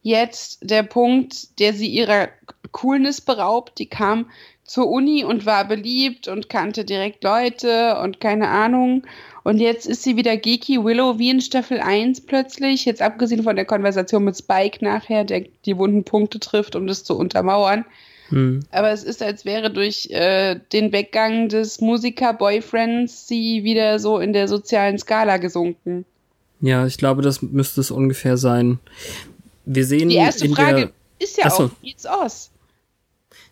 jetzt 0.03 0.59
der 0.63 0.83
Punkt, 0.83 1.59
der 1.59 1.73
sie 1.73 1.89
ihrer 1.89 2.29
Coolness 2.73 3.21
beraubt? 3.21 3.79
Die 3.79 3.87
kam 3.87 4.27
zur 4.65 4.89
Uni 4.89 5.25
und 5.25 5.45
war 5.45 5.67
beliebt 5.67 6.29
und 6.29 6.49
kannte 6.49 6.85
direkt 6.85 7.25
Leute 7.25 7.99
und 8.03 8.21
keine 8.21 8.49
Ahnung. 8.49 9.05
Und 9.45 9.59
jetzt 9.59 9.87
ist 9.87 10.03
sie 10.03 10.17
wieder 10.17 10.37
geeky 10.37 10.83
Willow 10.85 11.19
wie 11.19 11.31
in 11.31 11.41
Staffel 11.41 11.81
1 11.81 12.23
plötzlich. 12.23 12.85
Jetzt 12.85 13.03
abgesehen 13.03 13.43
von 13.43 13.57
der 13.57 13.65
Konversation 13.65 14.25
mit 14.25 14.37
Spike 14.37 14.85
nachher, 14.85 15.25
der 15.25 15.45
die 15.67 15.77
wunden 15.77 16.05
Punkte 16.05 16.39
trifft, 16.39 16.77
um 16.77 16.87
das 16.87 17.05
zu 17.05 17.19
untermauern. 17.19 17.85
Hm. 18.29 18.61
Aber 18.71 18.91
es 18.91 19.03
ist, 19.03 19.23
als 19.23 19.45
wäre 19.45 19.71
durch 19.71 20.09
äh, 20.11 20.59
den 20.73 20.93
Weggang 20.93 21.49
des 21.49 21.81
Musiker-Boyfriends 21.81 23.27
sie 23.27 23.65
wieder 23.65 23.99
so 23.99 24.19
in 24.21 24.33
der 24.33 24.49
sozialen 24.49 24.99
Skala 24.99 25.37
gesunken. 25.39 26.07
Ja, 26.61 26.87
ich 26.87 26.97
glaube, 26.97 27.23
das 27.23 27.43
müsste 27.43 27.81
es 27.81 27.91
ungefähr 27.91 28.37
sein. 28.37 28.79
Wir 29.65 29.85
sehen 29.87 30.09
Die 30.09 30.17
erste 30.17 30.47
in 30.47 30.55
Frage 30.55 30.77
der. 30.77 30.91
ist 31.19 31.37
ja 31.39 31.45
Ach 31.47 31.53
so. 31.53 31.65
auch, 31.65 31.71
geht's 31.83 32.07
aus? 32.07 32.51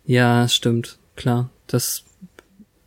Ja, 0.04 0.48
stimmt, 0.48 0.98
klar. 1.16 1.50
Das 1.66 2.04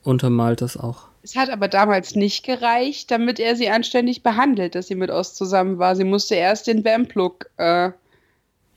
untermalt 0.03 0.62
das 0.62 0.75
auch. 0.77 1.03
Es 1.23 1.36
hat 1.38 1.49
aber 1.49 1.69
damals 1.69 2.15
nicht 2.15 2.43
gereicht, 2.45 3.09
damit 3.09 3.39
er 3.39 3.55
sie 3.55 3.69
anständig 3.69 4.23
behandelt, 4.23 4.75
dass 4.75 4.88
sie 4.88 4.95
mit 4.95 5.09
Oz 5.09 5.33
zusammen 5.36 5.77
war. 5.79 5.95
Sie 5.95 6.03
musste 6.03 6.36
erst 6.36 6.67
den 6.67 6.83
Vamp-Look 6.83 7.49
äh, 7.57 7.91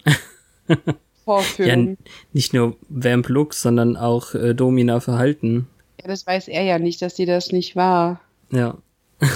Ja, 0.68 0.76
vorführen. 1.24 1.88
n- 1.88 1.98
nicht 2.32 2.54
nur 2.54 2.76
Vamp 2.88 3.28
Looks, 3.28 3.62
sondern 3.62 3.96
auch 3.96 4.34
äh, 4.34 4.54
Domina 4.54 5.00
Verhalten. 5.00 5.66
Ja, 6.00 6.06
das 6.06 6.24
weiß 6.24 6.46
er 6.46 6.62
ja 6.62 6.78
nicht, 6.78 7.02
dass 7.02 7.16
sie 7.16 7.26
das 7.26 7.50
nicht 7.50 7.74
war. 7.74 8.20
Ja. 8.52 8.76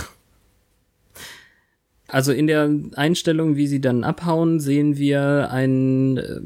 Also 2.11 2.33
in 2.33 2.47
der 2.47 2.71
Einstellung, 2.97 3.57
wie 3.57 3.67
sie 3.67 3.81
dann 3.81 4.05
abhauen, 4.05 4.61
sehen 4.61 4.97
wir 4.97 5.51
ein 5.51 6.17
äh, 6.19 6.41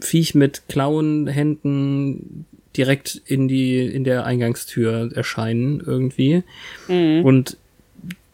Viech 0.00 0.34
mit 0.34 0.68
Klauenhänden 0.68 2.46
direkt 2.76 3.20
in 3.24 3.48
die 3.48 3.86
in 3.86 4.04
der 4.04 4.24
Eingangstür 4.26 5.10
erscheinen 5.14 5.80
irgendwie. 5.84 6.42
Und 7.22 7.56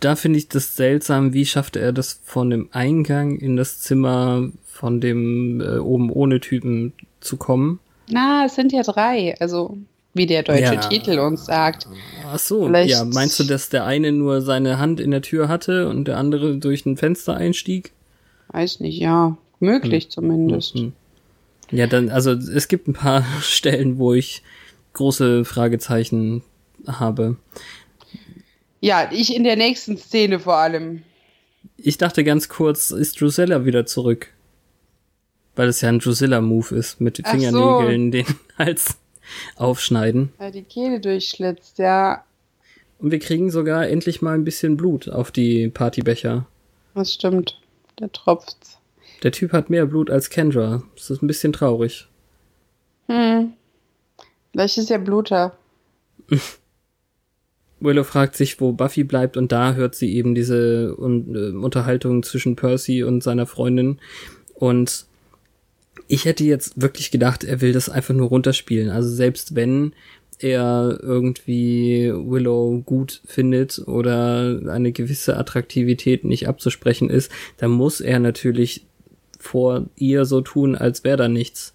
da 0.01 0.17
finde 0.17 0.39
ich 0.39 0.49
das 0.49 0.75
seltsam, 0.75 1.33
wie 1.33 1.47
schafft 1.47 1.77
er 1.77 1.93
das 1.93 2.21
von 2.25 2.51
dem 2.51 2.69
Eingang 2.73 3.37
in 3.37 3.57
das 3.57 3.81
Zimmer 3.81 4.51
von 4.65 5.01
dem 5.01 5.61
äh, 5.61 5.79
oben 5.79 6.11
ohne 6.11 6.41
Typen 6.41 6.93
zu 7.21 7.37
kommen? 7.37 7.79
Na, 8.09 8.47
es 8.47 8.57
sind 8.57 8.73
ja 8.73 8.83
drei. 8.83 9.37
Also, 9.39 9.79
wie 10.15 10.27
der 10.27 10.43
deutsche 10.43 10.63
Ja. 10.75 10.77
Titel 10.77 11.19
uns 11.19 11.47
sagt. 11.47 11.87
Ach 12.27 12.39
so, 12.39 12.67
Vielleicht- 12.67 12.91
ja, 12.91 13.05
meinst 13.05 13.39
du, 13.41 13.45
dass 13.45 13.69
der 13.69 13.85
eine 13.85 14.13
nur 14.13 14.43
seine 14.43 14.79
Hand 14.79 15.01
in 15.01 15.11
der 15.11 15.23
Tür 15.23 15.49
hatte 15.49 15.89
und 15.89 16.07
der 16.07 16.19
andere 16.19 16.57
durch 16.59 16.85
ein 16.87 16.97
Fenster 16.97 17.35
einstieg? 17.35 17.93
Weiß 18.49 18.81
nicht, 18.81 18.99
ja. 18.99 19.37
Möglich 19.61 20.11
zumindest. 20.11 20.75
Hm. 20.75 20.93
Ja, 21.71 21.87
dann, 21.87 22.11
also 22.11 22.33
es 22.33 22.69
gibt 22.69 22.89
ein 22.89 22.93
paar 22.95 23.25
Stellen, 23.41 23.99
wo 23.99 24.13
ich 24.13 24.43
große 24.93 25.45
Fragezeichen 25.45 26.43
habe. 26.87 27.37
Ja, 28.81 29.09
ich 29.13 29.35
in 29.35 29.45
der 29.45 29.57
nächsten 29.57 29.97
Szene 29.97 30.41
vor 30.41 30.57
allem. 30.57 31.03
Ich 31.79 31.97
dachte 31.97 32.25
ganz 32.25 32.49
kurz, 32.49 32.91
ist 32.91 33.21
Drusilla 33.21 33.65
wieder 33.65 33.87
zurück? 33.87 34.29
Weil 35.55 35.69
es 35.69 35.81
ja 35.81 35.89
ein 35.91 35.99
Drusilla-Move 36.01 36.75
ist, 36.75 37.01
mit 37.01 37.21
Ach 37.23 37.33
so. 37.33 37.39
Fingernägeln 37.39 38.11
den 38.11 38.27
Hals 38.59 38.97
aufschneiden. 39.57 40.33
Ja, 40.41 40.51
die 40.51 40.63
Kehle 40.63 41.01
durchschlitzt, 41.01 41.79
ja. 41.79 42.25
Und 42.99 43.11
wir 43.11 43.19
kriegen 43.19 43.51
sogar 43.51 43.89
endlich 43.89 44.23
mal 44.23 44.35
ein 44.35 44.45
bisschen 44.45 44.77
Blut 44.77 45.09
auf 45.09 45.31
die 45.31 45.69
Partybecher. 45.69 46.47
Das 46.95 47.13
stimmt. 47.13 47.61
Da 47.97 48.09
tropft's. 48.09 48.79
Der 49.23 49.33
Typ 49.33 49.53
hat 49.53 49.71
mehr 49.71 49.87
Blut 49.87 50.11
als 50.11 50.31
Kendra. 50.31 50.83
Das 50.95 51.11
ist 51.11 51.23
ein 51.23 51.27
bisschen 51.27 51.53
traurig. 51.53 52.09
Hm. 53.09 53.53
Vielleicht 54.53 54.79
ist 54.79 54.91
ja 54.91 54.99
Bluter. 54.99 55.57
Willow 57.81 58.05
fragt 58.05 58.37
sich, 58.37 58.61
wo 58.61 58.73
Buffy 58.73 59.05
bleibt 59.05 59.37
und 59.37 59.51
da 59.51 59.75
hört 59.75 59.95
sie 59.95 60.15
eben 60.15 60.35
diese 60.35 60.95
Un 60.99 61.35
äh, 61.35 61.57
Unterhaltung 61.57 62.23
zwischen 62.23 62.55
Percy 62.55 63.03
und 63.03 63.23
seiner 63.23 63.47
Freundin 63.47 63.99
und 64.55 65.07
ich 66.09 66.25
hätte 66.25 66.45
jetzt 66.45 66.81
wirklich 66.81 67.11
gedacht, 67.11 67.45
er 67.45 67.61
will 67.61 67.73
das 67.73 67.89
einfach 67.89 68.15
nur 68.15 68.29
runterspielen. 68.29 68.91
Also 68.91 69.09
selbst 69.09 69.55
wenn 69.55 69.93
er 70.39 70.99
irgendwie 71.03 72.13
Willow 72.13 72.83
gut 72.85 73.23
findet 73.25 73.79
oder 73.87 74.61
eine 74.69 74.93
gewisse 74.93 75.37
Attraktivität 75.37 76.25
nicht 76.25 76.49
abzusprechen 76.49 77.11
ist, 77.11 77.31
dann 77.59 77.71
muss 77.71 78.01
er 78.01 78.19
natürlich 78.19 78.87
vor 79.39 79.87
ihr 79.97 80.25
so 80.25 80.41
tun, 80.41 80.77
als 80.77 81.05
wäre 81.05 81.17
da 81.17 81.29
nichts. 81.29 81.75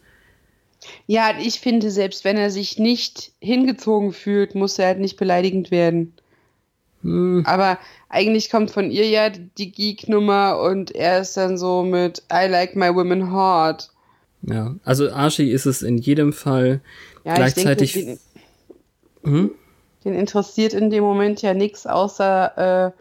Ja, 1.06 1.32
ich 1.42 1.60
finde, 1.60 1.92
selbst 1.92 2.24
wenn 2.24 2.38
er 2.38 2.50
sich 2.50 2.78
nicht 2.78 3.32
hingezogen 3.40 4.14
fühlt, 4.14 4.56
muss 4.56 4.80
er 4.80 4.88
halt 4.88 5.00
nicht 5.00 5.18
beleidigend 5.18 5.72
werden. 5.72 6.14
Hm, 7.02 7.44
Aber 7.46 7.78
eigentlich 8.10 8.50
kommt 8.50 8.72
von 8.72 8.90
ihr 8.92 9.08
ja 9.08 9.30
die 9.30 9.72
Geek-Nummer 9.72 10.60
und 10.60 10.96
er 10.96 11.20
ist 11.20 11.36
dann 11.38 11.58
so 11.58 11.84
mit 11.84 12.24
I 12.32 12.48
like 12.48 12.76
my 12.76 12.94
women 12.94 13.32
hard. 13.32 13.90
Ja, 14.48 14.76
also 14.84 15.12
Archie 15.12 15.52
ist 15.52 15.66
es 15.66 15.82
in 15.84 15.98
jedem 15.98 16.34
Fall. 16.34 16.82
Ja, 17.24 17.36
Gleichzeitig- 17.36 17.96
ich 17.96 18.06
denke, 18.06 18.22
Hm? 19.24 19.52
den, 20.06 20.14
den 20.14 20.20
interessiert 20.20 20.74
in 20.74 20.90
dem 20.90 21.04
Moment 21.04 21.42
ja 21.42 21.54
nichts, 21.54 21.86
außer 21.86 22.88
äh, 22.88 22.92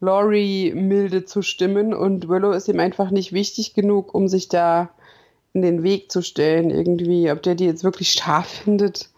Laurie 0.00 0.72
milde 0.74 1.24
zu 1.24 1.42
stimmen 1.42 1.92
und 1.94 2.28
Willow 2.28 2.52
ist 2.52 2.68
ihm 2.68 2.80
einfach 2.80 3.10
nicht 3.10 3.32
wichtig 3.32 3.74
genug, 3.74 4.14
um 4.14 4.26
sich 4.28 4.48
da 4.48 4.90
in 5.54 5.62
den 5.62 5.82
Weg 5.82 6.10
zu 6.10 6.22
stellen 6.22 6.70
irgendwie. 6.70 7.30
Ob 7.30 7.42
der 7.42 7.54
die 7.54 7.66
jetzt 7.66 7.84
wirklich 7.84 8.10
scharf 8.12 8.46
findet, 8.64 9.10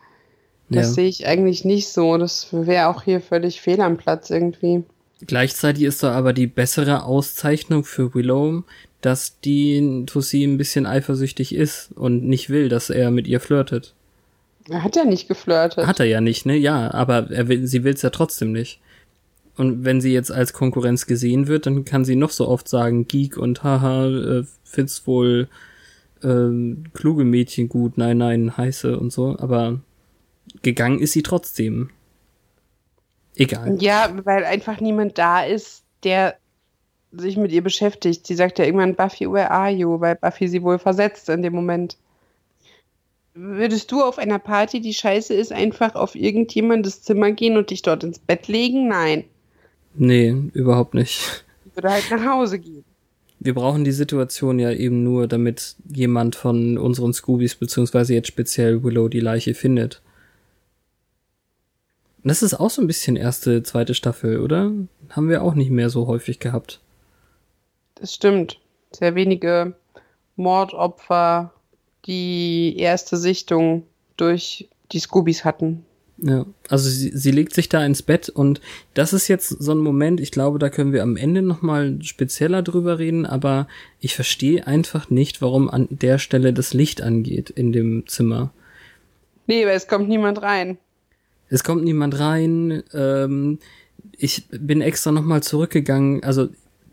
das 0.71 0.89
Ja. 0.89 0.93
sehe 0.95 1.09
ich 1.09 1.27
eigentlich 1.27 1.65
nicht 1.65 1.89
so. 1.89 2.17
Das 2.19 2.49
wäre 2.53 2.89
auch 2.89 3.03
hier 3.03 3.21
völlig 3.21 3.61
fehl 3.61 3.81
am 3.81 3.97
Platz 3.97 4.31
irgendwie. 4.31 4.85
Gleichzeitig 5.21 5.85
ist 5.85 6.03
doch 6.03 6.11
aber 6.11 6.33
die 6.33 6.47
bessere 6.47 7.05
Auszeichnung 7.05 7.85
für 7.85 8.15
Willow, 8.15 8.65
dass 9.01 9.41
die 9.41 10.05
Tussi 10.07 10.45
ein 10.45 10.59
bisschen 10.59 10.87
eifersüchtig 10.87 11.55
ist 11.55 11.93
und 11.95 12.25
nicht 12.25 12.51
will, 12.51 12.69
dass 12.69 12.91
er 12.91 13.11
mit 13.11 13.27
ihr 13.27 13.41
flirtet. 13.41 13.95
Er 14.69 14.83
hat 14.83 14.97
ja 14.97 15.05
nicht 15.05 15.29
geflirtet. 15.29 15.87
Hat 15.87 16.01
er 16.01 16.07
ja 16.07 16.21
nicht, 16.21 16.47
ne? 16.47 16.57
Ja, 16.57 16.93
aber 16.93 17.31
er 17.31 17.49
will, 17.49 17.67
sie 17.67 17.85
will's 17.85 18.03
ja 18.03 18.11
trotzdem 18.11 18.53
nicht. 18.53 18.81
Und 19.57 19.85
wenn 19.85 20.01
sie 20.01 20.13
jetzt 20.13 20.33
als 20.33 20.53
Konkurrenz 20.53 21.07
gesehen 21.07 21.47
wird, 21.47 21.67
dann 21.67 21.85
kann 21.85 22.05
sie 22.05 22.17
noch 22.17 22.31
so 22.31 22.49
oft 22.49 22.69
sagen, 22.69 23.07
Geek 23.07 23.37
und 23.37 23.63
haha, 23.63 24.07
äh, 24.07 24.45
find's 24.65 25.07
wohl 25.07 25.49
äh, 26.23 26.77
kluge 26.93 27.25
Mädchen 27.25 27.69
gut, 27.69 27.99
nein, 27.99 28.19
nein, 28.19 28.57
heiße 28.57 28.99
und 28.99 29.13
so, 29.13 29.39
aber 29.39 29.81
gegangen 30.63 30.99
ist 30.99 31.13
sie 31.13 31.23
trotzdem. 31.23 31.91
Egal. 33.37 33.77
Ja, 33.81 34.11
weil 34.25 34.45
einfach 34.45 34.81
niemand 34.81 35.19
da 35.19 35.45
ist, 35.45 35.83
der 36.05 36.37
sich 37.13 37.37
mit 37.37 37.53
ihr 37.53 37.63
beschäftigt. 37.63 38.27
Sie 38.27 38.35
sagt 38.35 38.59
ja 38.59 38.65
irgendwann, 38.65 38.95
Buffy, 38.95 39.31
where 39.31 39.51
are 39.51 39.71
you? 39.71 40.01
Weil 40.01 40.17
Buffy 40.17 40.49
sie 40.49 40.63
wohl 40.63 40.79
versetzt 40.79 41.29
in 41.29 41.43
dem 41.43 41.53
Moment. 41.53 41.97
Würdest 43.35 43.91
du 43.91 44.03
auf 44.03 44.19
einer 44.19 44.39
Party, 44.39 44.81
die 44.81 44.95
scheiße 44.95 45.35
ist, 45.35 45.53
einfach 45.53 45.97
auf 45.97 46.15
irgendjemandes 46.15 47.03
Zimmer 47.03 47.33
gehen 47.33 47.57
und 47.57 47.71
dich 47.71 47.83
dort 47.83 48.05
ins 48.05 48.19
Bett 48.19 48.47
legen? 48.47 48.89
Nein. 48.89 49.25
Nee, 49.95 50.35
überhaupt 50.53 50.95
nicht. 50.95 51.45
Ich 51.67 51.77
würde 51.77 51.91
halt 51.91 52.11
nach 52.11 52.25
Hause 52.25 52.59
gehen. 52.59 52.85
Wir 53.41 53.55
brauchen 53.55 53.85
die 53.85 53.93
Situation 53.93 54.59
ja 54.59 54.71
eben 54.71 55.03
nur, 55.03 55.27
damit 55.27 55.77
jemand 55.93 56.37
von 56.37 56.79
unseren 56.79 57.13
Scoobies, 57.13 57.57
beziehungsweise 57.57 58.15
jetzt 58.15 58.29
speziell 58.29 58.83
Willow, 58.83 59.09
die 59.09 59.21
Leiche 59.21 59.55
findet. 59.55 60.01
Das 62.25 62.43
ist 62.43 62.55
auch 62.55 62.71
so 62.71 62.81
ein 62.81 62.87
bisschen 62.87 63.17
erste, 63.17 63.63
zweite 63.63 63.95
Staffel, 63.95 64.41
oder? 64.41 64.73
Haben 65.11 65.29
wir 65.29 65.43
auch 65.43 65.55
nicht 65.55 65.71
mehr 65.71 65.91
so 65.91 66.07
häufig 66.07 66.41
gehabt. 66.41 66.81
Das 67.97 68.15
stimmt. 68.15 68.59
Sehr 68.93 69.15
wenige 69.15 69.75
Mordopfer, 70.37 71.53
die 72.07 72.77
erste 72.79 73.19
Sichtung 73.19 73.85
durch 74.17 74.69
die 74.93 75.01
Scoobies 75.01 75.45
hatten. 75.45 75.85
Ja, 76.19 76.47
also 76.69 76.89
sie, 76.89 77.11
sie 77.11 77.33
legt 77.33 77.55
sich 77.55 77.69
da 77.69 77.85
ins 77.85 78.03
Bett 78.03 78.29
und 78.29 78.61
das 78.95 79.13
ist 79.13 79.27
jetzt 79.27 79.49
so 79.49 79.73
ein 79.73 79.79
Moment, 79.79 80.21
ich 80.21 80.31
glaube, 80.31 80.61
da 80.61 80.71
können 80.71 80.93
wir 80.93 81.03
am 81.03 81.17
Ende 81.17 81.43
nochmal 81.43 81.99
spezieller 82.03 82.63
drüber 82.63 83.01
reden, 83.01 83.27
aber 83.27 83.67
ich 83.99 84.15
verstehe 84.15 84.67
einfach 84.67 85.11
nicht, 85.11 85.43
warum 85.43 85.69
an 85.69 85.89
der 85.91 86.19
Stelle 86.19 86.53
das 86.53 86.73
Licht 86.73 87.03
angeht 87.03 87.51
in 87.51 87.73
dem 87.73 88.07
Zimmer. 88.07 88.53
Nee, 89.49 89.67
weil 89.67 89.77
es 89.77 89.89
kommt 89.89 90.09
niemand 90.09 90.41
rein. 90.41 90.79
Es 91.49 91.65
kommt 91.65 91.85
niemand 91.85 92.19
rein. 92.19 92.83
Ähm, 92.93 93.59
ich 94.17 94.47
bin 94.51 94.81
extra 94.81 95.13
nochmal 95.13 95.43
zurückgegangen. 95.43 96.23
Also 96.23 96.49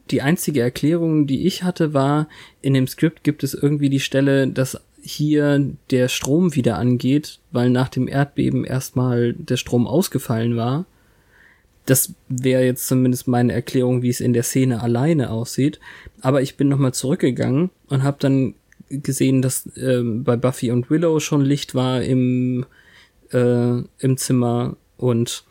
die 0.10 0.22
einzige 0.22 0.62
Erklärung, 0.62 1.28
die 1.28 1.46
ich 1.48 1.64
hatte, 1.64 1.94
war, 1.94 2.28
in 2.62 2.74
dem 2.74 2.88
Skript 2.88 3.24
gibt 3.24 3.44
es 3.44 3.54
irgendwie 3.54 3.90
die 3.90 4.00
Stelle, 4.00 4.48
dass 4.48 4.80
hier 5.02 5.74
der 5.90 6.08
Strom 6.10 6.56
wieder 6.56 6.78
angeht, 6.78 7.40
weil 7.52 7.70
nach 7.70 7.90
dem 7.90 8.08
Erdbeben 8.08 8.66
erstmal 8.66 9.34
der 9.34 9.58
Strom 9.58 9.88
ausgefallen 9.88 10.56
war. 10.56 10.86
Das 11.86 12.14
wäre 12.30 12.64
jetzt 12.64 12.88
zumindest 12.88 13.28
meine 13.28 13.54
Erklärung, 13.54 14.04
wie 14.04 14.10
es 14.10 14.22
in 14.22 14.34
der 14.34 14.44
Szene 14.44 14.82
alleine 14.82 15.32
aussieht. 15.32 15.80
Aber 16.22 16.42
ich 16.42 16.56
bin 16.56 16.68
nochmal 16.68 16.94
zurückgegangen 16.94 17.72
und 17.88 18.04
habe 18.04 18.18
dann 18.20 18.54
gesehen, 18.90 19.42
dass 19.42 19.70
ähm, 19.78 20.24
bei 20.24 20.36
Buffy 20.36 20.70
und 20.70 20.90
Willow 20.90 21.20
schon 21.20 21.42
Licht 21.42 21.74
war 21.74 22.04
im 22.04 22.66
äh, 23.34 23.84
im 24.00 24.18
Zimmer 24.18 24.76
und 24.98 25.44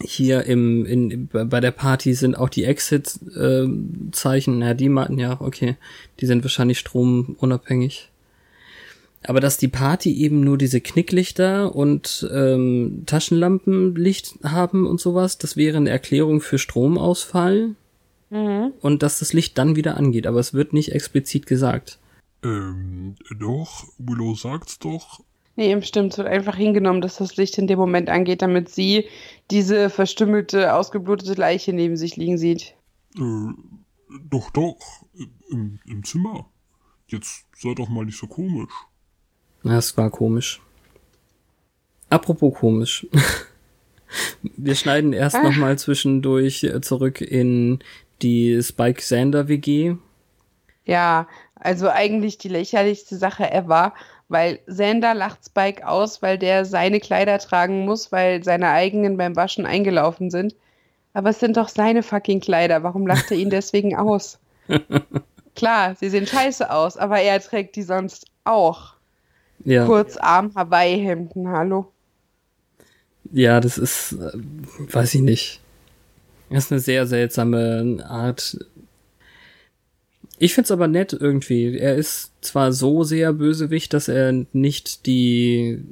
hier 0.00 0.44
im 0.44 0.84
in, 0.86 1.28
bei 1.28 1.60
der 1.60 1.70
Party 1.70 2.14
sind 2.14 2.36
auch 2.36 2.48
die 2.48 2.64
Exit-Zeichen, 2.64 4.58
na 4.58 4.74
die 4.74 4.88
meinten 4.88 5.18
ja, 5.18 5.40
okay, 5.40 5.76
die 6.20 6.26
sind 6.26 6.42
wahrscheinlich 6.42 6.78
stromunabhängig. 6.78 8.10
Aber 9.26 9.40
dass 9.40 9.56
die 9.56 9.68
Party 9.68 10.12
eben 10.12 10.40
nur 10.40 10.58
diese 10.58 10.80
Knicklichter 10.80 11.74
und 11.74 12.28
ähm, 12.30 13.04
Taschenlampenlicht 13.06 14.34
haben 14.42 14.86
und 14.86 15.00
sowas, 15.00 15.38
das 15.38 15.56
wäre 15.56 15.78
eine 15.78 15.90
Erklärung 15.90 16.40
für 16.40 16.58
Stromausfall 16.58 17.74
und 18.80 19.02
dass 19.02 19.20
das 19.20 19.32
Licht 19.32 19.56
dann 19.58 19.76
wieder 19.76 19.96
angeht, 19.96 20.26
aber 20.26 20.40
es 20.40 20.54
wird 20.54 20.72
nicht 20.72 20.92
explizit 20.92 21.46
gesagt. 21.46 21.98
Ähm, 22.42 23.14
doch, 23.38 23.84
Willow 23.98 24.34
sagt's 24.34 24.78
doch. 24.78 25.20
Nee, 25.56 25.80
stimmt. 25.82 26.12
Es 26.12 26.18
wird 26.18 26.28
einfach 26.28 26.56
hingenommen, 26.56 27.00
dass 27.00 27.16
das 27.16 27.36
Licht 27.36 27.58
in 27.58 27.66
dem 27.66 27.78
Moment 27.78 28.08
angeht, 28.10 28.42
damit 28.42 28.68
sie 28.68 29.06
diese 29.50 29.88
verstümmelte, 29.90 30.74
ausgeblutete 30.74 31.34
Leiche 31.34 31.72
neben 31.72 31.96
sich 31.96 32.16
liegen 32.16 32.38
sieht. 32.38 32.74
Äh, 33.16 33.52
doch, 34.30 34.50
doch, 34.50 34.76
im, 35.50 35.78
im 35.86 36.04
Zimmer. 36.04 36.46
Jetzt 37.06 37.46
sei 37.56 37.74
doch 37.74 37.88
mal 37.88 38.04
nicht 38.04 38.18
so 38.18 38.26
komisch. 38.26 38.72
Ja, 39.62 39.78
es 39.78 39.96
war 39.96 40.10
komisch. 40.10 40.60
Apropos 42.10 42.54
komisch. 42.54 43.06
Wir 44.42 44.74
schneiden 44.74 45.12
erst 45.12 45.36
Ah. 45.36 45.42
noch 45.42 45.56
mal 45.56 45.78
zwischendurch 45.78 46.64
äh, 46.64 46.80
zurück 46.80 47.20
in 47.20 47.78
die 48.22 48.60
Spike 48.62 49.02
Sander 49.02 49.48
WG. 49.48 49.96
Ja, 50.84 51.26
also 51.54 51.88
eigentlich 51.88 52.38
die 52.38 52.48
lächerlichste 52.48 53.16
Sache 53.16 53.50
ever, 53.50 53.94
weil 54.28 54.58
Sander 54.66 55.14
lacht 55.14 55.44
Spike 55.44 55.86
aus, 55.86 56.22
weil 56.22 56.38
der 56.38 56.64
seine 56.64 57.00
Kleider 57.00 57.38
tragen 57.38 57.84
muss, 57.84 58.10
weil 58.12 58.42
seine 58.42 58.70
eigenen 58.70 59.16
beim 59.16 59.36
Waschen 59.36 59.66
eingelaufen 59.66 60.30
sind. 60.30 60.54
Aber 61.12 61.30
es 61.30 61.40
sind 61.40 61.56
doch 61.56 61.68
seine 61.68 62.02
fucking 62.02 62.40
Kleider. 62.40 62.82
Warum 62.82 63.06
lacht 63.06 63.30
er 63.30 63.36
ihn 63.36 63.50
deswegen 63.50 63.96
aus? 63.96 64.38
Klar, 65.54 65.94
sie 65.94 66.08
sehen 66.08 66.26
scheiße 66.26 66.70
aus, 66.70 66.96
aber 66.96 67.20
er 67.20 67.40
trägt 67.40 67.76
die 67.76 67.82
sonst 67.82 68.26
auch. 68.44 68.94
Ja, 69.64 69.86
Kurzarm 69.86 70.52
Hawaii-Hemden, 70.54 71.48
hallo. 71.48 71.92
ja, 73.32 73.60
das 73.60 73.78
ist, 73.78 74.12
äh, 74.12 74.32
weiß 74.92 75.14
ich 75.14 75.20
nicht. 75.20 75.60
Das 76.50 76.64
ist 76.64 76.72
eine 76.72 76.80
sehr 76.80 77.06
seltsame 77.06 78.04
Art. 78.06 78.58
Ich 80.38 80.54
find's 80.54 80.70
aber 80.70 80.88
nett 80.88 81.12
irgendwie. 81.12 81.78
Er 81.78 81.94
ist 81.94 82.32
zwar 82.40 82.72
so 82.72 83.04
sehr 83.04 83.32
Bösewicht, 83.32 83.92
dass 83.92 84.08
er 84.08 84.44
nicht 84.52 85.06
die 85.06 85.82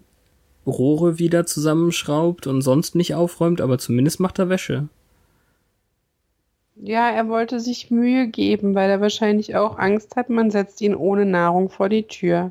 Rohre 0.67 1.19
wieder 1.19 1.47
zusammenschraubt 1.47 2.47
und 2.47 2.63
sonst 2.63 2.95
nicht 2.95 3.15
aufräumt, 3.15 3.61
aber 3.61 3.79
zumindest 3.79 4.21
macht 4.21 4.39
er 4.39 4.49
Wäsche. 4.49 4.89
Ja, 6.77 7.11
er 7.11 7.29
wollte 7.29 7.61
sich 7.61 7.91
Mühe 7.91 8.27
geben, 8.29 8.75
weil 8.75 8.91
er 8.91 9.01
wahrscheinlich 9.01 9.55
auch 9.57 9.79
Angst 9.79 10.17
hat, 10.17 10.31
man 10.31 10.51
setzt 10.51 10.81
ihn 10.81 10.95
ohne 10.95 11.27
Nahrung 11.27 11.69
vor 11.69 11.89
die 11.89 12.05
Tür. 12.05 12.51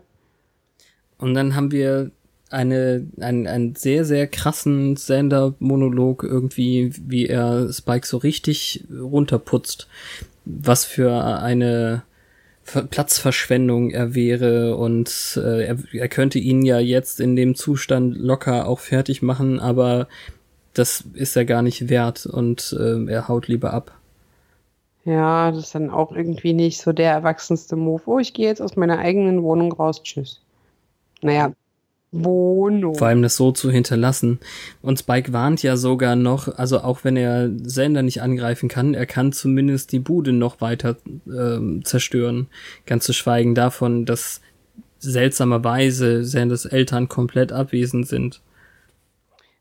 Und 1.17 1.34
dann 1.34 1.56
haben 1.56 1.71
wir 1.71 2.12
eine, 2.49 3.08
einen, 3.19 3.47
einen 3.47 3.75
sehr, 3.75 4.06
sehr 4.06 4.27
krassen 4.27 4.95
Sander-Monolog 4.95 6.23
irgendwie, 6.23 6.91
wie 6.97 7.27
er 7.27 7.71
Spike 7.71 8.06
so 8.06 8.17
richtig 8.17 8.86
runterputzt. 8.91 9.88
Was 10.45 10.86
für 10.86 11.23
eine 11.23 12.04
Ver 12.63 12.84
Platzverschwendung 12.84 13.89
er 13.89 14.13
wäre 14.13 14.75
und 14.77 15.39
äh, 15.43 15.65
er, 15.65 15.77
er 15.93 16.08
könnte 16.10 16.39
ihn 16.39 16.63
ja 16.63 16.80
jetzt 16.80 17.19
in 17.19 17.36
dem 17.36 17.56
Zustand 17.56 18.15
locker 18.15 18.67
auch 18.67 18.80
fertig 18.80 19.21
machen, 19.21 19.60
aber 19.60 20.08
das 20.73 21.04
ist 21.13 21.36
er 21.36 21.45
gar 21.45 21.62
nicht 21.62 21.89
wert 21.89 22.25
und 22.25 22.75
äh, 22.80 23.12
er 23.12 23.27
haut 23.27 23.47
lieber 23.47 23.73
ab. 23.73 23.91
Ja, 25.04 25.51
das 25.51 25.65
ist 25.65 25.75
dann 25.75 25.89
auch 25.89 26.12
irgendwie 26.12 26.54
nicht 26.54 26.80
so 26.80 26.93
der 26.93 27.12
erwachsenste 27.12 27.75
Move. 27.75 28.04
Oh, 28.06 28.19
ich 28.19 28.34
gehe 28.34 28.47
jetzt 28.47 28.62
aus 28.62 28.75
meiner 28.75 28.99
eigenen 28.99 29.41
Wohnung 29.41 29.71
raus. 29.71 30.04
Tschüss. 30.04 30.41
Naja, 31.21 31.54
Wohnung. 32.12 32.95
Vor 32.95 33.08
allem 33.08 33.21
das 33.21 33.38
so 33.38 33.52
zu 33.52 33.71
hinterlassen. 33.71 34.39
Und 34.82 35.00
Spike 35.00 35.32
warnt 35.32 35.63
ja 35.63 35.78
sogar 35.78 36.15
noch, 36.17 36.50
also 36.58 36.82
auch 36.82 37.04
wenn 37.04 37.15
er 37.15 37.50
Sender 37.63 38.04
nicht 38.04 38.21
angreifen 38.21 38.67
kann, 38.67 38.93
er 38.93 39.06
kann 39.06 39.32
zumindest 39.32 39.93
die 39.93 40.00
Bude 40.00 40.34
noch 40.34 40.60
weiter 40.60 40.97
ähm, 41.26 41.86
zerstören. 41.86 42.47
Ganz 42.86 43.06
zu 43.06 43.13
schweigen 43.13 43.56
davon, 43.56 44.06
dass 44.06 44.41
seltsamerweise 45.00 46.24
Sanders 46.26 46.65
Eltern 46.65 47.08
komplett 47.08 47.52
abwesend 47.52 48.08
sind. 48.08 48.41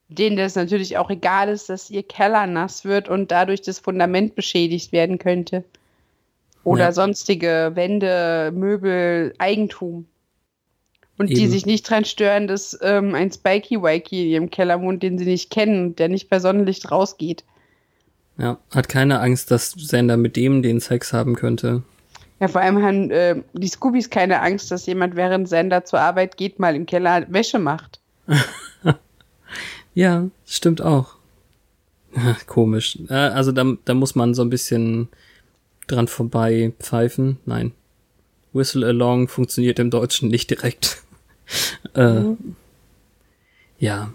Denen 0.09 0.37
das 0.37 0.57
natürlich 0.57 0.99
auch 0.99 1.09
egal 1.09 1.49
ist, 1.49 1.69
dass 1.69 1.89
ihr 1.89 2.03
Keller 2.03 2.49
nass 2.49 2.85
wird 2.85 3.09
und 3.09 3.31
dadurch 3.31 3.63
das 3.63 3.79
Fundament 3.79 4.35
beschädigt 4.35 4.91
werden 4.91 5.19
könnte. 5.19 5.63
Oder 6.65 6.87
Ja. 6.87 6.93
sonstige 6.93 7.71
Wände, 7.75 8.53
Möbel, 8.53 9.35
Eigentum. 9.39 10.07
Und 11.21 11.29
die 11.29 11.43
Eben. 11.43 11.51
sich 11.51 11.67
nicht 11.67 11.83
dran 11.89 12.07
stören, 12.07 12.49
dass 12.49 12.79
ähm, 12.81 13.15
ein 13.15 13.31
Spikey 13.31 13.83
Wikey 13.83 14.23
in 14.23 14.29
ihrem 14.31 14.51
Keller 14.51 14.81
wohnt, 14.81 15.03
den 15.03 15.19
sie 15.19 15.27
nicht 15.27 15.51
kennen 15.51 15.95
der 15.97 16.09
nicht 16.09 16.31
bei 16.31 16.41
Sonnenlicht 16.41 16.91
rausgeht. 16.91 17.45
Ja, 18.39 18.57
hat 18.75 18.89
keine 18.89 19.21
Angst, 19.21 19.51
dass 19.51 19.73
Sander 19.77 20.17
mit 20.17 20.35
dem 20.37 20.63
den 20.63 20.81
Sex 20.81 21.13
haben 21.13 21.35
könnte. 21.35 21.83
Ja, 22.41 22.49
vor 22.49 22.63
allem 22.63 22.83
haben 22.83 23.11
äh, 23.11 23.43
die 23.53 23.69
Scoobies 23.69 24.09
keine 24.09 24.41
Angst, 24.41 24.71
dass 24.71 24.87
jemand 24.87 25.15
während 25.15 25.47
Sender 25.47 25.85
zur 25.85 26.01
Arbeit 26.01 26.39
geht, 26.39 26.59
mal 26.59 26.75
im 26.75 26.87
Keller 26.87 27.27
Wäsche 27.29 27.59
macht. 27.59 28.01
Ja, 29.93 30.29
stimmt 30.47 30.81
auch. 30.81 31.17
Komisch. 32.47 32.97
Äh, 33.09 33.15
Also 33.15 33.51
da, 33.51 33.65
da 33.85 33.93
muss 33.93 34.15
man 34.15 34.35
so 34.35 34.43
ein 34.43 34.49
bisschen 34.49 35.09
dran 35.89 36.07
vorbei 36.07 36.73
pfeifen. 36.79 37.39
Nein. 37.45 37.73
Whistle 38.53 38.87
Along 38.87 39.27
funktioniert 39.27 39.81
im 39.81 39.91
Deutschen 39.91 40.29
nicht 40.29 40.49
direkt. 40.49 41.03
Äh, 41.95 42.23
Ja. 43.79 44.13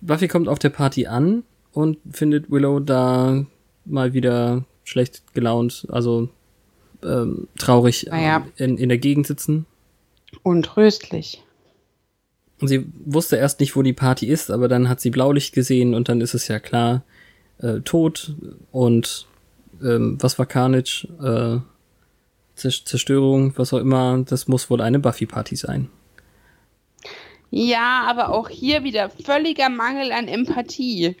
Buffy 0.00 0.28
kommt 0.28 0.48
auf 0.48 0.58
der 0.60 0.70
Party 0.70 1.06
an 1.06 1.42
und 1.72 1.98
findet 2.10 2.50
Willow 2.50 2.78
da 2.80 3.44
mal 3.84 4.12
wieder 4.12 4.64
schlecht 4.84 5.22
gelaunt, 5.34 5.86
also 5.90 6.28
ähm, 7.02 7.48
traurig 7.58 8.06
Naja. 8.10 8.46
ähm, 8.58 8.72
in, 8.74 8.78
in 8.78 8.88
der 8.88 8.98
Gegend 8.98 9.26
sitzen. 9.26 9.66
Untröstlich. 10.44 11.42
Und 12.60 12.68
sie 12.68 12.86
wusste 13.04 13.36
erst 13.36 13.58
nicht, 13.58 13.74
wo 13.74 13.82
die 13.82 13.92
Party 13.92 14.26
ist, 14.26 14.50
aber 14.52 14.68
dann 14.68 14.88
hat 14.88 15.00
sie 15.00 15.10
Blaulicht 15.10 15.52
gesehen 15.52 15.94
und 15.94 16.08
dann 16.08 16.20
ist 16.20 16.34
es 16.34 16.46
ja 16.46 16.60
klar, 16.60 17.02
äh, 17.58 17.80
tot 17.80 18.34
und 18.70 19.26
ähm, 19.82 20.16
was 20.20 20.38
war 20.38 20.46
Carnage? 20.46 21.08
Äh, 21.20 21.60
Zerstörung, 22.54 23.56
was 23.56 23.72
auch 23.72 23.78
immer, 23.78 24.22
das 24.26 24.48
muss 24.48 24.70
wohl 24.70 24.80
eine 24.80 24.98
Buffy-Party 24.98 25.56
sein. 25.56 25.90
Ja, 27.50 28.04
aber 28.06 28.30
auch 28.30 28.48
hier 28.48 28.84
wieder 28.84 29.10
völliger 29.10 29.68
Mangel 29.68 30.12
an 30.12 30.28
Empathie. 30.28 31.16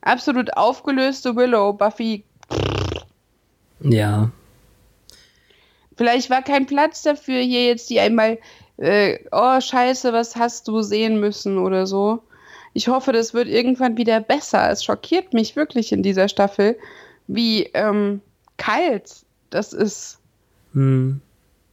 Absolut 0.00 0.56
aufgelöste 0.56 1.36
Willow, 1.36 1.72
Buffy. 1.72 2.24
Ja, 3.80 4.30
Vielleicht 5.98 6.30
war 6.30 6.42
kein 6.42 6.66
Platz 6.66 7.02
dafür, 7.02 7.40
hier 7.40 7.66
jetzt 7.66 7.90
die 7.90 7.98
einmal, 7.98 8.38
äh, 8.76 9.18
oh 9.32 9.60
Scheiße, 9.60 10.12
was 10.12 10.36
hast 10.36 10.68
du 10.68 10.80
sehen 10.80 11.18
müssen 11.18 11.58
oder 11.58 11.88
so. 11.88 12.22
Ich 12.72 12.86
hoffe, 12.86 13.10
das 13.10 13.34
wird 13.34 13.48
irgendwann 13.48 13.96
wieder 13.96 14.20
besser. 14.20 14.70
Es 14.70 14.84
schockiert 14.84 15.34
mich 15.34 15.56
wirklich 15.56 15.90
in 15.90 16.04
dieser 16.04 16.28
Staffel, 16.28 16.78
wie 17.26 17.64
ähm, 17.74 18.20
kalt 18.58 19.24
das 19.50 19.72
ist. 19.72 20.17
Hm, 20.78 21.20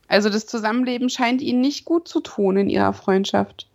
Also 0.08 0.30
das 0.30 0.48
Zusammenleben 0.48 1.10
scheint 1.10 1.41
ihnen 1.41 1.62
nicht 1.62 1.86
gut 1.86 2.08
zu 2.08 2.22
tun 2.22 2.58
in 2.58 2.70
ihrer 2.70 2.94
Freundschaft. 2.94 3.68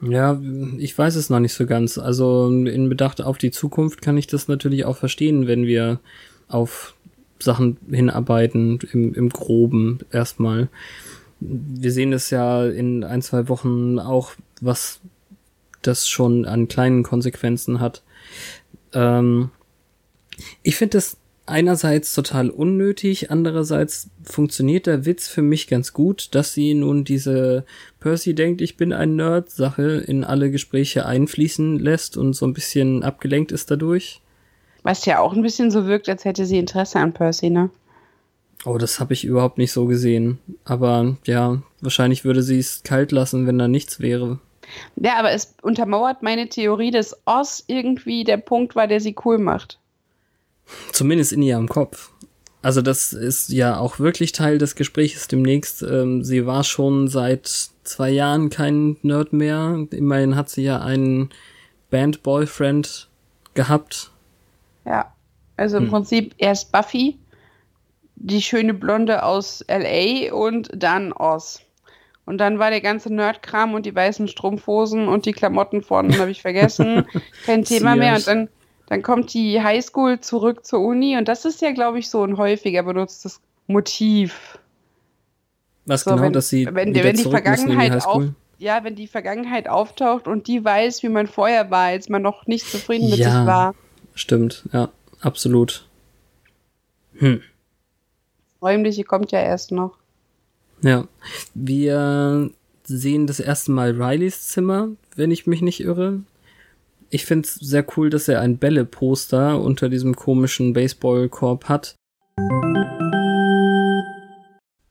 ja, 0.00 0.40
ich 0.78 0.96
weiß 0.96 1.16
es 1.16 1.28
noch 1.30 1.40
nicht 1.40 1.54
so 1.54 1.66
ganz. 1.66 1.98
Also 1.98 2.48
in 2.48 2.88
Bedacht 2.88 3.20
auf 3.20 3.38
die 3.38 3.50
Zukunft 3.50 4.00
kann 4.02 4.16
ich 4.16 4.26
das 4.28 4.46
natürlich 4.48 4.84
auch 4.84 4.96
verstehen, 4.96 5.46
wenn 5.46 5.66
wir 5.66 6.00
auf 6.48 6.94
Sachen 7.40 7.76
hinarbeiten, 7.90 8.78
im, 8.92 9.14
im 9.14 9.28
Groben 9.30 10.00
erstmal. 10.12 10.68
Wir 11.40 11.92
sehen 11.92 12.12
es 12.12 12.30
ja 12.30 12.66
in 12.66 13.04
ein, 13.04 13.22
zwei 13.22 13.48
Wochen 13.48 13.98
auch, 13.98 14.32
was 14.60 15.00
das 15.82 16.08
schon 16.08 16.44
an 16.46 16.68
kleinen 16.68 17.02
Konsequenzen 17.04 17.80
hat. 17.80 18.02
Ähm, 18.92 19.50
ich 20.62 20.76
finde 20.76 20.98
es 20.98 21.16
einerseits 21.48 22.14
total 22.14 22.50
unnötig, 22.50 23.30
andererseits 23.30 24.10
funktioniert 24.22 24.86
der 24.86 25.04
Witz 25.06 25.28
für 25.28 25.42
mich 25.42 25.66
ganz 25.66 25.92
gut, 25.92 26.34
dass 26.34 26.52
sie 26.52 26.74
nun 26.74 27.04
diese 27.04 27.64
Percy 28.00 28.34
denkt, 28.34 28.60
ich 28.60 28.76
bin 28.76 28.92
ein 28.92 29.16
Nerd 29.16 29.50
Sache 29.50 30.04
in 30.06 30.24
alle 30.24 30.50
Gespräche 30.50 31.06
einfließen 31.06 31.78
lässt 31.78 32.16
und 32.16 32.34
so 32.34 32.46
ein 32.46 32.54
bisschen 32.54 33.02
abgelenkt 33.02 33.52
ist 33.52 33.70
dadurch. 33.70 34.20
Was 34.82 35.04
ja 35.06 35.18
auch 35.18 35.32
ein 35.32 35.42
bisschen 35.42 35.70
so 35.70 35.86
wirkt, 35.86 36.08
als 36.08 36.24
hätte 36.24 36.46
sie 36.46 36.58
Interesse 36.58 36.98
an 36.98 37.12
Percy, 37.12 37.50
ne? 37.50 37.70
Oh, 38.64 38.78
das 38.78 39.00
habe 39.00 39.12
ich 39.12 39.24
überhaupt 39.24 39.58
nicht 39.58 39.72
so 39.72 39.86
gesehen. 39.86 40.38
Aber 40.64 41.16
ja, 41.24 41.62
wahrscheinlich 41.80 42.24
würde 42.24 42.42
sie 42.42 42.58
es 42.58 42.82
kalt 42.82 43.12
lassen, 43.12 43.46
wenn 43.46 43.58
da 43.58 43.68
nichts 43.68 44.00
wäre. 44.00 44.38
Ja, 44.96 45.18
aber 45.18 45.32
es 45.32 45.54
untermauert 45.62 46.22
meine 46.22 46.48
Theorie, 46.48 46.90
dass 46.90 47.16
Oz 47.24 47.64
irgendwie 47.66 48.24
der 48.24 48.36
Punkt 48.36 48.76
war, 48.76 48.86
der 48.86 49.00
sie 49.00 49.16
cool 49.24 49.38
macht. 49.38 49.78
Zumindest 50.92 51.32
in 51.32 51.42
ihrem 51.42 51.68
Kopf. 51.68 52.10
Also 52.60 52.82
das 52.82 53.12
ist 53.12 53.50
ja 53.50 53.78
auch 53.78 53.98
wirklich 53.98 54.32
Teil 54.32 54.58
des 54.58 54.74
Gesprächs 54.74 55.28
demnächst. 55.28 55.82
Ähm, 55.82 56.24
sie 56.24 56.44
war 56.44 56.64
schon 56.64 57.08
seit 57.08 57.46
zwei 57.84 58.10
Jahren 58.10 58.50
kein 58.50 58.96
Nerd 59.02 59.32
mehr. 59.32 59.86
Immerhin 59.90 60.34
hat 60.36 60.48
sie 60.50 60.62
ja 60.64 60.80
einen 60.80 61.30
Band-Boyfriend 61.90 63.08
gehabt. 63.54 64.10
Ja. 64.84 65.12
Also 65.56 65.76
im 65.76 65.84
Hm. 65.84 65.90
Prinzip 65.90 66.34
erst 66.38 66.72
Buffy, 66.72 67.18
die 68.16 68.42
schöne 68.42 68.74
Blonde 68.74 69.22
aus 69.22 69.64
LA 69.68 70.32
und 70.32 70.70
dann 70.74 71.12
Oz. 71.12 71.62
Und 72.24 72.38
dann 72.38 72.58
war 72.58 72.70
der 72.70 72.80
ganze 72.82 73.12
Nerdkram 73.12 73.74
und 73.74 73.86
die 73.86 73.94
weißen 73.94 74.28
Strumpfhosen 74.28 75.08
und 75.08 75.24
die 75.24 75.32
Klamotten 75.32 75.82
von, 75.82 76.16
habe 76.18 76.30
ich 76.30 76.42
vergessen, 76.42 77.06
kein 77.46 77.64
Thema 77.64 77.96
mehr. 77.96 78.16
Und 78.16 78.26
dann, 78.26 78.48
dann 78.88 79.02
kommt 79.02 79.32
die 79.34 79.62
Highschool 79.62 80.20
zurück 80.20 80.64
zur 80.66 80.80
Uni 80.80 81.16
und 81.16 81.28
das 81.28 81.44
ist 81.44 81.60
ja, 81.62 81.72
glaube 81.72 81.98
ich, 81.98 82.08
so 82.10 82.22
ein 82.24 82.36
häufiger 82.36 82.82
benutztes 82.82 83.40
Motiv. 83.66 84.58
Was 85.86 86.02
So, 86.04 86.10
genau, 86.10 86.22
wenn- 86.22 86.32
dass 86.32 86.48
sie 86.48 86.66
wenn- 86.66 86.74
wenn 86.74 86.92
die 86.94 87.00
in 87.00 87.16
die 87.16 87.22
Vergangenheit 87.24 87.92
Highschool? 87.92 88.34
Ja, 88.58 88.82
wenn 88.82 88.96
die 88.96 89.06
Vergangenheit 89.06 89.68
auftaucht 89.68 90.26
und 90.26 90.48
die 90.48 90.64
weiß, 90.64 91.02
wie 91.02 91.08
man 91.08 91.26
vorher 91.28 91.70
war, 91.70 91.86
als 91.86 92.08
man 92.08 92.22
noch 92.22 92.46
nicht 92.46 92.66
zufrieden 92.68 93.08
mit 93.08 93.18
Ja. 93.20 93.30
sich 93.40 93.46
war. 93.46 93.74
Stimmt, 94.14 94.64
ja, 94.72 94.88
absolut. 95.20 95.86
Hm. 97.18 97.40
Räumliche 98.60 99.04
kommt 99.04 99.30
ja 99.32 99.40
erst 99.40 99.70
noch. 99.70 99.96
Ja. 100.82 101.06
Wir 101.54 102.50
sehen 102.84 103.26
das 103.26 103.38
erste 103.40 103.70
Mal 103.70 104.00
Rileys 104.00 104.48
Zimmer, 104.48 104.88
wenn 105.14 105.30
ich 105.30 105.46
mich 105.46 105.62
nicht 105.62 105.80
irre. 105.80 106.20
Ich 107.10 107.24
find's 107.24 107.54
sehr 107.54 107.86
cool, 107.96 108.10
dass 108.10 108.28
er 108.28 108.40
ein 108.40 108.58
Bälle-Poster 108.58 109.60
unter 109.60 109.88
diesem 109.88 110.14
komischen 110.14 110.74
Baseballkorb 110.74 111.68
hat. 111.68 111.94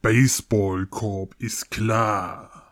Baseballkorb 0.01 1.35
ist 1.37 1.69
klar. 1.69 2.63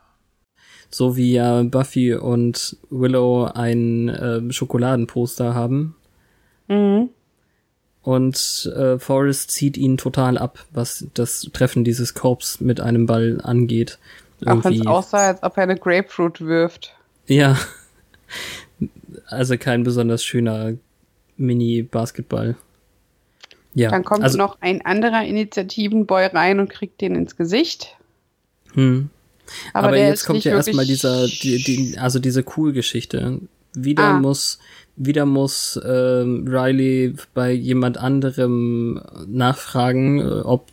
So 0.89 1.15
wie 1.17 1.33
ja 1.33 1.61
Buffy 1.63 2.15
und 2.15 2.77
Willow 2.89 3.45
ein 3.53 4.09
äh, 4.09 4.51
Schokoladenposter 4.51 5.53
haben. 5.53 5.95
Mhm. 6.67 7.09
Und 8.01 8.71
äh, 8.75 8.97
Forrest 8.99 9.51
zieht 9.51 9.77
ihn 9.77 9.97
total 9.97 10.37
ab, 10.37 10.65
was 10.71 11.07
das 11.13 11.49
Treffen 11.53 11.83
dieses 11.83 12.13
Korbs 12.13 12.61
mit 12.61 12.79
einem 12.79 13.05
Ball 13.05 13.41
angeht. 13.43 13.99
Auch 14.45 14.63
wenn 14.63 14.73
es 14.73 14.87
aussah, 14.87 15.27
als 15.27 15.43
ob 15.43 15.57
er 15.57 15.63
eine 15.63 15.77
Grapefruit 15.77 16.41
wirft. 16.41 16.95
Ja. 17.25 17.57
Also 19.27 19.57
kein 19.57 19.83
besonders 19.83 20.23
schöner 20.23 20.73
Mini-Basketball. 21.37 22.55
Ja. 23.73 23.89
Dann 23.89 24.03
kommt 24.03 24.23
also, 24.23 24.37
noch 24.37 24.57
ein 24.61 24.85
anderer 24.85 25.25
Initiativenboy 25.25 26.27
rein 26.27 26.59
und 26.59 26.69
kriegt 26.69 27.01
den 27.01 27.15
ins 27.15 27.35
Gesicht. 27.35 27.97
Hm. 28.73 29.09
Aber, 29.73 29.89
Aber, 29.89 29.97
jetzt 29.97 30.25
kommt 30.25 30.43
ja 30.43 30.53
erstmal 30.53 30.85
dieser, 30.85 31.27
die, 31.27 31.61
die, 31.63 31.97
also 31.97 32.19
diese 32.19 32.43
Cool-Geschichte. 32.55 33.39
Wieder 33.73 34.03
Ah. 34.03 34.19
muss, 34.19 34.59
wieder 34.95 35.25
muss 35.25 35.79
ähm, 35.85 36.47
Riley 36.47 37.15
bei 37.33 37.51
jemand 37.51 37.97
anderem 37.97 39.01
nachfragen, 39.27 40.19
äh, 40.19 40.23
ob 40.23 40.69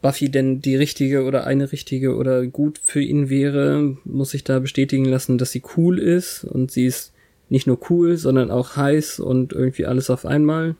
Buffy 0.00 0.30
denn 0.30 0.60
die 0.60 0.76
richtige 0.76 1.24
oder 1.24 1.44
eine 1.44 1.72
richtige 1.72 2.14
oder 2.14 2.46
gut 2.46 2.78
für 2.78 3.00
ihn 3.02 3.28
wäre, 3.28 3.96
muss 4.04 4.30
sich 4.30 4.44
da 4.44 4.60
bestätigen 4.60 5.04
lassen, 5.04 5.38
dass 5.38 5.50
sie 5.50 5.62
cool 5.76 5.98
ist 5.98 6.44
und 6.44 6.70
sie 6.70 6.86
ist 6.86 7.12
nicht 7.48 7.66
nur 7.66 7.78
cool, 7.90 8.16
sondern 8.16 8.50
auch 8.50 8.76
heiß 8.76 9.20
und 9.20 9.52
irgendwie 9.52 9.86
alles 9.86 10.10
auf 10.10 10.26
einmal. 10.26 10.76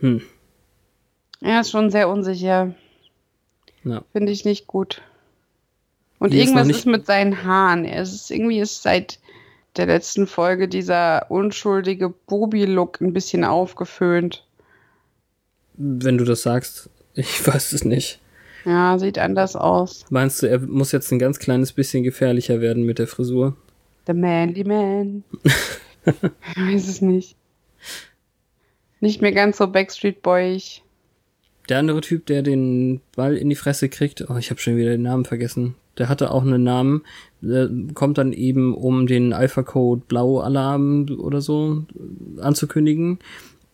Hm, 0.00 0.22
Er 1.40 1.60
ist 1.60 1.70
schon 1.70 1.90
sehr 1.90 2.08
unsicher. 2.08 2.74
ja. 3.84 4.02
Finde 4.12 4.32
ich 4.32 4.44
nicht 4.44 4.66
gut. 4.66 5.02
Und 6.18 6.32
Hier 6.32 6.42
ist 6.42 6.48
irgendwas 6.50 6.68
ist, 6.68 6.76
nicht- 6.76 6.86
mit 6.86 7.06
seinen 7.06 7.44
Haaren. 7.44 7.84
Er 7.84 8.02
ist 8.02 8.30
irgendwie 8.30 8.60
ist 8.60 8.82
seit 8.82 9.18
der 9.76 9.86
letzten 9.86 10.26
Folge 10.26 10.68
dieser 10.68 11.30
unschuldige 11.30 12.08
Bobi-Look 12.10 13.00
ein 13.00 13.12
bisschen 13.12 13.44
aufgeföhnt. 13.44 14.44
Wenn 15.74 16.18
du 16.18 16.24
das 16.24 16.42
sagst, 16.42 16.90
ich 17.14 17.46
weiß 17.46 17.72
es 17.72 17.84
nicht. 17.84 18.20
Ja, 18.66 18.98
sieht 18.98 19.18
anders 19.18 19.56
aus. 19.56 20.04
Meinst 20.10 20.42
du, 20.42 20.46
er 20.46 20.58
muss 20.58 20.92
jetzt 20.92 21.10
ein 21.12 21.18
ganz 21.18 21.38
kleines 21.38 21.72
bisschen 21.72 22.02
gefährlicher 22.02 22.60
werden 22.60 22.84
mit 22.84 22.98
der 22.98 23.06
Frisur? 23.06 23.56
The 24.06 24.14
Manly 24.14 24.64
Man. 24.64 25.24
ich 26.04 26.14
weiß 26.56 26.88
es 26.88 27.00
nicht. 27.00 27.36
Nicht 29.00 29.22
mehr 29.22 29.32
ganz 29.32 29.58
so 29.58 29.66
Backstreet 29.66 30.22
Boyig. 30.22 30.82
Der 31.68 31.78
andere 31.78 32.00
Typ, 32.00 32.26
der 32.26 32.42
den 32.42 33.00
Ball 33.14 33.36
in 33.36 33.48
die 33.48 33.56
Fresse 33.56 33.88
kriegt, 33.88 34.28
oh, 34.28 34.36
ich 34.36 34.50
habe 34.50 34.60
schon 34.60 34.76
wieder 34.76 34.90
den 34.90 35.02
Namen 35.02 35.24
vergessen. 35.24 35.76
Der 35.98 36.08
hatte 36.08 36.30
auch 36.30 36.42
einen 36.42 36.62
Namen, 36.62 37.02
der 37.40 37.70
kommt 37.94 38.18
dann 38.18 38.32
eben, 38.32 38.74
um 38.74 39.06
den 39.06 39.32
Alpha 39.32 39.62
Code 39.62 40.02
Blau 40.08 40.40
Alarm 40.40 41.06
oder 41.18 41.40
so 41.40 41.84
anzukündigen. 42.40 43.18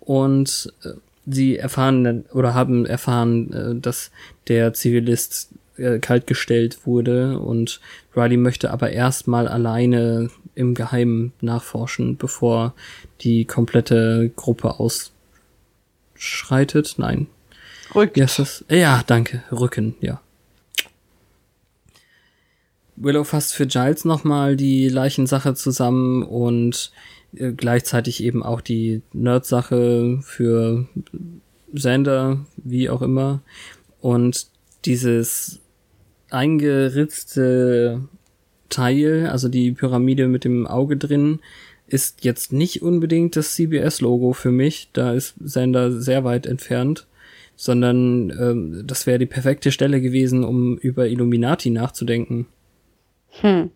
Und 0.00 0.72
äh, 0.84 0.90
sie 1.26 1.56
erfahren 1.56 2.24
oder 2.32 2.54
haben 2.54 2.86
erfahren, 2.86 3.52
äh, 3.52 3.80
dass 3.80 4.10
der 4.48 4.72
Zivilist 4.74 5.50
äh, 5.78 5.98
kaltgestellt 5.98 6.86
wurde 6.86 7.38
und 7.38 7.80
Riley 8.14 8.36
möchte 8.36 8.70
aber 8.70 8.90
erstmal 8.90 9.48
alleine 9.48 10.30
im 10.54 10.74
Geheimen 10.74 11.32
nachforschen, 11.40 12.16
bevor 12.16 12.74
die 13.20 13.44
komplette 13.44 14.30
Gruppe 14.34 14.80
ausschreitet. 16.14 16.94
Nein. 16.98 17.26
Rückt. 17.94 18.18
Heißt 18.18 18.38
das? 18.38 18.64
Ja, 18.68 19.02
danke. 19.06 19.42
Rücken, 19.52 19.94
ja. 20.00 20.20
Willow 22.96 23.24
fasst 23.24 23.54
für 23.54 23.66
Giles 23.66 24.04
nochmal 24.04 24.56
die 24.56 24.88
Leichensache 24.88 25.54
zusammen 25.54 26.22
und 26.22 26.90
äh, 27.36 27.52
gleichzeitig 27.52 28.22
eben 28.22 28.42
auch 28.42 28.62
die 28.62 29.02
Nerd-Sache 29.12 30.18
für 30.22 30.86
Xander, 31.74 32.46
wie 32.56 32.88
auch 32.88 33.02
immer. 33.02 33.42
Und 34.00 34.46
dieses 34.84 35.60
eingeritzte 36.30 38.02
Teil, 38.68 39.28
also 39.30 39.48
die 39.48 39.72
Pyramide 39.72 40.28
mit 40.28 40.44
dem 40.44 40.66
Auge 40.66 40.96
drin, 40.96 41.40
ist 41.86 42.24
jetzt 42.24 42.52
nicht 42.52 42.82
unbedingt 42.82 43.36
das 43.36 43.54
CBS-Logo 43.54 44.32
für 44.32 44.50
mich. 44.50 44.90
Da 44.92 45.12
ist 45.12 45.36
Xander 45.42 45.92
sehr 45.92 46.24
weit 46.24 46.46
entfernt. 46.46 47.06
Sondern 47.58 48.30
ähm, 48.38 48.82
das 48.86 49.06
wäre 49.06 49.18
die 49.18 49.24
perfekte 49.26 49.72
Stelle 49.72 50.02
gewesen, 50.02 50.44
um 50.44 50.76
über 50.76 51.08
Illuminati 51.08 51.70
nachzudenken. 51.70 52.46
Hm. 53.40 53.70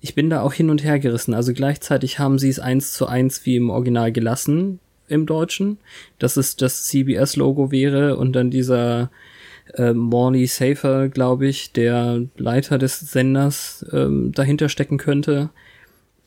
Ich 0.00 0.14
bin 0.14 0.30
da 0.30 0.40
auch 0.40 0.54
hin 0.54 0.70
und 0.70 0.82
her 0.82 0.98
gerissen. 0.98 1.34
Also 1.34 1.52
gleichzeitig 1.52 2.18
haben 2.18 2.38
sie 2.38 2.48
es 2.48 2.60
eins 2.60 2.92
zu 2.92 3.06
eins 3.06 3.44
wie 3.44 3.56
im 3.56 3.68
Original 3.68 4.12
gelassen 4.12 4.80
im 5.08 5.26
Deutschen, 5.26 5.78
dass 6.18 6.38
es 6.38 6.56
das 6.56 6.84
CBS-Logo 6.84 7.70
wäre 7.70 8.16
und 8.16 8.32
dann 8.32 8.50
dieser 8.50 9.10
äh, 9.76 9.92
Morley 9.92 10.46
Safer, 10.46 11.08
glaube 11.08 11.46
ich, 11.46 11.72
der 11.72 12.22
Leiter 12.36 12.78
des 12.78 13.00
Senders 13.00 13.84
ähm, 13.92 14.32
dahinter 14.32 14.68
stecken 14.68 14.98
könnte. 14.98 15.50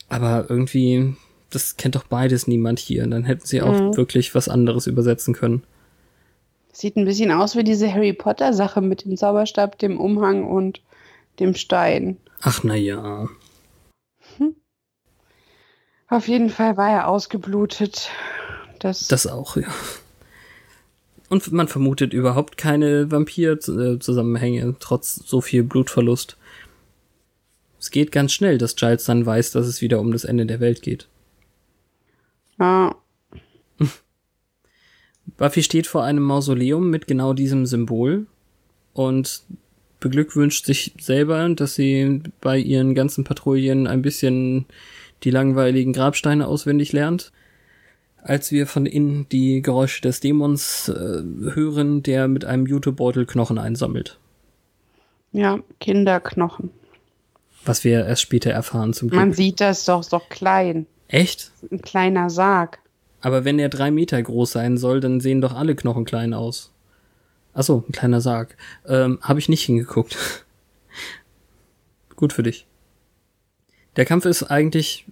Aber 0.09 0.45
irgendwie, 0.49 1.15
das 1.49 1.77
kennt 1.77 1.95
doch 1.95 2.05
beides 2.05 2.47
niemand 2.47 2.79
hier. 2.79 3.05
Dann 3.07 3.23
hätten 3.25 3.45
sie 3.45 3.61
auch 3.61 3.73
Mhm. 3.79 3.97
wirklich 3.97 4.33
was 4.35 4.47
anderes 4.49 4.87
übersetzen 4.87 5.33
können. 5.33 5.63
Sieht 6.71 6.95
ein 6.95 7.05
bisschen 7.05 7.31
aus 7.31 7.55
wie 7.55 7.63
diese 7.63 7.91
Harry 7.91 8.13
Potter 8.13 8.53
Sache 8.53 8.81
mit 8.81 9.03
dem 9.05 9.17
Zauberstab, 9.17 9.79
dem 9.79 9.99
Umhang 9.99 10.43
und 10.45 10.81
dem 11.39 11.55
Stein. 11.55 12.17
Ach 12.41 12.63
na 12.63 12.75
ja. 12.75 13.27
Auf 16.09 16.27
jeden 16.27 16.49
Fall 16.49 16.77
war 16.77 16.89
er 16.89 17.07
ausgeblutet. 17.09 18.09
Das, 18.79 19.07
Das 19.07 19.27
auch, 19.27 19.57
ja. 19.57 19.67
Und 21.29 21.51
man 21.51 21.67
vermutet 21.67 22.13
überhaupt 22.13 22.57
keine 22.57 23.11
Vampir-Zusammenhänge, 23.11 24.75
trotz 24.79 25.15
so 25.15 25.41
viel 25.41 25.63
Blutverlust. 25.63 26.37
Es 27.79 27.91
geht 27.91 28.11
ganz 28.11 28.31
schnell, 28.33 28.57
dass 28.57 28.75
Giles 28.75 29.05
dann 29.05 29.25
weiß, 29.25 29.51
dass 29.51 29.67
es 29.67 29.81
wieder 29.81 29.99
um 29.99 30.11
das 30.11 30.23
Ende 30.23 30.45
der 30.45 30.59
Welt 30.59 30.81
geht. 30.81 31.07
ja, 32.59 32.95
Buffy 35.37 35.61
steht 35.61 35.87
vor 35.87 36.03
einem 36.03 36.23
Mausoleum 36.23 36.89
mit 36.89 37.07
genau 37.07 37.33
diesem 37.33 37.65
Symbol 37.65 38.25
und 38.93 39.43
beglückwünscht 39.99 40.65
sich 40.65 40.93
selber, 40.99 41.47
dass 41.49 41.75
sie 41.75 42.21
bei 42.41 42.57
ihren 42.57 42.95
ganzen 42.95 43.23
Patrouillen 43.23 43.87
ein 43.87 44.01
bisschen 44.01 44.65
die 45.23 45.31
langweiligen 45.31 45.93
Grabsteine 45.93 46.47
auswendig 46.47 46.93
lernt. 46.93 47.31
Als 48.27 48.51
wir 48.51 48.67
von 48.67 48.85
innen 48.85 49.29
die 49.29 49.61
Geräusche 49.61 50.01
des 50.01 50.19
Dämons 50.19 50.89
äh, 50.89 50.93
hören, 51.53 52.03
der 52.03 52.27
mit 52.27 52.43
einem 52.43 52.65
Jutebeutel 52.65 53.25
Knochen 53.25 53.57
einsammelt. 53.57 54.19
ja, 55.31 55.59
Kinderknochen. 55.79 56.71
Was 57.63 57.85
wir 57.85 58.05
erst 58.05 58.21
später 58.23 58.51
erfahren 58.51 58.93
zum 58.93 59.09
Glück. 59.09 59.19
Man 59.19 59.31
sieht 59.31 59.61
das 59.61 59.85
doch, 59.85 60.01
ist 60.01 60.11
doch 60.11 60.27
klein. 60.27 60.87
Echt? 61.07 61.51
Ein 61.71 61.81
kleiner 61.81 62.29
Sarg. 62.29 62.79
Aber 63.21 63.45
wenn 63.45 63.59
er 63.59 63.69
drei 63.69 63.91
Meter 63.91 64.21
groß 64.21 64.51
sein 64.51 64.77
soll, 64.77 64.99
dann 64.99 65.21
sehen 65.21 65.39
doch 65.39 65.55
alle 65.55 65.75
Knochen 65.75 66.03
klein 66.03 66.33
aus. 66.33 66.73
Ach 67.53 67.63
so, 67.63 67.85
ein 67.87 67.93
kleiner 67.93 68.19
Sarg. 68.19 68.57
Ähm, 68.85 69.19
Habe 69.21 69.39
ich 69.39 69.47
nicht 69.47 69.63
hingeguckt. 69.63 70.17
gut 72.17 72.33
für 72.33 72.43
dich. 72.43 72.67
Der 73.95 74.03
Kampf 74.03 74.25
ist 74.25 74.43
eigentlich 74.43 75.05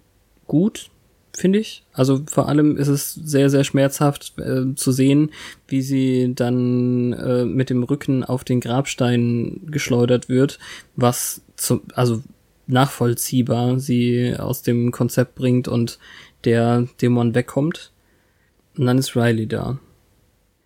gut, 0.46 0.90
finde 1.36 1.58
ich. 1.58 1.84
Also 1.92 2.22
vor 2.26 2.48
allem 2.48 2.76
ist 2.76 2.88
es 2.88 3.14
sehr, 3.14 3.50
sehr 3.50 3.64
schmerzhaft 3.64 4.38
äh, 4.38 4.74
zu 4.74 4.92
sehen, 4.92 5.30
wie 5.68 5.82
sie 5.82 6.32
dann 6.34 7.12
äh, 7.12 7.44
mit 7.44 7.70
dem 7.70 7.82
Rücken 7.82 8.24
auf 8.24 8.44
den 8.44 8.60
Grabstein 8.60 9.60
geschleudert 9.66 10.28
wird, 10.28 10.58
was 10.96 11.42
zum, 11.56 11.82
also 11.94 12.22
nachvollziehbar 12.66 13.78
sie 13.78 14.34
aus 14.38 14.62
dem 14.62 14.90
Konzept 14.92 15.34
bringt 15.34 15.68
und 15.68 15.98
der 16.44 16.88
Dämon 17.00 17.34
wegkommt. 17.34 17.92
Und 18.76 18.86
dann 18.86 18.98
ist 18.98 19.16
Riley 19.16 19.46
da. 19.46 19.78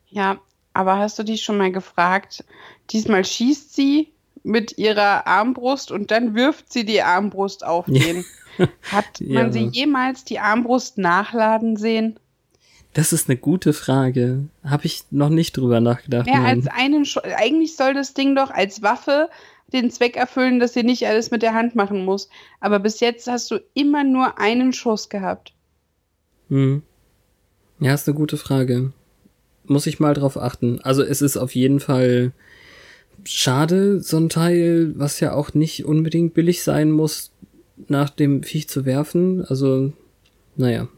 Ja, 0.08 0.40
aber 0.72 0.98
hast 0.98 1.18
du 1.18 1.22
dich 1.22 1.42
schon 1.42 1.58
mal 1.58 1.72
gefragt? 1.72 2.44
Diesmal 2.90 3.24
schießt 3.24 3.74
sie 3.74 4.08
mit 4.42 4.78
ihrer 4.78 5.26
Armbrust 5.26 5.90
und 5.90 6.10
dann 6.10 6.34
wirft 6.34 6.72
sie 6.72 6.84
die 6.84 7.02
Armbrust 7.02 7.64
auf 7.64 7.86
den. 7.86 8.24
Hat 8.90 9.20
man 9.20 9.46
Ja. 9.46 9.52
sie 9.52 9.68
jemals 9.72 10.24
die 10.24 10.38
Armbrust 10.38 10.98
nachladen 10.98 11.76
sehen? 11.76 12.18
Das 12.92 13.12
ist 13.12 13.28
eine 13.28 13.38
gute 13.38 13.72
Frage. 13.72 14.48
Habe 14.64 14.86
ich 14.86 15.04
noch 15.10 15.28
nicht 15.28 15.56
drüber 15.56 15.80
nachgedacht. 15.80 16.26
Mehr 16.26 16.40
nein. 16.40 16.58
als 16.58 16.66
einen 16.66 17.04
Schuss. 17.04 17.22
Eigentlich 17.36 17.76
soll 17.76 17.94
das 17.94 18.14
Ding 18.14 18.34
doch 18.34 18.50
als 18.50 18.82
Waffe 18.82 19.28
den 19.72 19.90
Zweck 19.92 20.16
erfüllen, 20.16 20.58
dass 20.58 20.72
sie 20.72 20.82
nicht 20.82 21.06
alles 21.06 21.30
mit 21.30 21.42
der 21.42 21.54
Hand 21.54 21.76
machen 21.76 22.04
muss. 22.04 22.28
Aber 22.58 22.80
bis 22.80 22.98
jetzt 22.98 23.28
hast 23.28 23.50
du 23.52 23.60
immer 23.74 24.02
nur 24.02 24.38
einen 24.38 24.72
Schuss 24.72 25.08
gehabt. 25.08 25.52
Hm. 26.48 26.82
Ja, 27.78 27.94
ist 27.94 28.08
eine 28.08 28.16
gute 28.16 28.36
Frage. 28.36 28.92
Muss 29.64 29.86
ich 29.86 30.00
mal 30.00 30.14
drauf 30.14 30.36
achten. 30.36 30.80
Also 30.82 31.04
es 31.04 31.22
ist 31.22 31.36
auf 31.36 31.54
jeden 31.54 31.78
Fall 31.78 32.32
schade, 33.24 34.00
so 34.00 34.16
ein 34.16 34.28
Teil, 34.28 34.92
was 34.96 35.20
ja 35.20 35.32
auch 35.34 35.54
nicht 35.54 35.84
unbedingt 35.84 36.34
billig 36.34 36.64
sein 36.64 36.90
muss, 36.90 37.30
nach 37.88 38.10
dem 38.10 38.42
Viech 38.42 38.68
zu 38.68 38.84
werfen. 38.84 39.44
Also, 39.44 39.92
naja. 40.56 40.88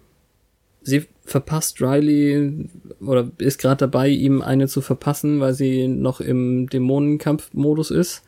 Sie 0.82 1.06
verpasst 1.24 1.80
Riley 1.80 2.68
oder 3.00 3.30
ist 3.38 3.60
gerade 3.60 3.78
dabei, 3.78 4.08
ihm 4.08 4.42
eine 4.42 4.66
zu 4.66 4.80
verpassen, 4.80 5.40
weil 5.40 5.54
sie 5.54 5.86
noch 5.86 6.20
im 6.20 6.68
Dämonenkampfmodus 6.68 7.90
ist. 7.90 8.24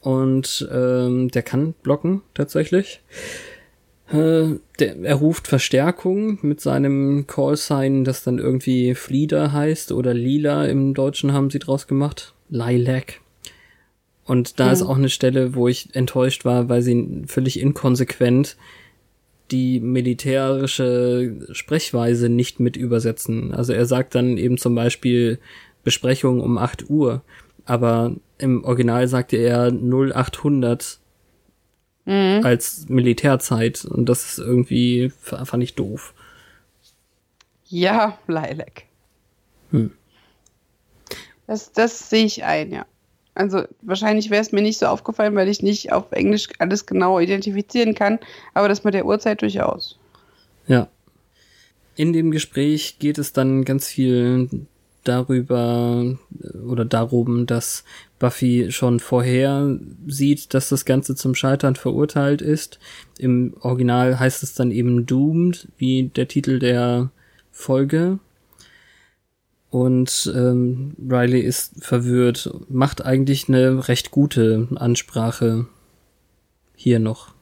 Und 0.00 0.68
ähm, 0.70 1.30
der 1.30 1.42
kann 1.42 1.74
blocken 1.82 2.22
tatsächlich. 2.34 3.00
Äh, 4.12 4.58
der, 4.78 4.96
er 5.02 5.14
ruft 5.14 5.48
Verstärkung 5.48 6.38
mit 6.42 6.60
seinem 6.60 7.26
Callsign, 7.26 8.04
das 8.04 8.22
dann 8.24 8.38
irgendwie 8.38 8.94
Flieder 8.94 9.52
heißt 9.52 9.92
oder 9.92 10.12
Lila 10.12 10.66
im 10.66 10.92
Deutschen 10.92 11.32
haben 11.32 11.50
sie 11.50 11.60
draus 11.60 11.86
gemacht. 11.86 12.34
Lilac. 12.50 13.21
Und 14.32 14.58
da 14.58 14.68
Mhm. 14.68 14.72
ist 14.72 14.82
auch 14.82 14.96
eine 14.96 15.10
Stelle, 15.10 15.54
wo 15.54 15.68
ich 15.68 15.94
enttäuscht 15.94 16.46
war, 16.46 16.70
weil 16.70 16.80
sie 16.80 17.22
völlig 17.26 17.60
inkonsequent 17.60 18.56
die 19.50 19.78
militärische 19.78 21.36
Sprechweise 21.52 22.30
nicht 22.30 22.58
mit 22.58 22.78
übersetzen. 22.78 23.52
Also 23.52 23.74
er 23.74 23.84
sagt 23.84 24.14
dann 24.14 24.38
eben 24.38 24.56
zum 24.56 24.74
Beispiel 24.74 25.38
Besprechung 25.84 26.40
um 26.40 26.56
8 26.56 26.88
Uhr, 26.88 27.20
aber 27.66 28.16
im 28.38 28.64
Original 28.64 29.06
sagte 29.06 29.36
er 29.36 29.70
0800 29.70 30.98
Mhm. 32.06 32.40
als 32.42 32.88
Militärzeit 32.88 33.84
und 33.84 34.08
das 34.08 34.24
ist 34.24 34.38
irgendwie 34.38 35.12
fand 35.20 35.62
ich 35.62 35.74
doof. 35.74 36.14
Ja, 37.68 38.16
Lilac. 38.28 38.84
Hm. 39.72 39.92
Das, 41.46 41.70
das 41.72 42.08
sehe 42.08 42.24
ich 42.24 42.44
ein, 42.44 42.72
ja. 42.72 42.86
Also 43.34 43.64
wahrscheinlich 43.80 44.30
wäre 44.30 44.42
es 44.42 44.52
mir 44.52 44.62
nicht 44.62 44.78
so 44.78 44.86
aufgefallen, 44.86 45.34
weil 45.34 45.48
ich 45.48 45.62
nicht 45.62 45.92
auf 45.92 46.12
Englisch 46.12 46.48
alles 46.58 46.84
genau 46.84 47.18
identifizieren 47.18 47.94
kann, 47.94 48.18
aber 48.52 48.68
das 48.68 48.84
mit 48.84 48.94
der 48.94 49.06
Uhrzeit 49.06 49.40
durchaus. 49.40 49.98
Ja. 50.66 50.88
In 51.96 52.12
dem 52.12 52.30
Gespräch 52.30 52.98
geht 52.98 53.18
es 53.18 53.32
dann 53.32 53.64
ganz 53.64 53.88
viel 53.88 54.48
darüber, 55.04 56.16
oder 56.66 56.84
darum, 56.84 57.46
dass 57.46 57.84
Buffy 58.18 58.70
schon 58.70 59.00
vorher 59.00 59.78
sieht, 60.06 60.54
dass 60.54 60.68
das 60.68 60.84
Ganze 60.84 61.16
zum 61.16 61.34
Scheitern 61.34 61.74
verurteilt 61.74 62.40
ist. 62.40 62.78
Im 63.18 63.54
Original 63.60 64.18
heißt 64.20 64.42
es 64.42 64.54
dann 64.54 64.70
eben 64.70 65.06
Doomed, 65.06 65.68
wie 65.76 66.04
der 66.14 66.28
Titel 66.28 66.58
der 66.58 67.10
Folge. 67.50 68.18
Und 69.72 70.30
ähm, 70.36 70.94
Riley 71.10 71.40
ist 71.40 71.82
verwirrt, 71.82 72.52
macht 72.68 73.06
eigentlich 73.06 73.48
eine 73.48 73.88
recht 73.88 74.10
gute 74.10 74.68
Ansprache 74.74 75.66
hier 76.76 76.98
noch. 76.98 77.32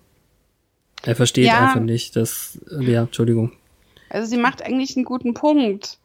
Er 1.03 1.17
versteht 1.17 1.47
Ja. 1.47 1.59
einfach 1.59 1.81
nicht, 1.81 2.15
dass. 2.15 2.61
Ja, 2.79 3.03
Entschuldigung. 3.03 3.51
Also 4.11 4.29
sie 4.31 4.37
macht 4.37 4.63
eigentlich 4.63 4.95
einen 4.97 5.05
guten 5.07 5.35
Punkt. 5.35 5.99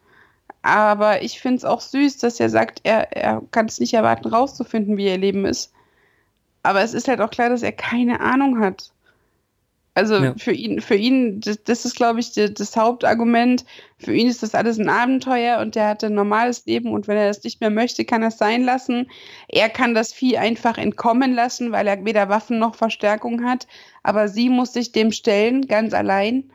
Aber 0.63 1.21
ich 1.21 1.39
finde 1.39 1.57
es 1.57 1.63
auch 1.63 1.79
süß, 1.79 2.17
dass 2.17 2.39
er 2.39 2.49
sagt, 2.49 2.79
er, 2.81 3.15
er 3.15 3.43
kann 3.51 3.67
es 3.67 3.79
nicht 3.79 3.93
erwarten, 3.93 4.27
rauszufinden, 4.27 4.97
wie 4.97 5.05
ihr 5.05 5.19
Leben 5.19 5.45
ist. 5.45 5.71
Aber 6.63 6.81
es 6.81 6.95
ist 6.95 7.07
halt 7.07 7.21
auch 7.21 7.29
klar, 7.29 7.49
dass 7.49 7.61
er 7.61 7.71
keine 7.71 8.19
Ahnung 8.19 8.59
hat. 8.59 8.89
Also 9.95 10.15
Ja. 10.15 10.35
für 10.37 10.51
ihn, 10.51 10.81
für 10.81 10.95
ihn, 10.95 11.39
das, 11.39 11.63
das 11.63 11.85
ist, 11.85 11.95
glaube 11.95 12.19
ich, 12.19 12.31
die, 12.31 12.53
das 12.53 12.75
Hauptargument. 12.75 13.65
Für 13.97 14.13
ihn 14.13 14.27
ist 14.27 14.43
das 14.43 14.53
alles 14.53 14.77
ein 14.77 14.89
Abenteuer 14.89 15.59
und 15.59 15.75
der 15.75 15.87
hatte 15.87 16.07
ein 16.07 16.13
normales 16.13 16.65
Leben 16.65 16.91
und 16.91 17.07
wenn 17.07 17.15
er 17.17 17.27
das 17.29 17.43
nicht 17.45 17.61
mehr 17.61 17.69
möchte, 17.69 18.03
kann 18.03 18.21
er 18.21 18.27
es 18.27 18.37
sein 18.37 18.63
lassen. 18.63 19.09
Er 19.47 19.69
kann 19.69 19.95
das 19.95 20.13
Vieh 20.13 20.37
einfach 20.37 20.77
entkommen 20.77 21.33
lassen, 21.33 21.71
weil 21.71 21.87
er 21.87 22.03
weder 22.05 22.27
Waffen 22.29 22.59
noch 22.59 22.75
Verstärkung 22.75 23.45
hat. 23.45 23.67
Aber 24.03 24.27
sie 24.27 24.49
muss 24.49 24.73
sich 24.73 24.91
dem 24.91 25.11
stellen, 25.13 25.65
ganz 25.67 25.93
allein. 25.93 26.51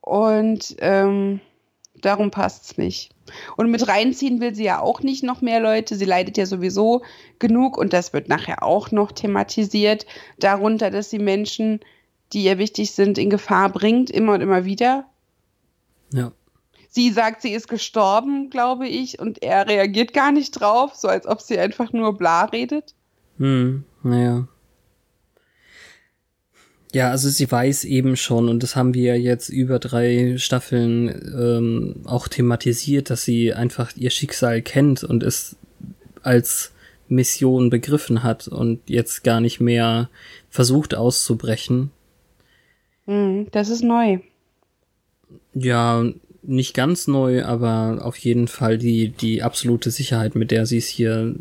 Und 0.00 0.76
ähm, 0.80 1.40
darum 2.00 2.30
passt's 2.30 2.78
nicht. 2.78 3.14
Und 3.56 3.70
mit 3.70 3.88
reinziehen 3.88 4.40
will 4.40 4.54
sie 4.54 4.64
ja 4.64 4.80
auch 4.80 5.00
nicht 5.00 5.22
noch 5.22 5.40
mehr 5.40 5.60
Leute. 5.60 5.96
Sie 5.96 6.04
leidet 6.04 6.36
ja 6.36 6.46
sowieso 6.46 7.02
genug 7.38 7.76
und 7.76 7.92
das 7.92 8.12
wird 8.12 8.28
nachher 8.28 8.62
auch 8.62 8.90
noch 8.90 9.12
thematisiert. 9.12 10.06
Darunter, 10.38 10.90
dass 10.90 11.10
sie 11.10 11.18
Menschen, 11.18 11.80
die 12.32 12.44
ihr 12.44 12.58
wichtig 12.58 12.92
sind, 12.92 13.18
in 13.18 13.30
Gefahr 13.30 13.70
bringt, 13.70 14.10
immer 14.10 14.34
und 14.34 14.40
immer 14.40 14.64
wieder. 14.64 15.04
Ja. 16.12 16.32
Sie 16.88 17.10
sagt, 17.10 17.42
sie 17.42 17.52
ist 17.52 17.68
gestorben, 17.68 18.48
glaube 18.48 18.88
ich, 18.88 19.18
und 19.18 19.42
er 19.42 19.68
reagiert 19.68 20.14
gar 20.14 20.32
nicht 20.32 20.52
drauf, 20.52 20.94
so 20.94 21.08
als 21.08 21.26
ob 21.26 21.42
sie 21.42 21.58
einfach 21.58 21.92
nur 21.92 22.16
bla 22.16 22.44
redet. 22.44 22.94
Hm, 23.36 23.84
naja. 24.02 24.48
Ja, 26.98 27.12
also 27.12 27.28
sie 27.28 27.48
weiß 27.48 27.84
eben 27.84 28.16
schon, 28.16 28.48
und 28.48 28.64
das 28.64 28.74
haben 28.74 28.92
wir 28.92 29.20
jetzt 29.20 29.50
über 29.50 29.78
drei 29.78 30.36
Staffeln 30.36 31.30
ähm, 31.32 32.02
auch 32.02 32.26
thematisiert, 32.26 33.10
dass 33.10 33.22
sie 33.22 33.54
einfach 33.54 33.92
ihr 33.94 34.10
Schicksal 34.10 34.62
kennt 34.62 35.04
und 35.04 35.22
es 35.22 35.54
als 36.24 36.72
Mission 37.06 37.70
begriffen 37.70 38.24
hat 38.24 38.48
und 38.48 38.80
jetzt 38.90 39.22
gar 39.22 39.40
nicht 39.40 39.60
mehr 39.60 40.10
versucht 40.50 40.96
auszubrechen. 40.96 41.92
Hm, 43.06 43.46
das 43.52 43.68
ist 43.68 43.84
neu. 43.84 44.18
Ja, 45.54 46.04
nicht 46.42 46.74
ganz 46.74 47.06
neu, 47.06 47.44
aber 47.44 48.00
auf 48.02 48.16
jeden 48.16 48.48
Fall 48.48 48.76
die, 48.76 49.10
die 49.10 49.44
absolute 49.44 49.92
Sicherheit, 49.92 50.34
mit 50.34 50.50
der 50.50 50.66
sie 50.66 50.78
es 50.78 50.88
hier 50.88 51.36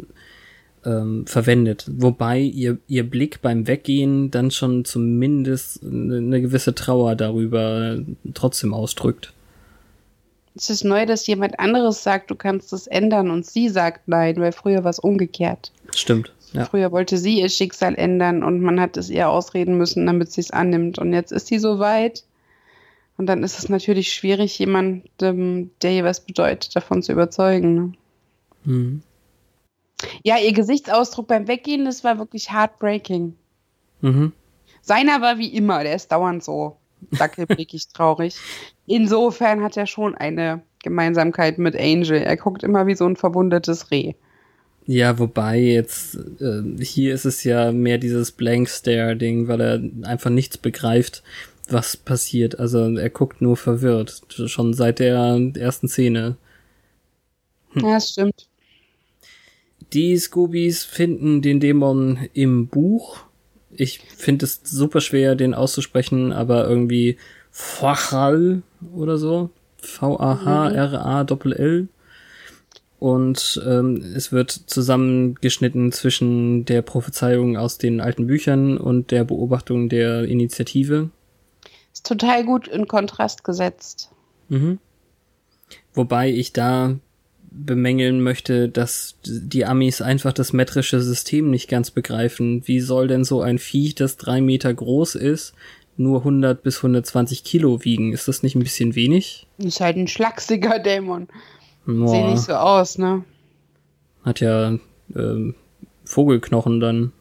ähm, 0.88 1.27
verwendet. 1.27 1.85
Wobei 1.91 2.39
ihr, 2.39 2.77
ihr 2.88 3.07
Blick 3.07 3.41
beim 3.41 3.67
Weggehen 3.67 4.31
dann 4.31 4.51
schon 4.51 4.85
zumindest 4.85 5.83
eine, 5.83 6.17
eine 6.17 6.41
gewisse 6.41 6.73
Trauer 6.73 7.15
darüber 7.15 7.97
trotzdem 8.33 8.73
ausdrückt. 8.73 9.33
Es 10.55 10.69
ist 10.69 10.85
neu, 10.85 11.05
dass 11.05 11.27
jemand 11.27 11.59
anderes 11.59 12.01
sagt, 12.01 12.31
du 12.31 12.35
kannst 12.35 12.73
es 12.73 12.88
ändern 12.88 13.29
und 13.29 13.45
sie 13.45 13.69
sagt 13.69 14.07
nein, 14.07 14.38
weil 14.38 14.53
früher 14.53 14.83
war 14.83 14.89
es 14.89 14.97
umgekehrt. 14.97 15.71
Stimmt, 15.93 16.31
ja. 16.53 16.65
Früher 16.65 16.91
wollte 16.91 17.17
sie 17.17 17.41
ihr 17.41 17.49
Schicksal 17.49 17.93
ändern 17.95 18.43
und 18.43 18.61
man 18.61 18.79
hat 18.79 18.97
es 18.97 19.09
ihr 19.09 19.29
ausreden 19.29 19.77
müssen, 19.77 20.05
damit 20.05 20.31
sie 20.31 20.41
es 20.41 20.51
annimmt. 20.51 20.97
Und 20.97 21.13
jetzt 21.13 21.31
ist 21.31 21.47
sie 21.47 21.59
so 21.59 21.79
weit. 21.79 22.23
Und 23.17 23.27
dann 23.27 23.43
ist 23.43 23.59
es 23.59 23.67
natürlich 23.67 24.13
schwierig, 24.13 24.57
jemandem, 24.57 25.71
der 25.81 25.91
ihr 25.91 26.03
was 26.03 26.21
bedeutet, 26.21 26.75
davon 26.75 27.03
zu 27.03 27.11
überzeugen. 27.11 27.75
Ne? 27.75 27.93
Mhm. 28.63 29.01
Ja, 30.23 30.37
ihr 30.37 30.53
Gesichtsausdruck 30.53 31.27
beim 31.27 31.47
Weggehen, 31.47 31.85
das 31.85 32.03
war 32.03 32.19
wirklich 32.19 32.51
heartbreaking. 32.51 33.35
Mhm. 34.01 34.33
Seiner 34.81 35.21
war 35.21 35.37
wie 35.37 35.53
immer, 35.53 35.83
der 35.83 35.95
ist 35.95 36.11
dauernd 36.11 36.43
so 36.43 36.77
dackelblickig 37.11 37.87
traurig. 37.93 38.35
Insofern 38.85 39.63
hat 39.63 39.75
er 39.75 39.87
schon 39.87 40.15
eine 40.15 40.61
Gemeinsamkeit 40.83 41.57
mit 41.57 41.75
Angel. 41.75 42.17
Er 42.17 42.37
guckt 42.37 42.63
immer 42.63 42.87
wie 42.87 42.95
so 42.95 43.05
ein 43.05 43.15
verwundetes 43.15 43.91
Reh. 43.91 44.13
Ja, 44.85 45.19
wobei 45.19 45.59
jetzt 45.59 46.15
äh, 46.39 46.83
hier 46.83 47.13
ist 47.13 47.25
es 47.25 47.43
ja 47.43 47.73
mehr 47.73 47.97
dieses 47.97 48.31
Blank 48.31 48.69
Stare 48.69 49.17
Ding, 49.17 49.49
weil 49.49 49.59
er 49.59 49.81
einfach 50.07 50.29
nichts 50.29 50.57
begreift, 50.57 51.23
was 51.67 51.97
passiert. 51.97 52.57
Also 52.57 52.95
er 52.95 53.09
guckt 53.09 53.41
nur 53.41 53.57
verwirrt, 53.57 54.21
schon 54.29 54.73
seit 54.73 54.99
der 54.99 55.51
ersten 55.57 55.89
Szene. 55.89 56.37
Ja, 57.75 57.95
das 57.95 58.09
stimmt. 58.09 58.46
Die 59.93 60.17
Scoobies 60.17 60.83
finden 60.83 61.41
den 61.41 61.59
Dämon 61.59 62.27
im 62.33 62.67
Buch. 62.67 63.19
Ich 63.71 63.99
finde 63.99 64.45
es 64.45 64.61
super 64.63 65.01
schwer, 65.01 65.35
den 65.35 65.53
auszusprechen, 65.53 66.33
aber 66.33 66.67
irgendwie 66.67 67.17
Fachal 67.51 68.63
oder 68.93 69.17
so. 69.17 69.49
V-A-H-R-A-L-L. 69.81 71.88
Und 72.99 73.61
ähm, 73.65 74.13
es 74.15 74.31
wird 74.31 74.51
zusammengeschnitten 74.51 75.91
zwischen 75.91 76.65
der 76.65 76.81
Prophezeiung 76.81 77.55
aus 77.55 77.77
den 77.77 78.01
alten 78.01 78.25
Büchern 78.25 78.77
und 78.77 79.11
der 79.11 79.23
Beobachtung 79.23 79.88
der 79.88 80.23
Initiative. 80.23 81.11
Ist 81.93 82.07
total 82.07 82.43
gut 82.43 82.67
in 82.67 82.88
Kontrast 82.88 83.43
gesetzt. 83.43 84.09
Mhm. 84.49 84.79
Wobei 85.93 86.31
ich 86.31 86.53
da 86.53 86.95
bemängeln 87.65 88.21
möchte, 88.21 88.69
dass 88.69 89.17
die 89.23 89.65
Amis 89.65 90.01
einfach 90.01 90.33
das 90.33 90.53
metrische 90.53 91.01
System 91.01 91.49
nicht 91.49 91.69
ganz 91.69 91.91
begreifen. 91.91 92.67
Wie 92.67 92.79
soll 92.79 93.07
denn 93.07 93.23
so 93.23 93.41
ein 93.41 93.59
Viech, 93.59 93.95
das 93.95 94.17
drei 94.17 94.41
Meter 94.41 94.73
groß 94.73 95.15
ist, 95.15 95.53
nur 95.97 96.19
100 96.19 96.63
bis 96.63 96.77
120 96.77 97.43
Kilo 97.43 97.83
wiegen? 97.83 98.13
Ist 98.13 98.27
das 98.27 98.43
nicht 98.43 98.55
ein 98.55 98.63
bisschen 98.63 98.95
wenig? 98.95 99.47
Ist 99.57 99.81
halt 99.81 99.97
ein 99.97 100.07
schlachsiger 100.07 100.79
Dämon. 100.79 101.27
Sieht 101.85 101.97
Boah, 101.97 102.31
nicht 102.31 102.43
so 102.43 102.53
aus, 102.53 102.97
ne? 102.97 103.23
hat 104.27 104.41
ja 104.41 104.77
ähm, 105.15 105.55
Vogelknochen 106.03 106.79
dann. 106.79 107.13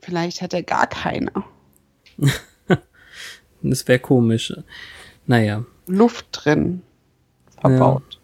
Vielleicht 0.00 0.42
hat 0.42 0.52
er 0.54 0.62
gar 0.62 0.86
keine. 0.86 1.30
Das 3.66 3.88
wäre 3.88 3.98
komisch. 3.98 4.52
Naja. 5.26 5.64
Luft 5.86 6.26
drin. 6.32 6.82
Verbaut. 7.58 8.20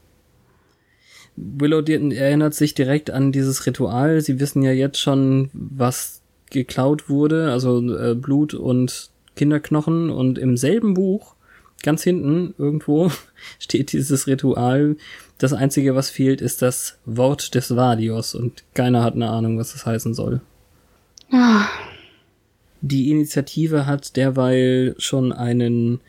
Willow 1.37 1.81
erinnert 1.81 2.55
sich 2.55 2.75
direkt 2.75 3.11
an 3.11 3.33
dieses 3.33 3.67
Ritual. 3.67 4.21
Sie 4.21 4.41
wissen 4.41 4.63
ja 4.63 4.73
jetzt 4.73 4.99
schon, 4.99 5.51
was 5.53 6.21
geklaut 6.51 7.09
wurde, 7.09 7.51
also 7.51 7.81
äh, 7.97 8.15
Blut 8.15 8.55
und 8.55 9.11
Kinderknochen. 9.37 10.11
Und 10.11 10.39
im 10.39 10.57
selben 10.57 10.95
Buch, 10.95 11.35
ganz 11.83 12.03
hinten 12.03 12.55
irgendwo, 12.59 13.11
steht 13.59 13.93
dieses 13.93 14.27
Ritual. 14.27 14.97
Das 15.39 15.53
Einzige, 15.53 15.95
was 15.95 16.11
fehlt, 16.11 16.41
ist 16.43 16.61
das 16.61 16.99
Wort 17.07 17.55
des 17.55 17.75
Vadios. 17.75 18.35
Und 18.35 18.65
keiner 18.75 19.03
hat 19.03 19.15
eine 19.15 19.31
Ahnung, 19.31 19.59
was 19.59 19.73
das 19.73 19.87
heißen 19.87 20.13
soll. 20.13 20.43
Ah, 21.33 21.67
Die 22.83 23.11
Initiative 23.11 23.87
hat 23.87 24.17
derweil 24.17 24.95
schon 24.99 25.33
einen, 25.33 26.01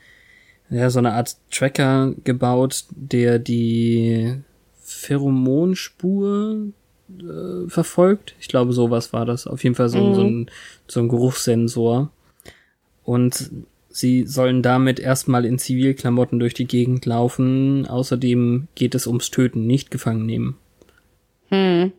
ja, 0.68 0.90
so 0.90 0.98
eine 0.98 1.12
Art 1.12 1.36
Tracker 1.50 2.12
gebaut, 2.24 2.84
der 2.90 3.38
die 3.38 4.34
Pheromonspur 4.92 6.68
äh, 7.08 7.68
verfolgt. 7.68 8.34
Ich 8.40 8.48
glaube, 8.48 8.72
sowas 8.72 9.12
war 9.12 9.26
das. 9.26 9.46
Auf 9.46 9.64
jeden 9.64 9.74
Fall 9.74 9.88
so, 9.88 10.14
so, 10.14 10.22
ein, 10.22 10.50
so 10.86 11.00
ein 11.00 11.08
Geruchssensor. 11.08 12.10
Und 13.02 13.50
sie 13.88 14.26
sollen 14.26 14.62
damit 14.62 15.00
erstmal 15.00 15.44
in 15.44 15.58
Zivilklamotten 15.58 16.38
durch 16.38 16.54
die 16.54 16.66
Gegend 16.66 17.06
laufen. 17.06 17.86
Außerdem 17.86 18.68
geht 18.74 18.94
es 18.94 19.06
ums 19.06 19.30
Töten, 19.30 19.66
nicht 19.66 19.90
gefangen 19.90 20.26
nehmen. 20.26 20.56
Hm. 21.48 21.92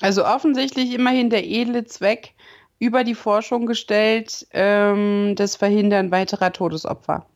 Also 0.00 0.24
offensichtlich 0.24 0.94
immerhin 0.94 1.30
der 1.30 1.46
edle 1.46 1.84
Zweck 1.84 2.34
über 2.78 3.04
die 3.04 3.14
Forschung 3.14 3.66
gestellt, 3.66 4.46
ähm, 4.50 5.34
das 5.36 5.56
Verhindern 5.56 6.10
weiterer 6.10 6.52
Todesopfer. 6.52 7.26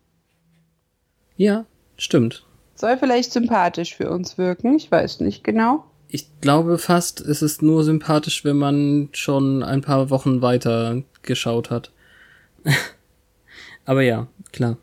Ja, 1.36 1.64
stimmt. 1.96 2.44
Soll 2.78 2.96
vielleicht 2.96 3.32
sympathisch 3.32 3.96
für 3.96 4.08
uns 4.08 4.38
wirken, 4.38 4.76
ich 4.76 4.88
weiß 4.88 5.18
nicht 5.18 5.42
genau. 5.42 5.84
Ich 6.06 6.28
glaube 6.40 6.78
fast, 6.78 7.20
es 7.20 7.42
ist 7.42 7.60
nur 7.60 7.82
sympathisch, 7.82 8.44
wenn 8.44 8.56
man 8.56 9.08
schon 9.10 9.64
ein 9.64 9.80
paar 9.80 10.10
Wochen 10.10 10.42
weiter 10.42 11.02
geschaut 11.22 11.70
hat. 11.70 11.90
Aber 13.84 14.02
ja, 14.02 14.28
klar. 14.52 14.76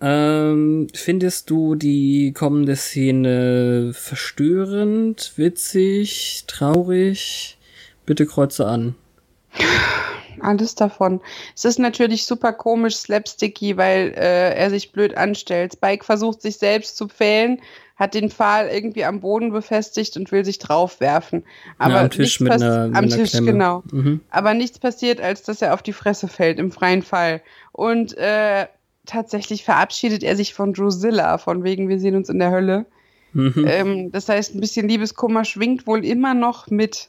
Ähm, 0.00 0.86
findest 0.94 1.50
du 1.50 1.74
die 1.74 2.32
kommende 2.32 2.76
Szene 2.76 3.90
verstörend, 3.92 5.32
witzig, 5.34 6.44
traurig? 6.46 7.58
Bitte 8.06 8.24
kreuze 8.24 8.66
an. 8.66 8.94
Alles 10.44 10.74
davon. 10.74 11.20
Es 11.56 11.64
ist 11.64 11.78
natürlich 11.78 12.26
super 12.26 12.52
komisch, 12.52 12.96
slapsticky, 12.96 13.76
weil 13.76 14.14
äh, 14.16 14.54
er 14.54 14.70
sich 14.70 14.92
blöd 14.92 15.16
anstellt. 15.16 15.72
Spike 15.72 16.04
versucht 16.04 16.42
sich 16.42 16.58
selbst 16.58 16.96
zu 16.96 17.08
pfählen, 17.08 17.60
hat 17.96 18.14
den 18.14 18.30
Pfahl 18.30 18.68
irgendwie 18.68 19.04
am 19.04 19.20
Boden 19.20 19.52
befestigt 19.52 20.16
und 20.16 20.32
will 20.32 20.44
sich 20.44 20.58
draufwerfen. 20.58 21.44
Aber 21.78 21.94
ja, 21.94 22.00
am 22.00 22.10
Tisch 22.10 22.40
mit 22.40 22.52
einer, 22.52 22.88
mit 22.88 22.96
am 22.96 23.04
einer 23.04 23.16
Tisch, 23.16 23.30
Klemme. 23.30 23.52
genau. 23.52 23.82
Mhm. 23.90 24.20
Aber 24.30 24.54
nichts 24.54 24.78
passiert, 24.78 25.20
als 25.20 25.42
dass 25.42 25.62
er 25.62 25.74
auf 25.74 25.82
die 25.82 25.92
Fresse 25.92 26.28
fällt 26.28 26.58
im 26.58 26.72
freien 26.72 27.02
Fall. 27.02 27.40
Und 27.72 28.16
äh, 28.18 28.66
tatsächlich 29.06 29.64
verabschiedet 29.64 30.22
er 30.22 30.36
sich 30.36 30.54
von 30.54 30.72
Drusilla, 30.72 31.38
von 31.38 31.64
wegen 31.64 31.88
wir 31.88 31.98
sehen 31.98 32.16
uns 32.16 32.28
in 32.28 32.38
der 32.38 32.50
Hölle. 32.50 32.86
Mhm. 33.32 33.64
Ähm, 33.66 34.12
das 34.12 34.28
heißt, 34.28 34.54
ein 34.54 34.60
bisschen 34.60 34.88
Liebeskummer 34.88 35.44
schwingt 35.44 35.86
wohl 35.86 36.04
immer 36.04 36.34
noch 36.34 36.68
mit. 36.68 37.08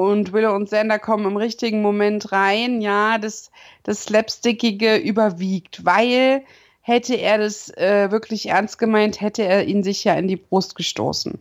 Und 0.00 0.32
Willow 0.32 0.54
und 0.54 0.70
Sander 0.70 0.98
kommen 0.98 1.26
im 1.26 1.36
richtigen 1.36 1.82
Moment 1.82 2.32
rein. 2.32 2.80
Ja, 2.80 3.18
das, 3.18 3.50
das 3.82 4.04
Slapstickige 4.04 4.96
überwiegt, 4.96 5.84
weil 5.84 6.42
hätte 6.80 7.16
er 7.16 7.36
das 7.36 7.68
äh, 7.76 8.10
wirklich 8.10 8.48
ernst 8.48 8.78
gemeint, 8.78 9.20
hätte 9.20 9.42
er 9.42 9.66
ihn 9.66 9.82
sich 9.82 10.02
ja 10.04 10.14
in 10.14 10.26
die 10.26 10.36
Brust 10.36 10.74
gestoßen. 10.74 11.34
Ein 11.34 11.38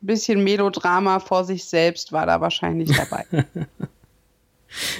bisschen 0.00 0.42
Melodrama 0.42 1.20
vor 1.20 1.44
sich 1.44 1.66
selbst 1.66 2.12
war 2.12 2.24
da 2.24 2.40
wahrscheinlich 2.40 2.90
dabei. 2.96 3.26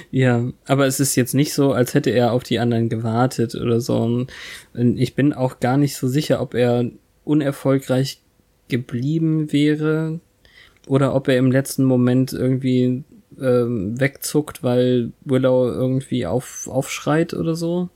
Ja, 0.09 0.43
aber 0.65 0.87
es 0.87 0.99
ist 0.99 1.15
jetzt 1.15 1.35
nicht 1.35 1.53
so, 1.53 1.71
als 1.73 1.93
hätte 1.93 2.09
er 2.09 2.31
auf 2.31 2.41
die 2.41 2.57
anderen 2.57 2.89
gewartet 2.89 3.53
oder 3.53 3.79
so. 3.79 4.25
Ich 4.73 5.13
bin 5.13 5.33
auch 5.33 5.59
gar 5.59 5.77
nicht 5.77 5.95
so 5.95 6.07
sicher, 6.07 6.41
ob 6.41 6.55
er 6.55 6.89
unerfolgreich 7.25 8.21
geblieben 8.69 9.51
wäre 9.51 10.19
oder 10.87 11.13
ob 11.15 11.27
er 11.27 11.37
im 11.37 11.51
letzten 11.51 11.83
Moment 11.83 12.33
irgendwie 12.33 13.03
ähm, 13.39 13.99
wegzuckt, 13.99 14.63
weil 14.63 15.11
Willow 15.25 15.67
irgendwie 15.67 16.25
auf, 16.25 16.67
aufschreit 16.67 17.33
oder 17.33 17.55
so. 17.55 17.89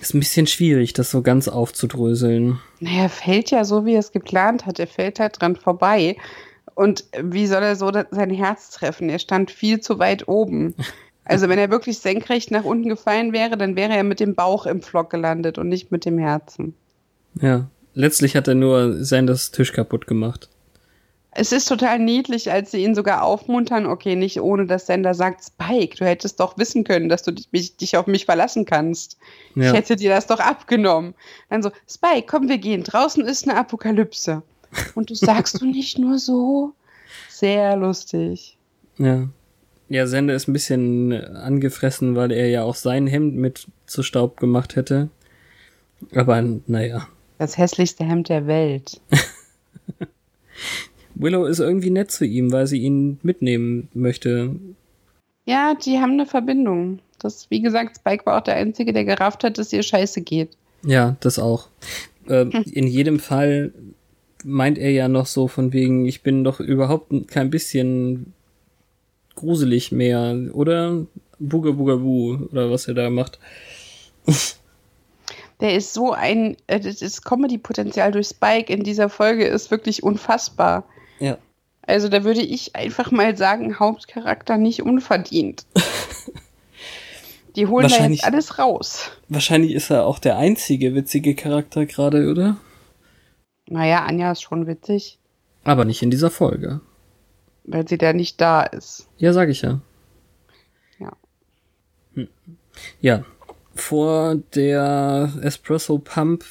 Ist 0.00 0.14
ein 0.14 0.20
bisschen 0.20 0.46
schwierig, 0.46 0.92
das 0.92 1.10
so 1.10 1.22
ganz 1.22 1.48
aufzudröseln. 1.48 2.58
naja, 2.80 3.04
er 3.04 3.08
fällt 3.08 3.50
ja 3.50 3.64
so, 3.64 3.86
wie 3.86 3.94
er 3.94 4.00
es 4.00 4.12
geplant 4.12 4.66
hat. 4.66 4.78
Er 4.78 4.86
fällt 4.86 5.20
halt 5.20 5.40
dran 5.40 5.56
vorbei. 5.56 6.16
Und 6.74 7.04
wie 7.22 7.46
soll 7.46 7.62
er 7.62 7.76
so 7.76 7.90
sein 8.10 8.30
Herz 8.30 8.70
treffen? 8.70 9.08
Er 9.08 9.18
stand 9.18 9.50
viel 9.50 9.80
zu 9.80 9.98
weit 9.98 10.28
oben. 10.28 10.74
Also 11.28 11.48
wenn 11.48 11.58
er 11.58 11.70
wirklich 11.70 11.98
senkrecht 11.98 12.52
nach 12.52 12.62
unten 12.62 12.88
gefallen 12.88 13.32
wäre, 13.32 13.56
dann 13.56 13.74
wäre 13.74 13.96
er 13.96 14.04
mit 14.04 14.20
dem 14.20 14.36
Bauch 14.36 14.64
im 14.64 14.80
Flock 14.80 15.10
gelandet 15.10 15.58
und 15.58 15.68
nicht 15.68 15.90
mit 15.90 16.04
dem 16.04 16.18
Herzen. 16.18 16.72
Ja, 17.42 17.66
letztlich 17.94 18.36
hat 18.36 18.46
er 18.46 18.54
nur 18.54 19.02
Sanders 19.02 19.50
Tisch 19.50 19.72
kaputt 19.72 20.06
gemacht. 20.06 20.48
Es 21.38 21.52
ist 21.52 21.68
total 21.68 21.98
niedlich, 21.98 22.50
als 22.50 22.70
sie 22.70 22.82
ihn 22.82 22.94
sogar 22.94 23.22
aufmuntern. 23.22 23.84
Okay, 23.84 24.16
nicht 24.16 24.40
ohne, 24.40 24.66
dass 24.66 24.86
Sender 24.86 25.12
sagt, 25.12 25.44
Spike, 25.44 25.96
du 25.96 26.06
hättest 26.06 26.40
doch 26.40 26.56
wissen 26.56 26.82
können, 26.82 27.10
dass 27.10 27.22
du 27.22 27.30
dich, 27.30 27.48
mich, 27.52 27.76
dich 27.76 27.96
auf 27.98 28.06
mich 28.06 28.24
verlassen 28.24 28.64
kannst. 28.64 29.18
Ja. 29.54 29.64
Ich 29.64 29.72
hätte 29.74 29.96
dir 29.96 30.08
das 30.08 30.26
doch 30.26 30.40
abgenommen. 30.40 31.14
Dann 31.50 31.62
so, 31.62 31.70
Spike, 31.86 32.26
komm, 32.26 32.48
wir 32.48 32.56
gehen. 32.56 32.84
Draußen 32.84 33.22
ist 33.22 33.46
eine 33.46 33.58
Apokalypse. 33.58 34.42
Und 34.94 35.10
du 35.10 35.14
sagst 35.14 35.60
du 35.60 35.66
nicht 35.66 35.98
nur 35.98 36.18
so? 36.18 36.72
Sehr 37.28 37.76
lustig. 37.76 38.56
Ja. 38.96 39.28
Ja, 39.88 40.06
Sender 40.06 40.34
ist 40.34 40.48
ein 40.48 40.54
bisschen 40.54 41.12
angefressen, 41.12 42.16
weil 42.16 42.32
er 42.32 42.48
ja 42.48 42.64
auch 42.64 42.74
sein 42.74 43.06
Hemd 43.06 43.36
mit 43.36 43.66
zu 43.86 44.02
Staub 44.02 44.40
gemacht 44.40 44.74
hätte. 44.74 45.10
Aber 46.14 46.42
naja. 46.66 47.06
Das 47.38 47.58
hässlichste 47.58 48.04
Hemd 48.04 48.30
der 48.30 48.46
Welt. 48.46 49.00
Willow 51.18 51.46
ist 51.46 51.60
irgendwie 51.60 51.90
nett 51.90 52.10
zu 52.10 52.24
ihm, 52.24 52.52
weil 52.52 52.66
sie 52.66 52.78
ihn 52.78 53.18
mitnehmen 53.22 53.88
möchte. 53.94 54.54
Ja, 55.46 55.74
die 55.74 55.98
haben 55.98 56.12
eine 56.12 56.26
Verbindung. 56.26 57.00
Das, 57.18 57.50
wie 57.50 57.62
gesagt, 57.62 57.96
Spike 57.96 58.26
war 58.26 58.38
auch 58.38 58.44
der 58.44 58.56
Einzige, 58.56 58.92
der 58.92 59.04
gerafft 59.04 59.44
hat, 59.44 59.58
dass 59.58 59.72
ihr 59.72 59.82
scheiße 59.82 60.20
geht. 60.20 60.50
Ja, 60.84 61.16
das 61.20 61.38
auch. 61.38 61.68
Äh, 62.28 62.46
in 62.70 62.86
jedem 62.86 63.18
Fall 63.18 63.72
meint 64.44 64.78
er 64.78 64.90
ja 64.90 65.08
noch 65.08 65.26
so 65.26 65.48
von 65.48 65.72
wegen, 65.72 66.06
ich 66.06 66.22
bin 66.22 66.44
doch 66.44 66.60
überhaupt 66.60 67.12
kein 67.28 67.50
bisschen 67.50 68.32
gruselig 69.34 69.92
mehr, 69.92 70.36
oder? 70.52 71.06
Booga 71.38 71.70
Booga 71.70 71.96
Boo, 71.96 72.48
oder 72.50 72.70
was 72.70 72.88
er 72.88 72.94
da 72.94 73.10
macht. 73.10 73.38
Der 75.60 75.74
ist 75.74 75.94
so 75.94 76.12
ein, 76.12 76.56
äh, 76.66 76.80
das 76.80 77.22
Comedy-Potenzial 77.22 78.12
durch 78.12 78.28
Spike 78.28 78.72
in 78.72 78.82
dieser 78.82 79.08
Folge 79.08 79.46
ist 79.46 79.70
wirklich 79.70 80.02
unfassbar. 80.02 80.84
Ja. 81.18 81.38
Also 81.82 82.08
da 82.08 82.24
würde 82.24 82.42
ich 82.42 82.74
einfach 82.74 83.10
mal 83.10 83.36
sagen, 83.36 83.78
Hauptcharakter 83.78 84.56
nicht 84.56 84.82
unverdient. 84.82 85.66
Die 87.54 87.66
holen 87.68 87.88
da 87.88 88.06
jetzt 88.06 88.24
alles 88.24 88.58
raus. 88.58 89.10
Wahrscheinlich 89.28 89.72
ist 89.72 89.90
er 89.90 90.04
auch 90.04 90.18
der 90.18 90.36
einzige 90.36 90.94
witzige 90.94 91.34
Charakter 91.34 91.86
gerade, 91.86 92.30
oder? 92.30 92.58
Naja, 93.68 94.04
Anja 94.04 94.32
ist 94.32 94.42
schon 94.42 94.66
witzig, 94.66 95.18
Aber 95.64 95.84
nicht 95.84 96.02
in 96.02 96.10
dieser 96.10 96.30
Folge. 96.30 96.80
weil 97.64 97.88
sie 97.88 97.98
da 97.98 98.12
nicht 98.12 98.40
da 98.40 98.62
ist. 98.62 99.08
Ja, 99.16 99.32
sag 99.32 99.48
ich 99.48 99.62
ja. 99.62 99.80
Ja. 100.98 101.12
Hm. 102.14 102.28
Ja. 103.00 103.24
Vor 103.74 104.36
der 104.54 105.32
Espresso 105.42 105.98
Pump 105.98 106.44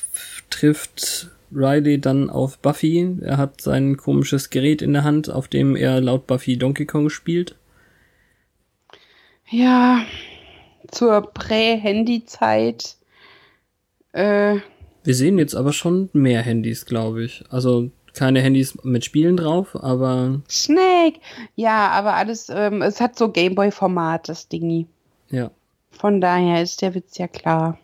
trifft 0.49 1.29
Riley 1.51 1.99
dann 2.01 2.29
auf 2.29 2.57
Buffy. 2.59 3.17
Er 3.21 3.37
hat 3.37 3.61
sein 3.61 3.97
komisches 3.97 4.49
Gerät 4.49 4.81
in 4.81 4.93
der 4.93 5.03
Hand, 5.03 5.29
auf 5.29 5.47
dem 5.47 5.75
er 5.75 6.01
laut 6.01 6.27
Buffy 6.27 6.57
Donkey 6.57 6.85
Kong 6.85 7.09
spielt. 7.09 7.55
Ja, 9.49 10.03
zur 10.91 11.21
Prä-Handy-Zeit. 11.33 12.95
Äh, 14.13 14.57
Wir 15.03 15.13
sehen 15.15 15.37
jetzt 15.37 15.55
aber 15.55 15.73
schon 15.73 16.09
mehr 16.13 16.41
Handys, 16.41 16.85
glaube 16.85 17.23
ich. 17.23 17.43
Also 17.49 17.91
keine 18.13 18.41
Handys 18.41 18.77
mit 18.83 19.03
Spielen 19.05 19.35
drauf, 19.37 19.75
aber 19.75 20.41
Snake! 20.49 21.19
Ja, 21.55 21.89
aber 21.89 22.13
alles, 22.15 22.47
ähm, 22.49 22.81
es 22.81 23.01
hat 23.01 23.17
so 23.17 23.29
Gameboy-Format, 23.29 24.29
das 24.29 24.47
Dingi. 24.47 24.87
ja. 25.29 25.51
Von 25.91 26.19
daher 26.19 26.61
ist 26.61 26.81
der 26.81 26.93
Witz 26.93 27.17
ja 27.17 27.27
klar. 27.29 27.79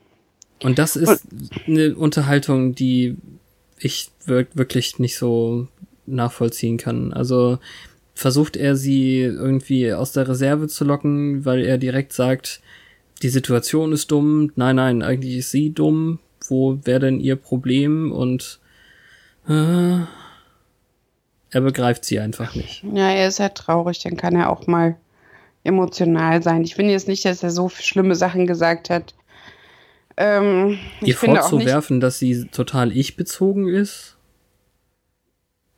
Und 0.64 0.80
das 0.80 0.98
ist 0.98 1.26
eine 1.66 1.96
Unterhaltung, 1.96 2.76
die 2.76 3.16
ich 3.82 4.12
wir- 4.26 4.48
wirklich 4.54 5.00
nicht 5.00 5.18
so 5.18 5.68
nachvollziehen 6.06 6.78
kann. 6.78 7.14
Also 7.14 7.58
versucht 8.14 8.56
er 8.58 8.76
sie 8.76 9.22
irgendwie 9.22 9.94
aus 9.94 10.12
der 10.12 10.28
Reserve 10.28 10.68
zu 10.68 10.84
locken, 10.84 11.46
weil 11.46 11.64
er 11.66 11.78
direkt 11.78 12.14
sagt, 12.14 12.62
die 13.22 13.30
Situation 13.30 13.92
ist 13.94 14.12
dumm. 14.12 14.52
Nein, 14.56 14.76
nein, 14.76 15.02
eigentlich 15.02 15.38
ist 15.38 15.52
sie 15.52 15.72
dumm. 15.72 16.20
Wo 16.48 16.80
wäre 16.84 17.00
denn 17.00 17.20
ihr 17.20 17.36
Problem? 17.36 18.12
Und 18.12 18.60
äh, 19.48 20.00
er 21.54 21.62
begreift 21.62 22.06
sie 22.06 22.20
einfach 22.20 22.56
nicht. 22.56 22.84
Ja, 22.94 23.10
er 23.12 23.28
ist 23.28 23.40
halt 23.40 23.56
traurig, 23.56 24.00
dann 24.00 24.18
kann 24.18 24.36
er 24.36 24.50
auch 24.50 24.68
mal 24.68 24.96
emotional 25.64 26.42
sein. 26.42 26.64
Ich 26.64 26.76
finde 26.76 26.92
jetzt 26.94 27.08
nicht, 27.08 27.26
dass 27.26 27.44
er 27.44 27.52
so 27.52 27.70
schlimme 27.70 28.16
Sachen 28.16 28.48
gesagt 28.48 28.90
hat. 28.90 29.14
Ähm, 30.22 30.78
Ihr 31.02 31.16
vorzuwerfen, 31.16 32.00
dass 32.00 32.20
sie 32.20 32.46
total 32.46 32.96
ich-bezogen 32.96 33.68
ist, 33.68 34.18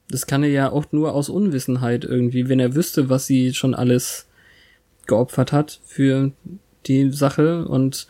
das 0.10 0.28
kann 0.28 0.44
er 0.44 0.50
ja 0.50 0.72
auch 0.72 0.92
nur 0.92 1.14
aus 1.14 1.30
Unwissenheit 1.30 2.04
irgendwie, 2.04 2.50
wenn 2.50 2.60
er 2.60 2.76
wüsste, 2.76 3.10
was 3.10 3.26
sie 3.26 3.54
schon 3.54 3.74
alles 3.74 4.28
geopfert 5.08 5.54
hat 5.54 5.80
für 5.86 6.32
die 6.86 7.12
Sache 7.12 7.66
und 7.66 8.08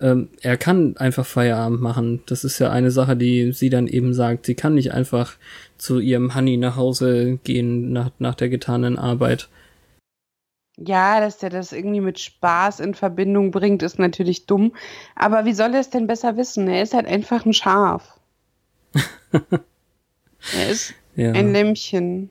ähm, 0.00 0.28
er 0.42 0.56
kann 0.56 0.96
einfach 0.96 1.24
Feierabend 1.24 1.80
machen. 1.80 2.20
Das 2.26 2.44
ist 2.44 2.58
ja 2.58 2.70
eine 2.70 2.90
Sache, 2.90 3.16
die 3.16 3.52
sie 3.52 3.70
dann 3.70 3.86
eben 3.86 4.12
sagt. 4.12 4.46
Sie 4.46 4.54
kann 4.54 4.74
nicht 4.74 4.92
einfach 4.92 5.36
zu 5.78 6.00
ihrem 6.00 6.34
Honey 6.34 6.56
nach 6.56 6.76
Hause 6.76 7.38
gehen 7.44 7.92
nach, 7.92 8.10
nach 8.18 8.34
der 8.34 8.48
getanen 8.48 8.98
Arbeit. 8.98 9.48
Ja, 10.76 11.20
dass 11.20 11.42
er 11.42 11.50
das 11.50 11.72
irgendwie 11.72 12.00
mit 12.00 12.18
Spaß 12.18 12.80
in 12.80 12.94
Verbindung 12.94 13.50
bringt, 13.50 13.82
ist 13.82 13.98
natürlich 13.98 14.46
dumm. 14.46 14.72
Aber 15.14 15.44
wie 15.44 15.54
soll 15.54 15.74
er 15.74 15.80
es 15.80 15.90
denn 15.90 16.06
besser 16.06 16.36
wissen? 16.36 16.68
Er 16.68 16.82
ist 16.82 16.94
halt 16.94 17.06
einfach 17.06 17.44
ein 17.46 17.52
Schaf. 17.52 18.18
er 19.32 20.70
ist 20.70 20.94
Ja. 21.14 21.32
ein 21.32 21.52
Lämmchen. 21.52 22.30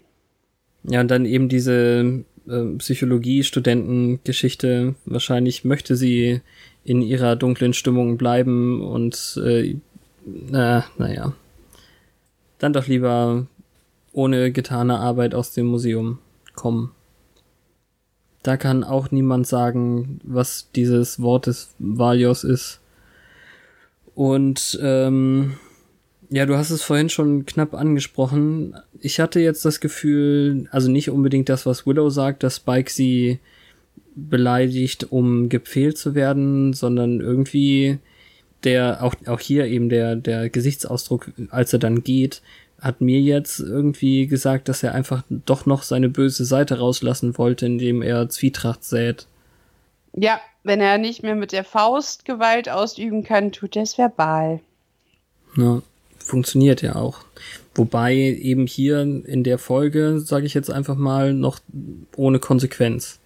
Ja, 0.83 1.01
und 1.01 1.09
dann 1.09 1.25
eben 1.25 1.49
diese 1.49 2.23
äh, 2.47 2.63
Psychologie-Studenten-Geschichte. 2.77 4.95
Wahrscheinlich 5.05 5.65
möchte 5.65 5.95
sie 5.95 6.41
in 6.83 7.01
ihrer 7.01 7.35
dunklen 7.35 7.73
Stimmung 7.73 8.17
bleiben 8.17 8.81
und 8.81 9.39
äh, 9.43 9.75
na, 10.25 10.85
naja. 10.97 11.33
Dann 12.59 12.73
doch 12.73 12.87
lieber 12.87 13.47
ohne 14.13 14.51
getane 14.51 14.99
Arbeit 14.99 15.35
aus 15.35 15.53
dem 15.53 15.65
Museum 15.65 16.19
kommen. 16.53 16.91
Da 18.45 18.57
kann 18.57 18.83
auch 18.83 19.09
niemand 19.09 19.47
sagen, 19.47 20.19
was 20.23 20.69
dieses 20.75 21.19
Wort 21.19 21.47
des 21.47 21.73
Valios 21.79 22.43
ist. 22.43 22.79
Und 24.13 24.77
ähm, 24.83 25.55
ja, 26.29 26.45
du 26.45 26.55
hast 26.55 26.69
es 26.69 26.83
vorhin 26.83 27.09
schon 27.09 27.47
knapp 27.47 27.73
angesprochen. 27.73 28.75
Ich 28.99 29.19
hatte 29.19 29.39
jetzt 29.39 29.65
das 29.65 29.79
Gefühl, 29.79 30.67
also 30.69 30.91
nicht 30.91 31.09
unbedingt 31.09 31.49
das, 31.49 31.65
was 31.65 31.87
Willow 31.87 32.11
sagt, 32.11 32.43
dass 32.43 32.57
Spike 32.57 32.91
sie 32.91 33.39
beleidigt, 34.15 35.11
um 35.11 35.49
gepfählt 35.49 35.97
zu 35.97 36.13
werden, 36.13 36.73
sondern 36.73 37.21
irgendwie 37.21 37.97
der, 38.63 39.03
auch, 39.03 39.15
auch 39.25 39.39
hier 39.39 39.65
eben 39.65 39.89
der, 39.89 40.15
der 40.15 40.51
Gesichtsausdruck, 40.51 41.31
als 41.49 41.73
er 41.73 41.79
dann 41.79 42.03
geht, 42.03 42.43
hat 42.81 43.01
mir 43.01 43.19
jetzt 43.19 43.59
irgendwie 43.59 44.27
gesagt, 44.27 44.69
dass 44.69 44.83
er 44.83 44.93
einfach 44.93 45.23
doch 45.29 45.65
noch 45.65 45.83
seine 45.83 46.09
böse 46.09 46.45
Seite 46.45 46.79
rauslassen 46.79 47.37
wollte, 47.37 47.65
indem 47.65 48.01
er 48.01 48.29
Zwietracht 48.29 48.83
sät. 48.83 49.27
Ja, 50.13 50.39
wenn 50.63 50.81
er 50.81 50.97
nicht 50.97 51.23
mehr 51.23 51.35
mit 51.35 51.51
der 51.51 51.63
Faust 51.63 52.25
Gewalt 52.25 52.69
ausüben 52.69 53.23
kann, 53.23 53.51
tut 53.51 53.75
er 53.75 53.83
es 53.83 53.97
verbal. 53.97 54.59
Ja, 55.57 55.81
funktioniert 56.17 56.81
ja 56.81 56.95
auch. 56.95 57.19
Wobei 57.75 58.15
eben 58.15 58.67
hier 58.67 59.01
in 59.01 59.43
der 59.43 59.57
Folge, 59.57 60.19
sage 60.19 60.45
ich 60.45 60.53
jetzt 60.53 60.71
einfach 60.71 60.95
mal, 60.95 61.33
noch 61.33 61.59
ohne 62.15 62.39
Konsequenz. 62.39 63.19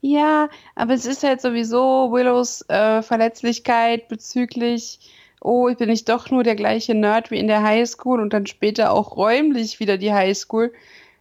Ja, 0.00 0.50
aber 0.74 0.92
es 0.92 1.06
ist 1.06 1.22
halt 1.22 1.40
sowieso 1.40 2.12
Willows 2.12 2.62
äh, 2.68 3.00
Verletzlichkeit 3.00 4.08
bezüglich, 4.08 4.98
oh, 5.44 5.68
ich 5.68 5.76
bin 5.76 5.90
nicht 5.90 6.08
doch 6.08 6.30
nur 6.30 6.42
der 6.42 6.56
gleiche 6.56 6.94
Nerd 6.94 7.30
wie 7.30 7.38
in 7.38 7.46
der 7.46 7.62
Highschool 7.62 8.20
und 8.20 8.32
dann 8.32 8.46
später 8.46 8.92
auch 8.92 9.16
räumlich 9.16 9.78
wieder 9.78 9.98
die 9.98 10.12
Highschool. 10.12 10.72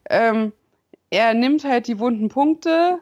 Ähm, 0.10 0.54
er 1.10 1.34
nimmt 1.34 1.64
halt 1.66 1.88
die 1.88 2.00
wunden 2.00 2.30
Punkte. 2.30 3.00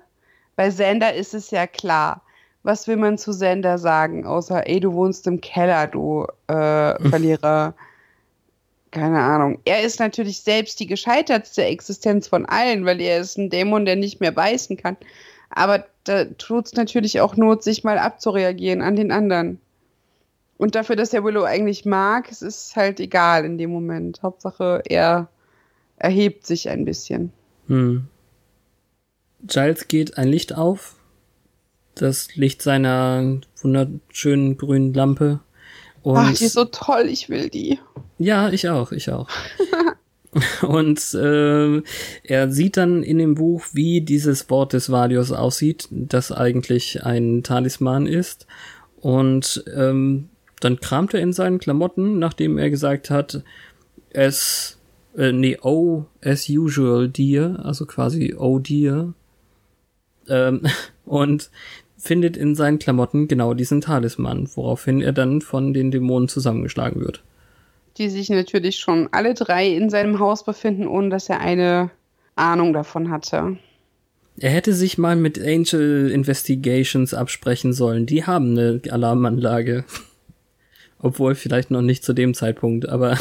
Bei 0.56 0.70
Xander 0.70 1.14
ist 1.14 1.34
es 1.34 1.52
ja 1.52 1.68
klar. 1.68 2.24
Was 2.64 2.88
will 2.88 2.98
man 2.98 3.18
zu 3.18 3.32
Xander 3.32 3.78
sagen, 3.78 4.26
außer, 4.26 4.68
ey, 4.68 4.80
du 4.80 4.94
wohnst 4.94 5.26
im 5.28 5.40
Keller, 5.42 5.88
du 5.88 6.26
äh, 6.48 7.10
Verlierer. 7.10 7.76
Keine 8.90 9.22
Ahnung. 9.22 9.60
Er 9.64 9.84
ist 9.84 10.00
natürlich 10.00 10.42
selbst 10.42 10.80
die 10.80 10.88
gescheitertste 10.88 11.64
Existenz 11.64 12.28
von 12.28 12.46
allen, 12.46 12.86
weil 12.86 13.00
er 13.00 13.20
ist 13.22 13.38
ein 13.38 13.50
Dämon, 13.50 13.86
der 13.86 13.96
nicht 13.96 14.20
mehr 14.20 14.32
beißen 14.32 14.76
kann. 14.76 14.98
Aber 15.52 15.86
da 16.04 16.26
tut 16.26 16.66
es 16.66 16.74
natürlich 16.74 17.22
auch 17.22 17.38
Not, 17.38 17.64
sich 17.64 17.84
mal 17.84 18.00
abzureagieren 18.00 18.82
an 18.82 18.96
den 18.96 19.12
anderen. 19.12 19.62
Und 20.62 20.76
dafür, 20.76 20.96
dass 20.96 21.12
er 21.12 21.24
Willow 21.24 21.44
eigentlich 21.44 21.86
mag, 21.86 22.32
es 22.32 22.44
ist 22.44 22.76
halt 22.76 23.00
egal 23.00 23.46
in 23.46 23.58
dem 23.58 23.72
Moment. 23.72 24.22
Hauptsache, 24.22 24.84
er 24.86 25.28
erhebt 25.98 26.46
sich 26.46 26.70
ein 26.70 26.86
bisschen. 26.86 27.32
Hm. 27.66 28.06
Giles 29.42 29.88
geht 29.88 30.20
ein 30.20 30.28
Licht 30.28 30.54
auf. 30.54 30.98
Das 31.96 32.36
Licht 32.36 32.62
seiner 32.62 33.42
wunderschönen 33.60 34.56
grünen 34.56 34.94
Lampe. 34.94 35.40
Und 36.04 36.18
Ach, 36.18 36.32
die 36.32 36.46
ist 36.46 36.54
so 36.54 36.66
toll, 36.66 37.08
ich 37.10 37.28
will 37.28 37.50
die. 37.50 37.80
Ja, 38.20 38.50
ich 38.50 38.70
auch, 38.70 38.92
ich 38.92 39.10
auch. 39.10 39.30
Und 40.62 41.16
äh, 41.16 41.82
er 42.22 42.52
sieht 42.52 42.78
dann 42.78 43.02
in 43.02 43.18
dem 43.18 43.34
Buch, 43.34 43.66
wie 43.74 44.02
dieses 44.02 44.48
Wort 44.52 44.74
des 44.74 44.92
Valios 44.92 45.32
aussieht, 45.32 45.88
das 45.90 46.32
eigentlich 46.32 47.04
ein 47.04 47.42
Talisman 47.42 48.06
ist. 48.06 48.46
Und 49.00 49.64
ähm, 49.76 50.30
dann 50.64 50.80
kramt 50.80 51.14
er 51.14 51.22
in 51.22 51.34
seinen 51.34 51.60
Klamotten, 51.60 52.20
nachdem 52.20 52.58
er 52.58 52.70
gesagt 52.70 53.10
hat, 53.10 53.44
es, 54.10 54.78
äh, 55.18 55.32
nee, 55.32 55.58
oh, 55.62 56.06
as 56.24 56.50
usual, 56.50 57.10
dear, 57.10 57.64
also 57.66 57.86
quasi 57.86 58.36
oh 58.38 58.60
dear. 58.60 59.14
Ähm, 60.28 60.62
und 61.06 61.50
findet 61.98 62.36
in 62.38 62.56
seinen 62.56 62.80
Klamotten 62.80 63.28
genau 63.28 63.54
diesen 63.54 63.82
Talisman, 63.82 64.50
woraufhin 64.56 65.02
er 65.02 65.14
dann 65.14 65.42
von 65.42 65.74
den 65.74 65.92
Dämonen 65.92 66.28
zusammengeschlagen 66.28 67.02
wird 67.02 67.24
die 67.98 68.10
sich 68.10 68.30
natürlich 68.30 68.80
schon 68.80 69.10
alle 69.12 69.34
drei 69.34 69.68
in 69.68 69.90
seinem 69.90 70.20
Haus 70.20 70.44
befinden, 70.44 70.88
ohne 70.88 71.10
dass 71.10 71.30
er 71.30 71.40
eine 71.40 71.92
Ahnung 72.36 72.74
davon 72.74 73.12
hatte. 73.12 73.58
Er 74.38 74.50
hätte 74.50 74.74
sich 74.74 74.98
mal 74.98 75.16
mit 75.16 75.40
Angel 75.40 76.10
Investigations 76.10 77.14
absprechen 77.14 77.74
sollen. 77.74 78.06
Die 78.06 78.26
haben 78.26 78.58
eine 78.58 78.82
Alarmanlage. 78.90 79.84
Obwohl 81.02 81.36
vielleicht 81.36 81.72
noch 81.72 81.82
nicht 81.82 82.04
zu 82.04 82.14
dem 82.14 82.34
Zeitpunkt, 82.34 82.88
aber 82.88 83.18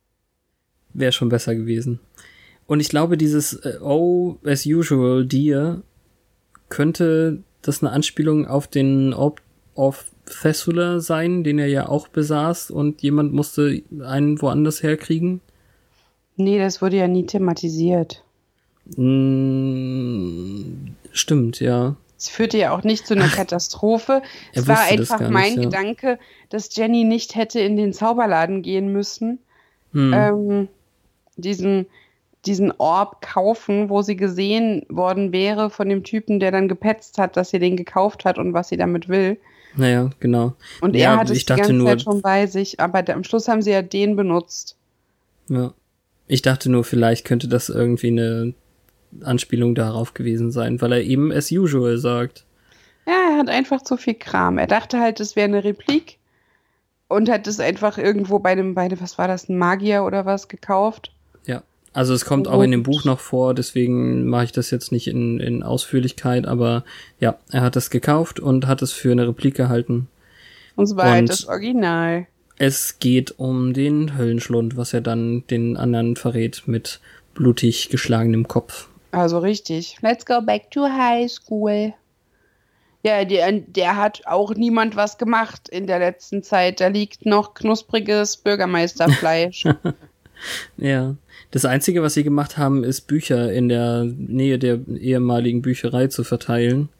wäre 0.92 1.12
schon 1.12 1.28
besser 1.28 1.54
gewesen. 1.54 2.00
Und 2.66 2.80
ich 2.80 2.88
glaube, 2.88 3.16
dieses 3.16 3.54
äh, 3.54 3.78
Oh, 3.80 4.36
as 4.44 4.66
usual, 4.66 5.26
Dear 5.26 5.82
könnte 6.68 7.42
das 7.62 7.82
eine 7.82 7.92
Anspielung 7.92 8.46
auf 8.46 8.68
den 8.68 9.12
Orb 9.12 9.42
of 9.74 10.04
Thessula 10.42 11.00
sein, 11.00 11.42
den 11.42 11.58
er 11.58 11.66
ja 11.66 11.88
auch 11.88 12.08
besaß 12.08 12.70
und 12.70 13.02
jemand 13.02 13.32
musste 13.32 13.82
einen 14.02 14.40
woanders 14.40 14.82
herkriegen? 14.82 15.40
Nee, 16.36 16.58
das 16.58 16.80
wurde 16.80 16.96
ja 16.96 17.08
nie 17.08 17.26
thematisiert. 17.26 18.24
Mm, 18.96 20.62
stimmt, 21.12 21.60
ja. 21.60 21.96
Es 22.20 22.28
führte 22.28 22.58
ja 22.58 22.72
auch 22.72 22.82
nicht 22.82 23.06
zu 23.06 23.14
einer 23.14 23.28
Katastrophe. 23.28 24.20
es 24.52 24.68
war 24.68 24.80
einfach 24.80 25.30
mein 25.30 25.54
ja. 25.54 25.62
Gedanke, 25.62 26.18
dass 26.50 26.76
Jenny 26.76 27.04
nicht 27.04 27.34
hätte 27.34 27.60
in 27.60 27.78
den 27.78 27.94
Zauberladen 27.94 28.60
gehen 28.60 28.92
müssen, 28.92 29.38
hm. 29.92 30.12
ähm, 30.12 30.68
diesen, 31.36 31.86
diesen 32.44 32.74
Orb 32.76 33.22
kaufen, 33.22 33.88
wo 33.88 34.02
sie 34.02 34.16
gesehen 34.16 34.84
worden 34.90 35.32
wäre 35.32 35.70
von 35.70 35.88
dem 35.88 36.04
Typen, 36.04 36.40
der 36.40 36.50
dann 36.50 36.68
gepetzt 36.68 37.16
hat, 37.16 37.38
dass 37.38 37.48
sie 37.48 37.58
den 37.58 37.78
gekauft 37.78 38.26
hat 38.26 38.36
und 38.36 38.52
was 38.52 38.68
sie 38.68 38.76
damit 38.76 39.08
will. 39.08 39.38
Naja, 39.74 40.10
genau. 40.20 40.52
Und 40.82 40.94
ja, 40.94 41.14
er 41.14 41.20
hat 41.20 41.30
es 41.30 41.38
die 41.38 41.46
ganze 41.46 41.72
nur, 41.72 41.88
Zeit 41.88 42.02
schon 42.02 42.20
bei 42.20 42.46
sich, 42.46 42.80
aber 42.80 43.02
am 43.14 43.24
Schluss 43.24 43.48
haben 43.48 43.62
sie 43.62 43.70
ja 43.70 43.80
den 43.80 44.14
benutzt. 44.14 44.76
Ja. 45.48 45.72
Ich 46.26 46.42
dachte 46.42 46.70
nur, 46.70 46.84
vielleicht 46.84 47.24
könnte 47.24 47.48
das 47.48 47.70
irgendwie 47.70 48.08
eine 48.08 48.52
Anspielung 49.22 49.74
darauf 49.74 50.14
gewesen 50.14 50.50
sein, 50.50 50.80
weil 50.80 50.92
er 50.92 51.02
eben 51.02 51.32
as 51.32 51.50
usual 51.50 51.98
sagt. 51.98 52.44
Ja, 53.06 53.30
er 53.32 53.38
hat 53.38 53.48
einfach 53.48 53.82
zu 53.82 53.96
viel 53.96 54.14
Kram. 54.14 54.58
Er 54.58 54.66
dachte 54.66 55.00
halt, 55.00 55.20
es 55.20 55.36
wäre 55.36 55.48
eine 55.48 55.64
Replik 55.64 56.18
und 57.08 57.28
hat 57.28 57.46
es 57.46 57.60
einfach 57.60 57.98
irgendwo 57.98 58.38
bei 58.38 58.50
einem, 58.50 58.74
bei, 58.74 58.88
was 59.00 59.18
war 59.18 59.28
das, 59.28 59.48
ein 59.48 59.58
Magier 59.58 60.04
oder 60.04 60.26
was 60.26 60.48
gekauft. 60.48 61.12
Also 61.92 62.14
es 62.14 62.24
kommt 62.24 62.46
auch 62.46 62.62
in 62.62 62.70
dem 62.70 62.84
Buch 62.84 63.04
noch 63.04 63.18
vor, 63.18 63.52
deswegen 63.52 64.26
mache 64.26 64.44
ich 64.44 64.52
das 64.52 64.70
jetzt 64.70 64.92
nicht 64.92 65.08
in, 65.08 65.40
in 65.40 65.64
Ausführlichkeit, 65.64 66.46
aber 66.46 66.84
ja, 67.18 67.36
er 67.50 67.62
hat 67.62 67.74
es 67.74 67.90
gekauft 67.90 68.38
und 68.38 68.68
hat 68.68 68.80
es 68.80 68.92
für 68.92 69.10
eine 69.10 69.26
Replik 69.26 69.56
gehalten. 69.56 70.06
Und 70.76 70.84
es 70.84 70.96
war 70.96 71.06
und 71.06 71.10
halt 71.10 71.28
das 71.28 71.46
Original. 71.46 72.26
Es 72.58 73.00
geht 73.00 73.34
um 73.38 73.72
den 73.72 74.16
Höllenschlund, 74.16 74.76
was 74.76 74.92
er 74.92 75.00
dann 75.00 75.44
den 75.50 75.76
anderen 75.76 76.14
verrät 76.14 76.62
mit 76.66 77.00
blutig 77.34 77.88
geschlagenem 77.88 78.46
Kopf. 78.46 78.88
Also 79.12 79.38
richtig. 79.38 79.96
Let's 80.02 80.24
go 80.24 80.40
back 80.40 80.70
to 80.70 80.84
high 80.84 81.28
school. 81.28 81.92
Ja, 83.02 83.24
der, 83.24 83.52
der 83.52 83.96
hat 83.96 84.22
auch 84.26 84.54
niemand 84.54 84.94
was 84.94 85.16
gemacht 85.16 85.68
in 85.68 85.86
der 85.86 85.98
letzten 85.98 86.42
Zeit. 86.42 86.80
Da 86.80 86.88
liegt 86.88 87.24
noch 87.24 87.54
knuspriges 87.54 88.36
Bürgermeisterfleisch. 88.36 89.64
ja. 90.76 91.16
Das 91.50 91.64
Einzige, 91.64 92.02
was 92.02 92.14
sie 92.14 92.22
gemacht 92.22 92.58
haben, 92.58 92.84
ist 92.84 93.02
Bücher 93.02 93.52
in 93.52 93.68
der 93.68 94.04
Nähe 94.04 94.58
der 94.58 94.80
ehemaligen 94.88 95.62
Bücherei 95.62 96.06
zu 96.06 96.22
verteilen. 96.22 96.90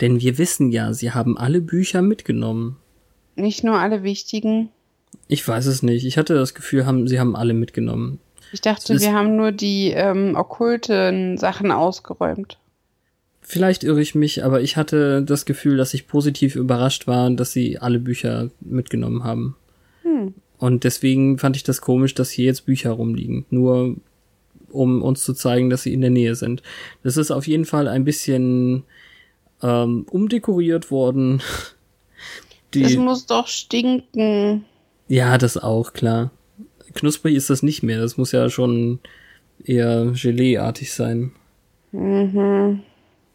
Denn 0.00 0.20
wir 0.20 0.38
wissen 0.38 0.70
ja, 0.70 0.94
sie 0.94 1.10
haben 1.10 1.36
alle 1.36 1.60
Bücher 1.60 2.00
mitgenommen. 2.00 2.76
Nicht 3.36 3.64
nur 3.64 3.78
alle 3.78 4.02
wichtigen. 4.02 4.70
Ich 5.28 5.46
weiß 5.46 5.66
es 5.66 5.82
nicht. 5.82 6.06
Ich 6.06 6.16
hatte 6.16 6.34
das 6.34 6.54
Gefühl, 6.54 6.86
haben, 6.86 7.08
sie 7.08 7.20
haben 7.20 7.36
alle 7.36 7.52
mitgenommen. 7.52 8.20
Ich 8.52 8.60
dachte, 8.60 8.98
wir 8.98 9.12
haben 9.12 9.36
nur 9.36 9.52
die 9.52 9.90
ähm, 9.90 10.34
okkulten 10.36 11.38
Sachen 11.38 11.70
ausgeräumt. 11.70 12.58
Vielleicht 13.42 13.84
irre 13.84 14.00
ich 14.00 14.14
mich, 14.14 14.44
aber 14.44 14.60
ich 14.60 14.76
hatte 14.76 15.22
das 15.22 15.44
Gefühl, 15.44 15.76
dass 15.76 15.94
ich 15.94 16.06
positiv 16.06 16.56
überrascht 16.56 17.06
war, 17.06 17.30
dass 17.30 17.52
sie 17.52 17.78
alle 17.78 17.98
Bücher 17.98 18.50
mitgenommen 18.60 19.24
haben. 19.24 19.56
Hm. 20.02 20.34
Und 20.58 20.84
deswegen 20.84 21.38
fand 21.38 21.56
ich 21.56 21.62
das 21.62 21.80
komisch, 21.80 22.14
dass 22.14 22.30
hier 22.30 22.44
jetzt 22.44 22.66
Bücher 22.66 22.90
rumliegen. 22.90 23.46
Nur 23.50 23.96
um 24.70 25.02
uns 25.02 25.24
zu 25.24 25.34
zeigen, 25.34 25.70
dass 25.70 25.82
sie 25.82 25.92
in 25.92 26.00
der 26.00 26.10
Nähe 26.10 26.34
sind. 26.34 26.62
Das 27.02 27.16
ist 27.16 27.30
auf 27.30 27.46
jeden 27.46 27.64
Fall 27.64 27.88
ein 27.88 28.04
bisschen 28.04 28.84
ähm, 29.62 30.06
umdekoriert 30.10 30.90
worden. 30.90 31.42
Die, 32.74 32.82
das 32.82 32.94
muss 32.94 33.26
doch 33.26 33.48
stinken. 33.48 34.64
Ja, 35.08 35.38
das 35.38 35.56
auch, 35.56 35.92
klar. 35.92 36.30
Knusprig 36.94 37.34
ist 37.34 37.50
das 37.50 37.62
nicht 37.62 37.82
mehr. 37.82 38.00
Das 38.00 38.16
muss 38.16 38.32
ja 38.32 38.48
schon 38.50 38.98
eher 39.64 40.12
Gelee-artig 40.14 40.92
sein. 40.92 41.32
Mhm. 41.92 42.82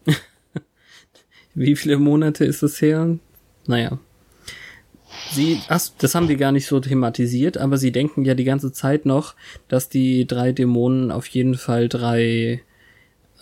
Wie 1.54 1.76
viele 1.76 1.98
Monate 1.98 2.44
ist 2.44 2.62
das 2.62 2.80
her? 2.80 3.18
Naja. 3.66 3.98
Sie, 5.32 5.60
ach, 5.68 5.80
das 5.98 6.14
haben 6.14 6.28
die 6.28 6.36
gar 6.36 6.52
nicht 6.52 6.66
so 6.66 6.78
thematisiert, 6.78 7.58
aber 7.58 7.78
sie 7.78 7.90
denken 7.90 8.24
ja 8.24 8.34
die 8.34 8.44
ganze 8.44 8.72
Zeit 8.72 9.06
noch, 9.06 9.34
dass 9.68 9.88
die 9.88 10.26
drei 10.26 10.52
Dämonen 10.52 11.10
auf 11.10 11.26
jeden 11.26 11.54
Fall 11.54 11.88
drei 11.88 12.62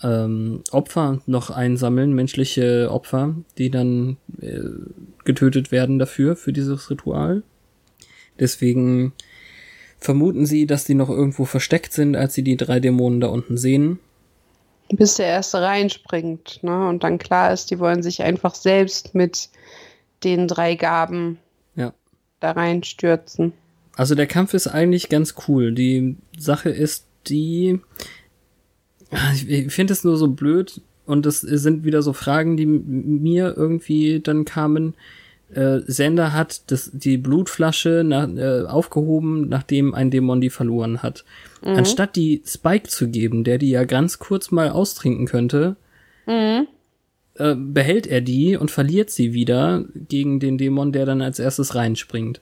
ähm, 0.01 0.63
Opfer 0.71 1.21
noch 1.25 1.49
einsammeln, 1.49 2.13
menschliche 2.13 2.89
Opfer, 2.91 3.35
die 3.57 3.69
dann 3.69 4.17
äh, 4.41 4.59
getötet 5.23 5.71
werden 5.71 5.99
dafür, 5.99 6.35
für 6.35 6.53
dieses 6.53 6.89
Ritual. 6.89 7.43
Deswegen 8.39 9.13
vermuten 10.05 10.45
sie, 10.45 10.65
dass 10.65 10.85
die 10.85 10.93
noch 10.93 11.09
irgendwo 11.09 11.43
versteckt 11.45 11.91
sind, 11.91 12.15
als 12.15 12.33
sie 12.33 12.43
die 12.43 12.55
drei 12.55 12.79
Dämonen 12.79 13.19
da 13.19 13.27
unten 13.27 13.57
sehen. 13.57 13.99
Bis 14.89 15.15
der 15.15 15.25
erste 15.25 15.61
reinspringt, 15.61 16.59
ne? 16.61 16.87
Und 16.87 17.03
dann 17.03 17.17
klar 17.17 17.51
ist, 17.51 17.71
die 17.71 17.79
wollen 17.79 18.03
sich 18.03 18.21
einfach 18.21 18.53
selbst 18.55 19.15
mit 19.15 19.49
den 20.23 20.47
drei 20.47 20.75
Gaben 20.75 21.39
Ja. 21.75 21.93
da 22.39 22.51
reinstürzen. 22.51 23.51
Also 23.97 24.13
der 24.15 24.27
Kampf 24.27 24.53
ist 24.53 24.67
eigentlich 24.67 25.09
ganz 25.09 25.35
cool. 25.47 25.73
Die 25.73 26.17
Sache 26.37 26.69
ist 26.69 27.05
die, 27.27 27.79
ich 29.47 29.73
finde 29.73 29.93
es 29.93 30.03
nur 30.03 30.17
so 30.17 30.27
blöd 30.27 30.81
und 31.05 31.25
das 31.25 31.41
sind 31.41 31.83
wieder 31.83 32.01
so 32.01 32.13
Fragen, 32.13 32.57
die 32.57 32.65
mir 32.65 33.53
irgendwie 33.57 34.19
dann 34.19 34.45
kamen. 34.45 34.93
Äh, 35.53 35.79
Sender 35.85 36.33
hat 36.33 36.69
das, 36.71 36.89
die 36.93 37.17
Blutflasche 37.17 38.03
nach, 38.05 38.27
äh, 38.29 38.63
aufgehoben, 38.65 39.47
nachdem 39.47 39.93
ein 39.93 40.09
Dämon 40.11 40.41
die 40.41 40.49
verloren 40.49 41.03
hat. 41.03 41.23
Anstatt 41.61 42.15
die 42.15 42.43
Spike 42.45 42.87
zu 42.89 43.07
geben, 43.09 43.43
der 43.43 43.57
die 43.57 43.69
ja 43.71 43.85
ganz 43.85 44.19
kurz 44.19 44.51
mal 44.51 44.69
austrinken 44.69 45.25
könnte, 45.25 45.75
äh, 46.27 47.55
behält 47.55 48.07
er 48.07 48.21
die 48.21 48.55
und 48.57 48.69
verliert 48.71 49.09
sie 49.09 49.33
wieder 49.33 49.83
gegen 49.95 50.39
den 50.39 50.57
Dämon, 50.57 50.91
der 50.91 51.05
dann 51.05 51.21
als 51.21 51.39
erstes 51.39 51.73
reinspringt. 51.75 52.41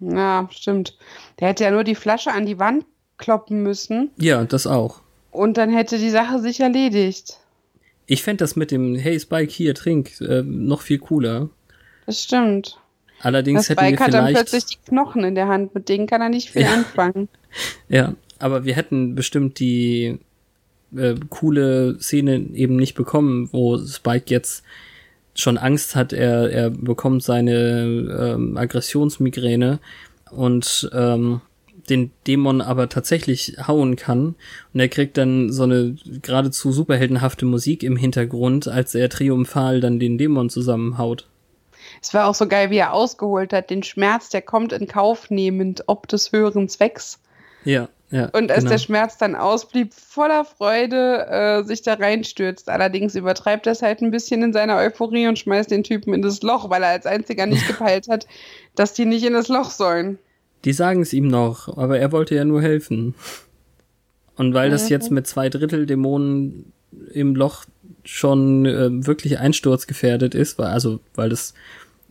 Ja, 0.00 0.48
stimmt. 0.50 0.96
Der 1.40 1.48
hätte 1.48 1.64
ja 1.64 1.70
nur 1.70 1.84
die 1.84 1.94
Flasche 1.94 2.32
an 2.32 2.44
die 2.46 2.58
Wand 2.58 2.84
kloppen 3.18 3.62
müssen 3.62 4.10
Ja, 4.18 4.44
das 4.44 4.66
auch. 4.66 5.00
und 5.30 5.56
dann 5.56 5.70
hätte 5.70 5.98
die 5.98 6.10
Sache 6.10 6.40
sich 6.40 6.60
erledigt. 6.60 7.38
Ich 8.06 8.22
fänd 8.22 8.40
das 8.40 8.56
mit 8.56 8.70
dem 8.72 8.96
Hey 8.96 9.18
Spike, 9.20 9.50
hier, 9.52 9.74
trink, 9.74 10.20
äh, 10.20 10.42
noch 10.42 10.80
viel 10.82 10.98
cooler. 10.98 11.48
Das 12.06 12.22
stimmt. 12.22 12.78
Allerdings 13.20 13.62
Das 13.62 13.68
hätten 13.70 13.80
wir 13.80 13.86
Spike 13.88 14.04
hat 14.04 14.14
dann 14.14 14.26
vielleicht. 14.26 14.50
plötzlich 14.50 14.66
die 14.78 14.88
Knochen 14.90 15.24
in 15.24 15.34
der 15.34 15.48
Hand, 15.48 15.74
mit 15.74 15.88
denen 15.88 16.06
kann 16.06 16.20
er 16.20 16.28
nicht 16.28 16.50
viel 16.50 16.62
Ja. 16.62 16.72
anfangen. 16.74 17.28
Ja, 17.88 18.14
aber 18.40 18.64
wir 18.64 18.74
hätten 18.74 19.14
bestimmt 19.14 19.60
die 19.60 20.18
äh, 20.96 21.14
coole 21.30 21.96
Szene 22.00 22.34
eben 22.54 22.74
nicht 22.74 22.94
bekommen, 22.96 23.48
wo 23.52 23.78
Spike 23.78 24.24
jetzt 24.26 24.64
schon 25.36 25.56
Angst 25.56 25.94
hat, 25.94 26.12
er, 26.12 26.50
er 26.50 26.70
bekommt 26.70 27.22
seine 27.22 27.54
ähm, 28.34 28.56
Aggressionsmigräne 28.56 29.78
und 30.32 30.90
ähm, 30.92 31.40
den 31.88 32.10
Dämon 32.26 32.60
aber 32.60 32.88
tatsächlich 32.88 33.56
hauen 33.68 33.94
kann. 33.94 34.34
Und 34.72 34.80
er 34.80 34.88
kriegt 34.88 35.16
dann 35.16 35.52
so 35.52 35.62
eine 35.62 35.94
geradezu 36.22 36.72
superheldenhafte 36.72 37.46
Musik 37.46 37.84
im 37.84 37.96
Hintergrund, 37.96 38.66
als 38.66 38.96
er 38.96 39.08
triumphal 39.10 39.80
dann 39.80 40.00
den 40.00 40.18
Dämon 40.18 40.50
zusammenhaut. 40.50 41.26
Es 42.04 42.12
war 42.12 42.28
auch 42.28 42.34
so 42.34 42.46
geil, 42.46 42.68
wie 42.68 42.76
er 42.76 42.92
ausgeholt 42.92 43.54
hat. 43.54 43.70
Den 43.70 43.82
Schmerz, 43.82 44.28
der 44.28 44.42
kommt 44.42 44.74
in 44.74 44.86
Kauf 44.86 45.30
nehmend, 45.30 45.84
ob 45.86 46.06
des 46.06 46.32
höheren 46.32 46.68
Zwecks. 46.68 47.18
Ja, 47.64 47.88
ja. 48.10 48.26
Und 48.26 48.50
als 48.50 48.58
genau. 48.58 48.72
der 48.72 48.78
Schmerz 48.78 49.16
dann 49.16 49.34
ausblieb, 49.34 49.94
voller 49.94 50.44
Freude 50.44 51.26
äh, 51.26 51.64
sich 51.64 51.80
da 51.80 51.94
reinstürzt. 51.94 52.68
Allerdings 52.68 53.14
übertreibt 53.14 53.66
er 53.66 53.72
es 53.72 53.80
halt 53.80 54.02
ein 54.02 54.10
bisschen 54.10 54.42
in 54.42 54.52
seiner 54.52 54.76
Euphorie 54.76 55.28
und 55.28 55.38
schmeißt 55.38 55.70
den 55.70 55.82
Typen 55.82 56.12
in 56.12 56.20
das 56.20 56.42
Loch, 56.42 56.68
weil 56.68 56.82
er 56.82 56.90
als 56.90 57.06
einziger 57.06 57.46
nicht 57.46 57.66
gepeilt 57.68 58.08
hat, 58.08 58.26
dass 58.74 58.92
die 58.92 59.06
nicht 59.06 59.24
in 59.24 59.32
das 59.32 59.48
Loch 59.48 59.70
sollen. 59.70 60.18
Die 60.66 60.74
sagen 60.74 61.00
es 61.00 61.14
ihm 61.14 61.28
noch, 61.28 61.74
aber 61.78 61.98
er 61.98 62.12
wollte 62.12 62.34
ja 62.34 62.44
nur 62.44 62.60
helfen. 62.60 63.14
Und 64.36 64.52
weil 64.52 64.68
das 64.68 64.90
jetzt 64.90 65.10
mit 65.10 65.26
zwei 65.26 65.48
Drittel 65.48 65.86
Dämonen 65.86 66.74
im 67.14 67.34
Loch 67.34 67.64
schon 68.04 68.66
äh, 68.66 69.06
wirklich 69.06 69.38
einsturzgefährdet 69.38 70.34
ist, 70.34 70.58
weil, 70.58 70.66
also 70.66 71.00
weil 71.14 71.32
es 71.32 71.54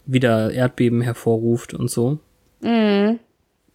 wieder 0.06 0.52
Erdbeben 0.52 1.02
hervorruft 1.02 1.74
und 1.74 1.90
so, 1.90 2.20
Mhm. 2.62 3.20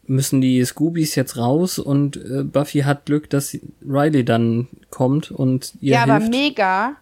müssen 0.07 0.41
die 0.41 0.65
Scoobies 0.65 1.15
jetzt 1.15 1.37
raus 1.37 1.79
und 1.79 2.17
äh, 2.17 2.43
Buffy 2.45 2.81
hat 2.81 3.07
Glück, 3.07 3.29
dass 3.31 3.57
Riley 3.87 4.25
dann 4.25 4.69
kommt 4.91 5.31
und 5.31 5.75
ihr 5.81 5.95
Ja, 5.95 6.03
aber 6.05 6.15
hilft. 6.19 6.31
mega. 6.31 6.97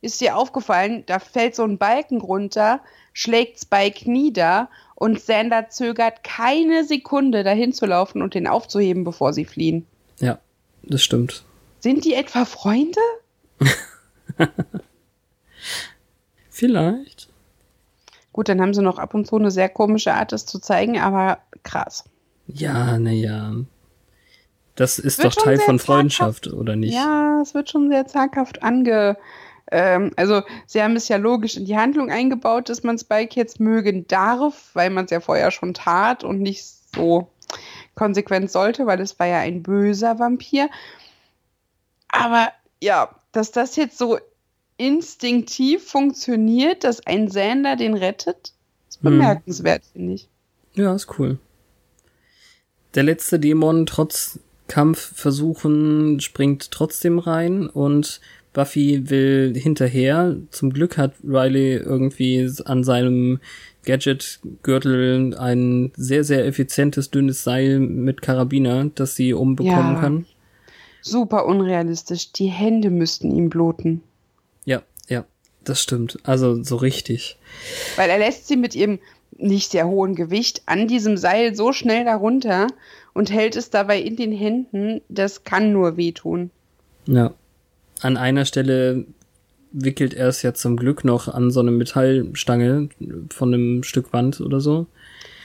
Ist 0.00 0.20
dir 0.20 0.36
aufgefallen, 0.36 1.02
da 1.06 1.18
fällt 1.18 1.54
so 1.56 1.64
ein 1.64 1.76
Balken 1.78 2.20
runter, 2.20 2.80
schlägt 3.12 3.58
Spike 3.60 4.08
nieder 4.10 4.68
und 4.94 5.20
Sander 5.20 5.70
zögert 5.70 6.22
keine 6.22 6.84
Sekunde, 6.84 7.42
dahin 7.42 7.72
zu 7.72 7.84
laufen 7.86 8.22
und 8.22 8.34
den 8.34 8.46
aufzuheben, 8.46 9.02
bevor 9.04 9.32
sie 9.32 9.44
fliehen. 9.44 9.86
ja, 10.20 10.38
das 10.84 11.02
stimmt. 11.02 11.44
Sind 11.80 12.04
die 12.04 12.14
etwa 12.14 12.44
Freunde? 12.44 13.00
Vielleicht. 16.50 17.27
Gut, 18.38 18.48
dann 18.48 18.60
haben 18.60 18.72
sie 18.72 18.82
noch 18.82 19.00
ab 19.00 19.14
und 19.14 19.26
zu 19.26 19.34
eine 19.34 19.50
sehr 19.50 19.68
komische 19.68 20.14
Art, 20.14 20.30
das 20.30 20.46
zu 20.46 20.60
zeigen, 20.60 20.96
aber 21.00 21.38
krass. 21.64 22.04
Ja, 22.46 22.96
naja. 22.96 23.52
Das 24.76 25.00
ist 25.00 25.24
doch 25.24 25.34
Teil 25.34 25.58
von 25.58 25.80
zaghaft. 25.80 25.86
Freundschaft, 25.86 26.46
oder 26.46 26.76
nicht? 26.76 26.94
Ja, 26.94 27.40
es 27.42 27.52
wird 27.54 27.68
schon 27.68 27.90
sehr 27.90 28.06
zaghaft 28.06 28.62
ange. 28.62 29.16
Ähm, 29.72 30.12
also, 30.14 30.42
sie 30.66 30.80
haben 30.80 30.94
es 30.94 31.08
ja 31.08 31.16
logisch 31.16 31.56
in 31.56 31.64
die 31.64 31.76
Handlung 31.76 32.12
eingebaut, 32.12 32.68
dass 32.68 32.84
man 32.84 32.96
Spike 32.96 33.34
jetzt 33.34 33.58
mögen 33.58 34.06
darf, 34.06 34.70
weil 34.72 34.90
man 34.90 35.06
es 35.06 35.10
ja 35.10 35.18
vorher 35.18 35.50
schon 35.50 35.74
tat 35.74 36.22
und 36.22 36.40
nicht 36.40 36.64
so 36.94 37.26
konsequent 37.96 38.52
sollte, 38.52 38.86
weil 38.86 39.00
es 39.00 39.18
war 39.18 39.26
ja 39.26 39.38
ein 39.38 39.64
böser 39.64 40.20
Vampir. 40.20 40.70
Aber 42.06 42.52
ja, 42.80 43.10
dass 43.32 43.50
das 43.50 43.74
jetzt 43.74 43.98
so 43.98 44.16
instinktiv 44.78 45.82
funktioniert, 45.84 46.84
dass 46.84 47.04
ein 47.06 47.28
Sander 47.28 47.76
den 47.76 47.94
rettet, 47.94 48.52
ist 48.88 49.02
Hm. 49.02 49.10
bemerkenswert, 49.10 49.82
finde 49.92 50.14
ich. 50.14 50.28
Ja, 50.74 50.94
ist 50.94 51.18
cool. 51.18 51.38
Der 52.94 53.02
letzte 53.02 53.38
Dämon, 53.38 53.84
trotz 53.84 54.38
Kampfversuchen, 54.68 56.20
springt 56.20 56.70
trotzdem 56.70 57.18
rein 57.18 57.66
und 57.68 58.20
Buffy 58.52 59.10
will 59.10 59.52
hinterher. 59.56 60.36
Zum 60.50 60.72
Glück 60.72 60.96
hat 60.96 61.14
Riley 61.22 61.74
irgendwie 61.76 62.50
an 62.64 62.82
seinem 62.84 63.40
Gadget-Gürtel 63.84 65.36
ein 65.36 65.92
sehr, 65.96 66.24
sehr 66.24 66.46
effizientes, 66.46 67.10
dünnes 67.10 67.44
Seil 67.44 67.78
mit 67.78 68.22
Karabiner, 68.22 68.90
das 68.94 69.14
sie 69.16 69.32
umbekommen 69.34 69.94
Ja. 69.94 70.00
kann. 70.00 70.26
Super 71.00 71.46
unrealistisch. 71.46 72.32
Die 72.32 72.48
Hände 72.48 72.90
müssten 72.90 73.30
ihm 73.34 73.48
bluten. 73.50 74.02
Das 75.68 75.82
stimmt. 75.82 76.18
Also 76.22 76.62
so 76.62 76.76
richtig. 76.76 77.36
Weil 77.96 78.08
er 78.08 78.18
lässt 78.18 78.48
sie 78.48 78.56
mit 78.56 78.74
ihrem 78.74 78.98
nicht 79.36 79.70
sehr 79.70 79.86
hohen 79.86 80.14
Gewicht 80.14 80.62
an 80.66 80.88
diesem 80.88 81.16
Seil 81.16 81.54
so 81.54 81.72
schnell 81.72 82.04
darunter 82.04 82.68
und 83.12 83.30
hält 83.30 83.54
es 83.54 83.70
dabei 83.70 84.00
in 84.00 84.16
den 84.16 84.32
Händen. 84.32 85.02
Das 85.08 85.44
kann 85.44 85.72
nur 85.72 85.96
wehtun. 85.96 86.50
Ja. 87.06 87.34
An 88.00 88.16
einer 88.16 88.44
Stelle 88.44 89.04
wickelt 89.72 90.14
er 90.14 90.28
es 90.28 90.42
ja 90.42 90.54
zum 90.54 90.76
Glück 90.76 91.04
noch 91.04 91.28
an 91.28 91.50
so 91.50 91.60
eine 91.60 91.70
Metallstange 91.70 92.88
von 93.30 93.52
einem 93.52 93.82
Stück 93.82 94.12
Wand 94.12 94.40
oder 94.40 94.60
so. 94.60 94.86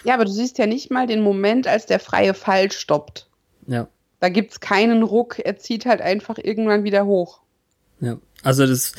Ja, 0.05 0.13
aber 0.13 0.25
du 0.25 0.31
siehst 0.31 0.57
ja 0.57 0.67
nicht 0.67 0.89
mal 0.91 1.07
den 1.07 1.21
Moment, 1.21 1.67
als 1.67 1.85
der 1.85 1.99
freie 1.99 2.33
Fall 2.33 2.71
stoppt. 2.71 3.27
Ja, 3.67 3.87
Da 4.19 4.29
gibt's 4.29 4.59
keinen 4.61 5.03
Ruck. 5.03 5.39
Er 5.39 5.57
zieht 5.57 5.85
halt 5.85 6.01
einfach 6.01 6.37
irgendwann 6.37 6.83
wieder 6.85 7.05
hoch. 7.05 7.41
Ja. 7.99 8.17
Also 8.43 8.67
das, 8.67 8.91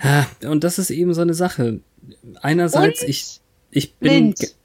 ah, 0.00 0.24
und 0.48 0.64
das 0.64 0.78
ist 0.78 0.90
eben 0.90 1.12
so 1.12 1.20
eine 1.20 1.34
Sache. 1.34 1.80
Einerseits, 2.40 3.02
Und 3.02 3.08
ich, 3.08 3.40
ich 3.70 3.94
bin 3.96 4.34
blind. 4.34 4.56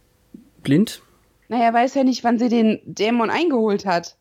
blind. 0.63 1.01
Naja, 1.49 1.73
weiß 1.73 1.95
ja 1.95 2.03
nicht, 2.05 2.23
wann 2.23 2.39
sie 2.39 2.47
den 2.47 2.79
Dämon 2.85 3.29
eingeholt 3.29 3.85
hat. 3.85 4.15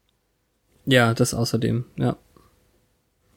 Ja, 0.85 1.15
das 1.15 1.33
außerdem, 1.33 1.85
ja. 1.97 2.17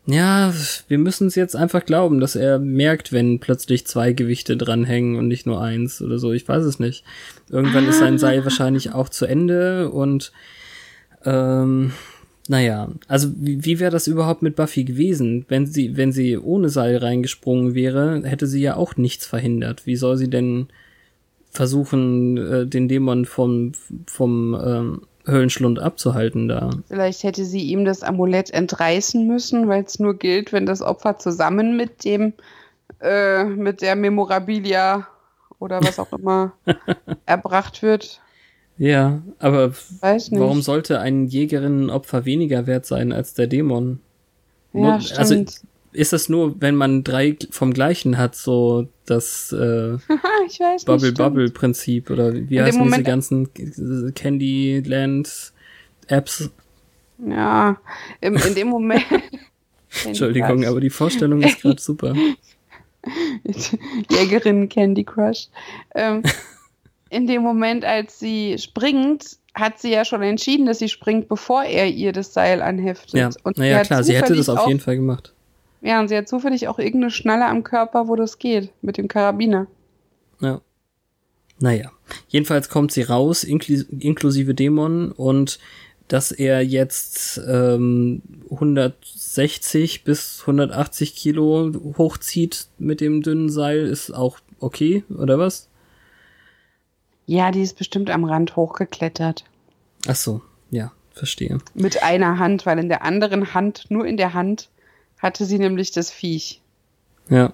Ja, 0.06 0.54
wir 0.90 0.98
müssen 0.98 1.28
es 1.28 1.36
jetzt 1.36 1.56
einfach 1.56 1.86
glauben, 1.86 2.20
dass 2.20 2.36
er 2.36 2.60
merkt, 2.60 3.14
wenn 3.14 3.40
plötzlich 3.40 3.88
zwei 3.88 4.12
Gewichte 4.12 4.58
dranhängen 4.58 5.16
und 5.16 5.30
nicht 5.30 5.46
nur 5.46 5.62
eins 5.62 6.02
oder 6.02 6.18
so. 6.18 6.34
Ich 6.34 6.46
weiß 6.46 6.66
es 6.66 6.78
nicht. 6.78 7.06
Irgendwann 7.50 7.88
ist 7.88 8.00
sein 8.00 8.18
Seil 8.18 8.44
wahrscheinlich 8.44 8.92
auch 8.92 9.08
zu 9.08 9.26
Ende 9.26 9.92
und 9.92 10.34
ähm, 11.24 11.94
naja, 12.48 12.90
also 13.08 13.30
wie, 13.36 13.64
wie 13.64 13.80
wäre 13.80 13.92
das 13.92 14.08
überhaupt 14.08 14.42
mit 14.42 14.56
Buffy 14.56 14.84
gewesen? 14.84 15.46
Wenn 15.48 15.66
sie, 15.66 15.96
wenn 15.96 16.12
sie 16.12 16.38
ohne 16.38 16.70
Seil 16.70 16.98
reingesprungen 16.98 17.74
wäre, 17.74 18.22
hätte 18.24 18.48
sie 18.48 18.62
ja 18.62 18.76
auch 18.76 18.98
nichts 18.98 19.26
verhindert. 19.26 19.86
Wie 19.86 19.96
soll 19.96 20.18
sie 20.18 20.30
denn 20.30 20.68
versuchen, 21.52 22.38
äh, 22.38 22.68
den 22.68 22.88
Dämon 22.90 23.26
vom, 23.26 23.72
vom 24.08 24.56
ähm, 24.56 25.02
Höllenschlund 25.26 25.80
abzuhalten 25.80 26.50
da? 26.50 26.72
Vielleicht 26.88 27.24
hätte 27.24 27.46
sie 27.46 27.62
ihm 27.62 27.86
das 27.86 28.04
Amulett 28.04 28.50
entreißen 28.50 29.26
müssen, 29.26 29.70
weil 29.70 29.84
es 29.84 30.00
nur 30.00 30.18
gilt, 30.18 30.52
wenn 30.52 30.66
das 30.66 30.82
Opfer 30.82 31.20
zusammen 31.20 31.78
mit 31.78 32.04
dem, 32.04 32.34
äh, 33.00 33.46
mit 33.46 33.82
der 33.82 33.96
Memorabilia 33.96 35.08
oder 35.60 35.82
was 35.82 35.98
auch 35.98 36.12
immer 36.20 36.54
erbracht 37.26 37.84
wird. 37.84 38.20
Ja, 38.78 39.22
aber 39.40 39.74
warum 40.32 40.62
sollte 40.62 41.00
ein 41.00 41.28
Jägerinnenopfer 41.28 42.26
weniger 42.26 42.66
wert 42.68 42.86
sein 42.86 43.12
als 43.14 43.34
der 43.34 43.48
Dämon? 43.48 44.00
Ja, 44.74 44.96
Also 44.96 45.36
stimmt. 45.36 45.62
ist 45.92 46.12
das 46.14 46.28
nur, 46.28 46.60
wenn 46.60 46.76
man 46.76 47.04
drei 47.04 47.38
vom 47.52 47.72
gleichen 47.74 48.18
hat, 48.18 48.36
so 48.36 48.88
das 49.06 49.52
äh, 49.54 49.94
ich 50.48 50.60
weiß 50.60 50.86
Bubble 50.86 51.10
nicht. 51.10 51.18
Bubble 51.20 51.50
Prinzip 51.52 52.10
oder 52.10 52.34
wie 52.34 52.58
In 52.58 52.64
heißen 52.64 52.80
diese 52.82 52.90
Moment- 52.90 53.06
ganzen 53.06 54.14
Candyland 54.16 55.54
Apps? 56.08 56.50
Ja, 57.26 57.78
im, 58.22 58.36
in 58.36 58.56
dem 58.56 58.68
Moment. 58.70 59.06
Entschuldigung, 60.06 60.66
aber 60.66 60.82
die 60.82 60.90
Vorstellung 60.90 61.42
ist 61.44 61.62
gerade 61.62 61.80
super. 61.80 62.16
Jägerin 64.10 64.68
Candy 64.70 65.04
Crush. 65.04 65.48
Ähm, 65.94 66.24
in 67.14 67.28
dem 67.28 67.42
Moment, 67.44 67.86
als 67.86 68.20
sie 68.20 68.58
springt, 68.58 69.38
hat 69.54 69.80
sie 69.80 69.92
ja 69.92 70.04
schon 70.04 70.24
entschieden, 70.24 70.66
dass 70.66 70.80
sie 70.80 70.90
springt, 70.90 71.28
bevor 71.30 71.64
er 71.64 71.88
ihr 71.88 72.12
das 72.12 72.34
Seil 72.34 72.62
anheftet. 72.62 73.14
Ja, 73.14 73.30
Und 73.44 73.58
naja 73.58 73.84
klar, 73.84 74.04
sie 74.04 74.16
hätte 74.16 74.36
das 74.36 74.50
auf 74.50 74.68
jeden 74.68 74.80
Fall 74.80 74.96
gemacht. 74.96 75.34
Ja, 75.82 76.00
und 76.00 76.08
sie 76.08 76.18
hat 76.18 76.28
zufällig 76.28 76.68
auch 76.68 76.80
irgendeine 76.80 77.12
Schnalle 77.12 77.46
am 77.46 77.64
Körper, 77.64 78.08
wo 78.08 78.16
das 78.16 78.40
geht, 78.40 78.70
mit 78.82 78.98
dem 78.98 79.08
Karabiner. 79.08 79.68
Ja. 80.40 80.62
Naja. 81.60 81.92
Jedenfalls 82.30 82.70
kommt 82.70 82.92
sie 82.92 83.04
raus, 83.04 83.44
inklu 83.44 83.84
inklusive 84.00 84.54
Dämon, 84.54 85.12
und 85.12 85.60
dass 86.08 86.32
er 86.32 86.62
jetzt 86.62 87.40
ähm, 87.48 88.22
160 88.50 90.04
bis 90.04 90.42
180 90.42 91.16
Kilo 91.16 91.72
hochzieht 91.98 92.68
mit 92.80 93.02
dem 93.02 93.22
dünnen 93.22 93.50
Seil, 93.50 93.86
ist 93.86 94.12
auch 94.12 94.40
okay, 94.60 95.04
oder 95.10 95.38
was? 95.38 95.70
Ja, 97.26 97.52
die 97.52 97.62
ist 97.62 97.78
bestimmt 97.78 98.10
am 98.10 98.26
Rand 98.26 98.56
hochgeklettert. 98.56 99.46
Ach 100.08 100.16
so, 100.16 100.42
ja, 100.72 100.92
verstehe. 101.14 101.60
Mit 101.74 102.04
einer 102.04 102.40
Hand, 102.40 102.66
weil 102.66 102.80
in 102.80 102.90
der 102.90 103.04
anderen 103.04 103.54
Hand, 103.54 103.86
nur 103.90 104.06
in 104.06 104.18
der 104.18 104.34
Hand, 104.34 104.70
hatte 105.20 105.46
sie 105.46 105.58
nämlich 105.58 105.92
das 105.92 106.12
Viech. 106.12 106.62
Ja. 107.30 107.54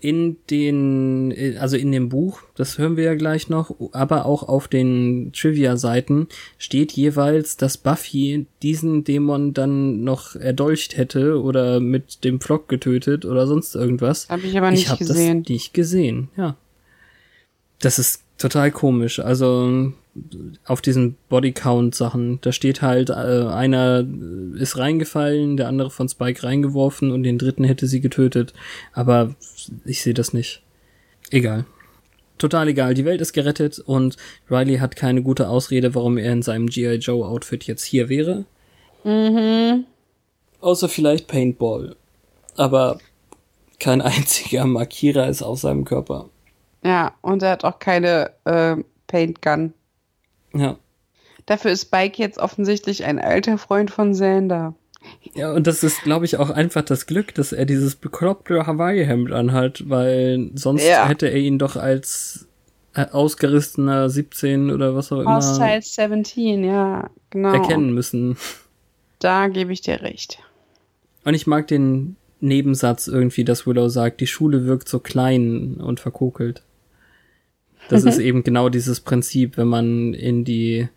In 0.00 0.38
den, 0.50 1.32
also 1.60 1.76
in 1.76 1.92
dem 1.92 2.08
Buch, 2.08 2.40
das 2.56 2.78
hören 2.78 2.96
wir 2.96 3.04
ja 3.04 3.14
gleich 3.14 3.48
noch, 3.48 3.76
aber 3.92 4.26
auch 4.26 4.42
auf 4.42 4.66
den 4.66 5.32
Trivia-Seiten 5.32 6.26
steht 6.58 6.90
jeweils, 6.92 7.56
dass 7.56 7.76
Buffy 7.76 8.46
diesen 8.62 9.04
Dämon 9.04 9.54
dann 9.54 10.02
noch 10.02 10.34
erdolcht 10.34 10.96
hätte 10.96 11.40
oder 11.40 11.78
mit 11.78 12.24
dem 12.24 12.40
Pflock 12.40 12.68
getötet 12.68 13.24
oder 13.24 13.46
sonst 13.46 13.76
irgendwas. 13.76 14.28
Habe 14.28 14.42
ich 14.42 14.58
aber 14.58 14.72
nicht 14.72 14.88
hab 14.88 14.98
gesehen. 14.98 15.44
das 15.44 15.50
nicht 15.50 15.74
gesehen, 15.74 16.28
ja. 16.36 16.56
Das 17.78 18.00
ist 18.00 18.21
total 18.42 18.70
komisch. 18.70 19.20
Also 19.20 19.92
auf 20.66 20.82
diesen 20.82 21.16
Bodycount-Sachen, 21.28 22.40
da 22.42 22.52
steht 22.52 22.82
halt, 22.82 23.10
äh, 23.10 23.12
einer 23.12 24.06
ist 24.56 24.76
reingefallen, 24.76 25.56
der 25.56 25.68
andere 25.68 25.90
von 25.90 26.08
Spike 26.08 26.42
reingeworfen 26.42 27.10
und 27.10 27.22
den 27.22 27.38
dritten 27.38 27.64
hätte 27.64 27.86
sie 27.86 28.00
getötet. 28.00 28.52
Aber 28.92 29.34
ich 29.84 30.02
sehe 30.02 30.14
das 30.14 30.32
nicht. 30.32 30.62
Egal. 31.30 31.64
Total 32.36 32.68
egal. 32.68 32.94
Die 32.94 33.04
Welt 33.04 33.20
ist 33.20 33.32
gerettet 33.32 33.78
und 33.78 34.16
Riley 34.50 34.78
hat 34.78 34.96
keine 34.96 35.22
gute 35.22 35.48
Ausrede, 35.48 35.94
warum 35.94 36.18
er 36.18 36.32
in 36.32 36.42
seinem 36.42 36.66
G.I. 36.66 36.96
Joe-Outfit 36.96 37.64
jetzt 37.64 37.84
hier 37.84 38.08
wäre. 38.08 38.44
Mhm. 39.04 39.84
Außer 40.60 40.88
vielleicht 40.88 41.26
Paintball. 41.28 41.96
Aber 42.56 42.98
kein 43.78 44.00
einziger 44.00 44.66
Markierer 44.66 45.28
ist 45.28 45.42
auf 45.42 45.60
seinem 45.60 45.84
Körper. 45.84 46.28
Ja, 46.84 47.14
und 47.20 47.42
er 47.42 47.50
hat 47.50 47.64
auch 47.64 47.78
keine 47.78 48.30
äh, 48.44 48.76
Paint 49.06 49.42
Gun. 49.42 49.72
Ja. 50.54 50.76
Dafür 51.46 51.72
ist 51.72 51.82
Spike 51.82 52.20
jetzt 52.22 52.38
offensichtlich 52.38 53.04
ein 53.04 53.18
alter 53.18 53.58
Freund 53.58 53.90
von 53.90 54.12
Xander. 54.12 54.74
Ja, 55.34 55.52
und 55.52 55.66
das 55.66 55.82
ist, 55.82 56.02
glaube 56.02 56.24
ich, 56.24 56.36
auch 56.36 56.50
einfach 56.50 56.82
das 56.82 57.06
Glück, 57.06 57.34
dass 57.34 57.52
er 57.52 57.64
dieses 57.64 57.96
bekloppte 57.96 58.66
Hawaii-Hemd 58.66 59.32
anhat, 59.32 59.88
weil 59.88 60.50
sonst 60.54 60.86
Ja. 60.86 61.08
hätte 61.08 61.26
er 61.26 61.38
ihn 61.38 61.58
doch 61.58 61.74
als 61.76 62.46
äh, 62.94 63.06
ausgerissener 63.06 64.08
17 64.10 64.70
oder 64.70 64.94
was 64.94 65.10
auch 65.10 65.20
immer 65.20 65.36
Hostile 65.36 65.82
17, 65.82 66.62
ja, 66.62 67.10
genau. 67.30 67.52
erkennen 67.52 67.92
müssen. 67.94 68.36
Da 69.18 69.48
gebe 69.48 69.72
ich 69.72 69.80
dir 69.80 70.02
recht. 70.02 70.38
Und 71.24 71.34
ich 71.34 71.46
mag 71.46 71.68
den 71.68 72.16
Nebensatz 72.40 73.06
irgendwie, 73.06 73.44
dass 73.44 73.66
Willow 73.66 73.88
sagt, 73.88 74.20
die 74.20 74.26
Schule 74.26 74.66
wirkt 74.66 74.88
so 74.88 74.98
klein 74.98 75.76
und 75.80 76.00
verkokelt. 76.00 76.62
Das 77.88 78.04
ist 78.04 78.18
eben 78.18 78.42
genau 78.42 78.68
dieses 78.68 79.00
Prinzip, 79.00 79.56
wenn 79.56 79.68
man 79.68 80.14
in 80.14 80.44
die 80.44 80.88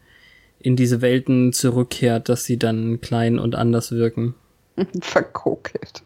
in 0.60 0.76
diese 0.76 1.02
Welten 1.02 1.54
zurückkehrt, 1.54 2.28
dass 2.28 2.44
sie 2.44 2.58
dann 2.58 3.00
klein 3.00 3.38
und 3.38 3.54
anders 3.54 3.92
wirken. 3.92 4.34
Verkokelt. 5.02 6.04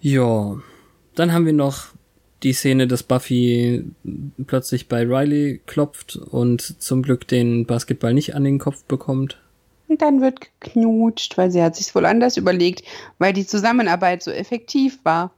Ja, 0.00 0.56
dann 1.14 1.32
haben 1.32 1.46
wir 1.46 1.52
noch 1.52 1.88
die 2.42 2.52
Szene, 2.52 2.86
dass 2.86 3.02
Buffy 3.02 3.84
plötzlich 4.46 4.88
bei 4.88 5.02
Riley 5.02 5.60
klopft 5.66 6.16
und 6.16 6.60
zum 6.80 7.02
Glück 7.02 7.26
den 7.28 7.66
Basketball 7.66 8.14
nicht 8.14 8.34
an 8.34 8.44
den 8.44 8.58
Kopf 8.58 8.84
bekommt. 8.84 9.38
Und 9.88 10.02
dann 10.02 10.20
wird 10.20 10.40
geknutscht, 10.60 11.38
weil 11.38 11.50
sie 11.50 11.62
hat 11.62 11.76
sich 11.76 11.94
wohl 11.94 12.06
anders 12.06 12.36
überlegt, 12.36 12.82
weil 13.18 13.32
die 13.32 13.46
Zusammenarbeit 13.46 14.22
so 14.22 14.30
effektiv 14.30 14.98
war. 15.04 15.32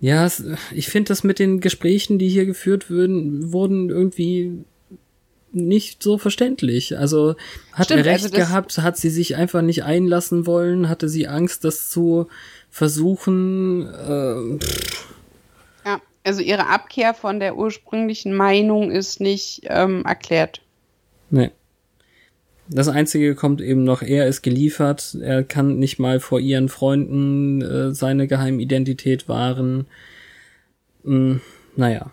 Ja, 0.00 0.26
es, 0.26 0.44
ich 0.72 0.88
finde 0.88 1.08
das 1.08 1.24
mit 1.24 1.38
den 1.38 1.60
Gesprächen, 1.60 2.18
die 2.18 2.28
hier 2.28 2.46
geführt 2.46 2.90
würden, 2.90 3.52
wurden 3.52 3.88
irgendwie 3.88 4.64
nicht 5.52 6.02
so 6.02 6.18
verständlich. 6.18 6.98
Also 6.98 7.34
hat 7.72 7.86
Stimmt, 7.86 8.06
er 8.06 8.12
recht 8.12 8.24
also 8.24 8.36
gehabt, 8.36 8.78
hat 8.78 8.96
sie 8.98 9.10
sich 9.10 9.36
einfach 9.36 9.62
nicht 9.62 9.84
einlassen 9.84 10.46
wollen, 10.46 10.88
hatte 10.88 11.08
sie 11.08 11.28
Angst, 11.28 11.64
das 11.64 11.88
zu 11.88 12.28
versuchen. 12.70 13.86
Äh, 13.86 14.58
Ja, 15.88 16.00
also 16.24 16.42
ihre 16.42 16.68
Abkehr 16.68 17.14
von 17.14 17.40
der 17.40 17.56
ursprünglichen 17.56 18.34
Meinung 18.34 18.90
ist 18.90 19.20
nicht 19.20 19.62
ähm, 19.64 20.04
erklärt. 20.04 20.60
nee. 21.30 21.50
Das 22.68 22.88
Einzige 22.88 23.34
kommt 23.34 23.60
eben 23.60 23.84
noch, 23.84 24.02
er 24.02 24.26
ist 24.26 24.42
geliefert, 24.42 25.16
er 25.20 25.44
kann 25.44 25.78
nicht 25.78 25.98
mal 25.98 26.18
vor 26.18 26.40
ihren 26.40 26.68
Freunden 26.68 27.62
äh, 27.62 27.94
seine 27.94 28.26
Geheimidentität 28.26 29.28
wahren. 29.28 29.86
Hm, 31.04 31.40
naja. 31.76 32.10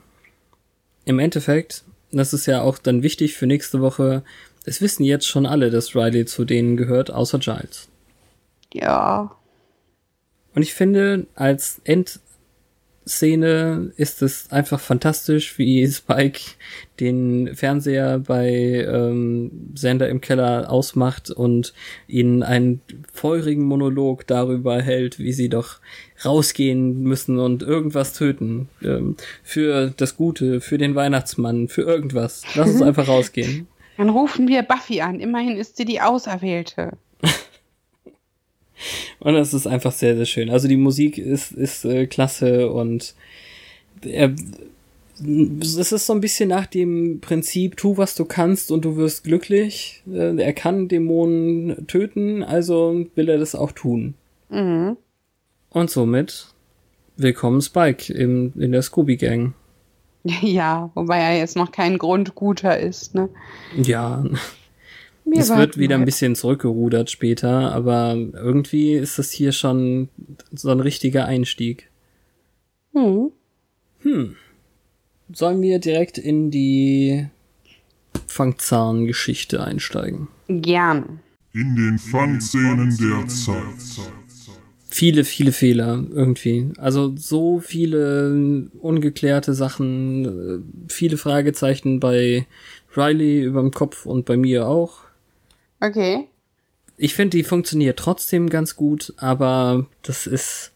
Im 1.05 1.19
Endeffekt, 1.19 1.83
das 2.11 2.33
ist 2.33 2.45
ja 2.45 2.61
auch 2.61 2.77
dann 2.77 3.03
wichtig 3.03 3.33
für 3.33 3.47
nächste 3.47 3.81
Woche, 3.81 4.23
es 4.65 4.81
wissen 4.81 5.03
jetzt 5.03 5.27
schon 5.27 5.45
alle, 5.45 5.69
dass 5.71 5.95
Riley 5.95 6.25
zu 6.25 6.45
denen 6.45 6.77
gehört, 6.77 7.11
außer 7.11 7.39
Giles. 7.39 7.89
Ja. 8.73 9.35
Und 10.55 10.61
ich 10.61 10.73
finde, 10.73 11.25
als 11.35 11.81
Endszene 13.03 13.91
ist 13.97 14.21
es 14.21 14.49
einfach 14.51 14.79
fantastisch, 14.79 15.57
wie 15.57 15.85
Spike 15.91 16.39
den 16.99 17.53
Fernseher 17.55 18.19
bei 18.19 18.85
ähm, 18.87 19.71
Sander 19.75 20.07
im 20.09 20.21
Keller 20.21 20.71
ausmacht 20.71 21.29
und 21.29 21.73
ihnen 22.07 22.43
einen 22.43 22.81
feurigen 23.11 23.65
Monolog 23.65 24.25
darüber 24.27 24.81
hält, 24.81 25.19
wie 25.19 25.33
sie 25.33 25.49
doch 25.49 25.79
rausgehen 26.23 27.03
müssen 27.03 27.39
und 27.39 27.61
irgendwas 27.61 28.13
töten. 28.13 28.69
Ähm, 28.81 29.17
für 29.43 29.93
das 29.97 30.15
Gute, 30.15 30.61
für 30.61 30.77
den 30.77 30.95
Weihnachtsmann, 30.95 31.67
für 31.67 31.81
irgendwas. 31.81 32.43
Lass 32.55 32.69
uns 32.69 32.81
einfach 32.83 33.07
rausgehen. 33.07 33.67
Dann 33.97 34.09
rufen 34.09 34.47
wir 34.47 34.63
Buffy 34.63 35.01
an. 35.01 35.19
Immerhin 35.19 35.57
ist 35.57 35.77
sie 35.77 35.85
die 35.85 36.01
Auserwählte. 36.01 36.93
Und 39.19 39.33
das 39.33 39.53
ist 39.53 39.67
einfach 39.67 39.91
sehr, 39.91 40.15
sehr 40.15 40.25
schön. 40.25 40.49
Also 40.49 40.67
die 40.67 40.77
Musik 40.77 41.17
ist, 41.17 41.51
ist 41.51 41.85
äh, 41.85 42.07
klasse 42.07 42.71
und 42.71 43.15
er, 44.05 44.33
es 45.61 45.91
ist 45.91 46.05
so 46.05 46.13
ein 46.13 46.21
bisschen 46.21 46.49
nach 46.49 46.65
dem 46.65 47.19
Prinzip, 47.21 47.77
tu 47.77 47.97
was 47.97 48.15
du 48.15 48.25
kannst 48.25 48.71
und 48.71 48.83
du 48.83 48.95
wirst 48.97 49.23
glücklich. 49.23 50.03
Äh, 50.11 50.41
er 50.41 50.53
kann 50.53 50.87
Dämonen 50.87 51.87
töten, 51.87 52.43
also 52.43 53.05
will 53.15 53.29
er 53.29 53.37
das 53.37 53.55
auch 53.55 53.71
tun. 53.71 54.15
Mhm. 54.49 54.97
Und 55.69 55.89
somit 55.89 56.47
willkommen 57.17 57.61
Spike 57.61 58.11
im, 58.13 58.53
in 58.57 58.71
der 58.71 58.81
Scooby 58.81 59.17
Gang. 59.17 59.53
Ja, 60.41 60.89
wobei 60.95 61.19
er 61.19 61.37
jetzt 61.37 61.57
noch 61.57 61.73
kein 61.73 61.97
Grundguter 61.97 62.79
ist, 62.79 63.13
ne? 63.13 63.27
Ja, 63.75 64.23
Wir 65.25 65.39
es 65.39 65.49
wird 65.49 65.57
warten 65.59 65.79
wieder 65.79 65.95
ein 65.95 66.05
bisschen 66.05 66.35
zurückgerudert 66.35 67.09
später, 67.09 67.71
aber 67.71 68.15
irgendwie 68.15 68.93
ist 68.93 69.19
das 69.19 69.31
hier 69.31 69.51
schon 69.51 70.09
so 70.51 70.69
ein 70.69 70.79
richtiger 70.79 71.25
Einstieg. 71.25 71.89
Hm. 74.01 74.35
Sollen 75.31 75.61
wir 75.61 75.79
direkt 75.79 76.17
in 76.17 76.51
die 76.51 77.27
Fangzahn-Geschichte 78.27 79.63
einsteigen? 79.63 80.27
Gern. 80.47 81.19
In 81.53 81.75
den 81.75 81.97
Fangszenen 81.97 82.95
der 82.97 83.27
Zeit. 83.27 84.09
Viele, 84.89 85.23
viele 85.23 85.51
Fehler 85.51 86.03
irgendwie. 86.11 86.69
Also 86.77 87.15
so 87.15 87.59
viele 87.59 88.69
ungeklärte 88.79 89.53
Sachen, 89.55 90.25
äh, 90.25 90.91
viele 90.91 91.17
Fragezeichen 91.17 91.99
bei 91.99 92.45
Riley 92.95 93.41
überm 93.41 93.71
Kopf 93.71 94.05
und 94.05 94.25
bei 94.25 94.37
mir 94.37 94.67
auch. 94.67 94.99
Okay. 95.83 96.27
ich 96.97 97.13
finde, 97.13 97.37
die 97.37 97.43
funktioniert 97.43 97.99
trotzdem 97.99 98.49
ganz 98.49 98.75
gut, 98.75 99.13
aber 99.17 99.85
das 100.01 100.27
ist, 100.27 100.71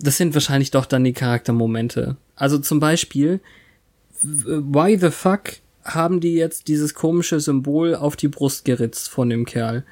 das 0.00 0.16
sind 0.16 0.34
wahrscheinlich 0.34 0.70
doch 0.72 0.86
dann 0.86 1.04
die 1.04 1.12
Charaktermomente. 1.12 2.16
Also 2.34 2.58
zum 2.58 2.80
Beispiel, 2.80 3.40
why 4.22 4.98
the 4.98 5.10
fuck 5.10 5.50
haben 5.84 6.20
die 6.20 6.34
jetzt 6.34 6.68
dieses 6.68 6.94
komische 6.94 7.38
Symbol 7.40 7.94
auf 7.94 8.16
die 8.16 8.28
Brust 8.28 8.64
geritzt 8.64 9.08
von 9.08 9.30
dem 9.30 9.44
Kerl? 9.44 9.84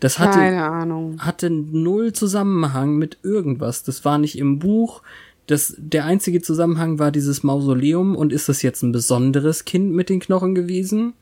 Das 0.00 0.18
hatte, 0.18 0.38
Keine 0.38 0.64
Ahnung. 0.64 1.18
hatte 1.20 1.50
null 1.50 2.12
Zusammenhang 2.12 2.96
mit 2.96 3.18
irgendwas. 3.22 3.82
Das 3.82 4.04
war 4.04 4.18
nicht 4.18 4.38
im 4.38 4.58
Buch. 4.58 5.02
Das, 5.46 5.74
der 5.76 6.04
einzige 6.06 6.40
Zusammenhang 6.40 6.98
war 6.98 7.10
dieses 7.10 7.42
Mausoleum. 7.42 8.16
Und 8.16 8.32
ist 8.32 8.48
das 8.48 8.62
jetzt 8.62 8.82
ein 8.82 8.92
besonderes 8.92 9.64
Kind 9.66 9.92
mit 9.92 10.08
den 10.08 10.20
Knochen 10.20 10.54
gewesen? 10.54 11.12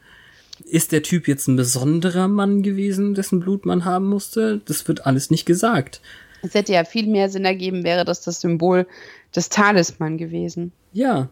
Ist 0.64 0.92
der 0.92 1.02
Typ 1.02 1.28
jetzt 1.28 1.46
ein 1.48 1.56
besonderer 1.56 2.28
Mann 2.28 2.62
gewesen, 2.62 3.14
dessen 3.14 3.40
Blut 3.40 3.64
man 3.66 3.84
haben 3.84 4.06
musste? 4.08 4.60
Das 4.64 4.86
wird 4.88 5.06
alles 5.06 5.30
nicht 5.30 5.46
gesagt. 5.46 6.00
Es 6.42 6.54
hätte 6.54 6.72
ja 6.72 6.84
viel 6.84 7.06
mehr 7.06 7.28
Sinn 7.28 7.44
ergeben, 7.44 7.84
wäre 7.84 8.04
das 8.04 8.22
das 8.22 8.40
Symbol 8.40 8.86
des 9.34 9.48
Talisman 9.48 10.18
gewesen. 10.18 10.72
Ja. 10.92 11.28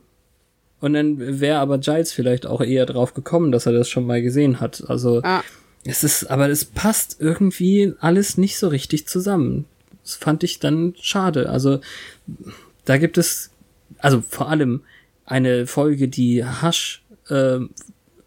Und 0.80 0.92
dann 0.94 1.40
wäre 1.40 1.58
aber 1.58 1.78
Giles 1.78 2.12
vielleicht 2.12 2.46
auch 2.46 2.60
eher 2.60 2.86
drauf 2.86 3.14
gekommen, 3.14 3.50
dass 3.52 3.66
er 3.66 3.72
das 3.72 3.88
schon 3.88 4.06
mal 4.06 4.20
gesehen 4.22 4.60
hat. 4.60 4.84
Also 4.88 5.20
Ah. 5.24 5.42
es 5.84 6.04
ist, 6.04 6.30
aber 6.30 6.48
es 6.50 6.64
passt 6.64 7.16
irgendwie 7.20 7.94
alles 8.00 8.36
nicht 8.36 8.58
so 8.58 8.68
richtig 8.68 9.06
zusammen. 9.08 9.64
Das 10.02 10.16
fand 10.16 10.44
ich 10.44 10.58
dann 10.58 10.94
schade. 11.00 11.48
Also 11.48 11.80
da 12.84 12.98
gibt 12.98 13.16
es, 13.18 13.50
also 13.98 14.22
vor 14.28 14.48
allem 14.50 14.82
eine 15.24 15.66
Folge, 15.66 16.08
die 16.08 16.44
Hasch, 16.44 17.02
äh, 17.28 17.58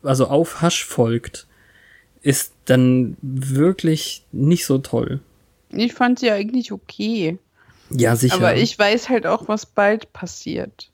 also 0.03 0.27
auf 0.27 0.61
Hasch 0.61 0.85
folgt, 0.85 1.47
ist 2.21 2.53
dann 2.65 3.17
wirklich 3.21 4.25
nicht 4.31 4.65
so 4.65 4.77
toll. 4.77 5.19
Ich 5.71 5.93
fand 5.93 6.19
sie 6.19 6.31
eigentlich 6.31 6.71
okay. 6.71 7.37
Ja, 7.89 8.15
sicher. 8.15 8.35
Aber 8.35 8.55
ich 8.55 8.77
weiß 8.77 9.09
halt 9.09 9.25
auch, 9.25 9.47
was 9.47 9.65
bald 9.65 10.13
passiert. 10.13 10.89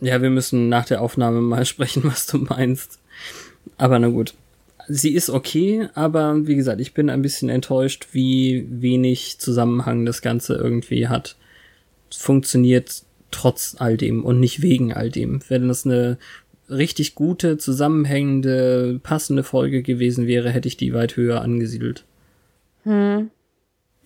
Ja, 0.00 0.20
wir 0.20 0.30
müssen 0.30 0.68
nach 0.68 0.84
der 0.84 1.00
Aufnahme 1.00 1.40
mal 1.40 1.64
sprechen, 1.66 2.04
was 2.04 2.26
du 2.26 2.38
meinst. 2.38 2.98
Aber 3.78 3.98
na 3.98 4.08
gut. 4.08 4.34
Sie 4.88 5.14
ist 5.14 5.30
okay, 5.30 5.88
aber 5.94 6.48
wie 6.48 6.56
gesagt, 6.56 6.80
ich 6.80 6.92
bin 6.92 7.08
ein 7.08 7.22
bisschen 7.22 7.48
enttäuscht, 7.48 8.08
wie 8.10 8.66
wenig 8.68 9.38
Zusammenhang 9.38 10.04
das 10.04 10.22
Ganze 10.22 10.54
irgendwie 10.56 11.06
hat. 11.06 11.36
Funktioniert 12.10 13.04
trotz 13.30 13.76
all 13.78 13.96
dem 13.96 14.24
und 14.24 14.40
nicht 14.40 14.60
wegen 14.60 14.92
all 14.92 15.08
dem. 15.08 15.40
Wenn 15.48 15.68
das 15.68 15.86
eine 15.86 16.18
richtig 16.72 17.14
gute, 17.14 17.58
zusammenhängende, 17.58 19.00
passende 19.02 19.44
Folge 19.44 19.82
gewesen 19.82 20.26
wäre, 20.26 20.50
hätte 20.50 20.68
ich 20.68 20.76
die 20.76 20.94
weit 20.94 21.16
höher 21.16 21.40
angesiedelt. 21.40 22.04
Hm. 22.84 23.30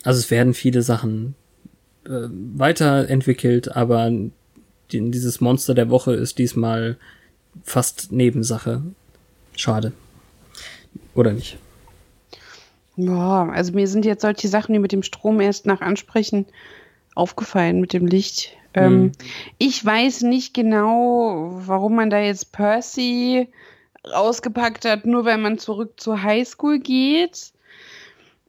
Also 0.05 0.21
es 0.21 0.31
werden 0.31 0.55
viele 0.55 0.83
Sachen 0.83 1.35
äh, 2.05 2.29
weiterentwickelt, 2.31 3.75
aber 3.75 4.11
die, 4.93 5.11
dieses 5.11 5.41
Monster 5.41 5.75
der 5.75 5.91
Woche 5.91 6.15
ist 6.15 6.39
diesmal 6.39 6.97
fast 7.65 8.13
Nebensache. 8.13 8.83
Schade. 9.57 9.93
Oder 11.15 11.33
nicht? 11.33 11.59
Ja, 12.97 13.49
also 13.49 13.73
mir 13.73 13.89
sind 13.89 14.05
jetzt 14.05 14.23
solche 14.23 14.49
Sachen, 14.49 14.73
die 14.73 14.79
mit 14.79 14.93
dem 14.93 15.03
Strom 15.03 15.41
erst 15.41 15.67
nach 15.67 15.81
Ansprechen 15.81 16.47
aufgefallen, 17.15 17.81
mit 17.81 17.93
dem 17.93 18.07
Licht. 18.07 18.56
Ähm, 18.77 18.93
Hm. 19.05 19.13
ich 19.59 19.85
weiß 19.85 20.23
nicht 20.23 20.55
genau, 20.55 21.51
warum 21.67 21.97
man 21.97 22.11
da 22.11 22.21
jetzt 22.21 22.53
Percy 22.53 23.49
rausgepackt 24.07 24.85
hat, 24.85 25.07
nur 25.07 25.25
weil 25.25 25.39
man 25.39 25.59
zurück 25.59 25.95
zur 25.99 26.23
Highschool 26.23 26.79
geht. 26.79 27.53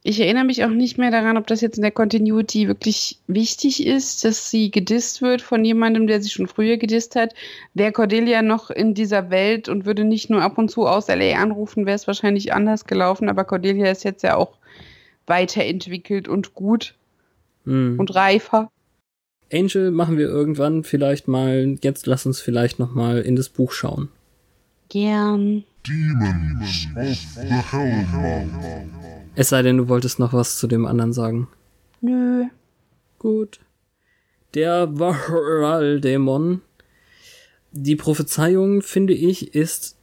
Ich 0.04 0.20
erinnere 0.20 0.44
mich 0.44 0.64
auch 0.64 0.70
nicht 0.70 0.96
mehr 0.96 1.10
daran, 1.10 1.36
ob 1.36 1.46
das 1.48 1.60
jetzt 1.60 1.76
in 1.76 1.82
der 1.82 1.90
Continuity 1.90 2.68
wirklich 2.68 3.18
wichtig 3.26 3.84
ist, 3.86 4.24
dass 4.24 4.50
sie 4.50 4.70
gedisst 4.70 5.20
wird 5.22 5.42
von 5.42 5.64
jemandem, 5.64 6.06
der 6.06 6.22
sie 6.22 6.30
schon 6.30 6.46
früher 6.46 6.76
gedisst 6.76 7.16
hat. 7.16 7.34
Wäre 7.74 7.92
Cordelia 7.92 8.42
noch 8.42 8.70
in 8.70 8.94
dieser 8.94 9.30
Welt 9.30 9.68
und 9.68 9.86
würde 9.86 10.04
nicht 10.04 10.30
nur 10.30 10.42
ab 10.42 10.56
und 10.56 10.70
zu 10.70 10.86
aus 10.86 11.08
LA 11.08 11.36
anrufen, 11.42 11.84
wäre 11.84 11.96
es 11.96 12.06
wahrscheinlich 12.06 12.52
anders 12.54 12.84
gelaufen. 12.86 13.28
Aber 13.28 13.44
Cordelia 13.44 13.90
ist 13.90 14.04
jetzt 14.04 14.22
ja 14.22 14.36
auch 14.36 14.56
weiterentwickelt 15.26 16.28
und 16.28 16.54
gut 16.54 16.94
Hm. 17.64 17.96
und 17.98 18.14
reifer. 18.14 18.70
Angel 19.52 19.90
machen 19.90 20.18
wir 20.18 20.28
irgendwann 20.28 20.84
vielleicht 20.84 21.28
mal. 21.28 21.76
Jetzt 21.82 22.06
lass 22.06 22.26
uns 22.26 22.40
vielleicht 22.40 22.78
noch 22.78 22.94
mal 22.94 23.20
in 23.20 23.36
das 23.36 23.48
Buch 23.48 23.72
schauen. 23.72 24.08
Gern. 24.88 25.64
Demons 25.86 26.88
of 26.96 27.42
the 27.42 27.54
Hellmouth. 27.54 28.88
Es 29.34 29.50
sei 29.50 29.62
denn, 29.62 29.76
du 29.76 29.88
wolltest 29.88 30.18
noch 30.18 30.32
was 30.32 30.58
zu 30.58 30.66
dem 30.66 30.86
anderen 30.86 31.12
sagen. 31.12 31.48
Nö. 32.00 32.44
Gut. 33.18 33.60
Der 34.54 34.98
Varal-Dämon. 34.98 36.62
Die 37.72 37.96
Prophezeiung, 37.96 38.82
finde 38.82 39.12
ich, 39.12 39.54
ist 39.54 39.96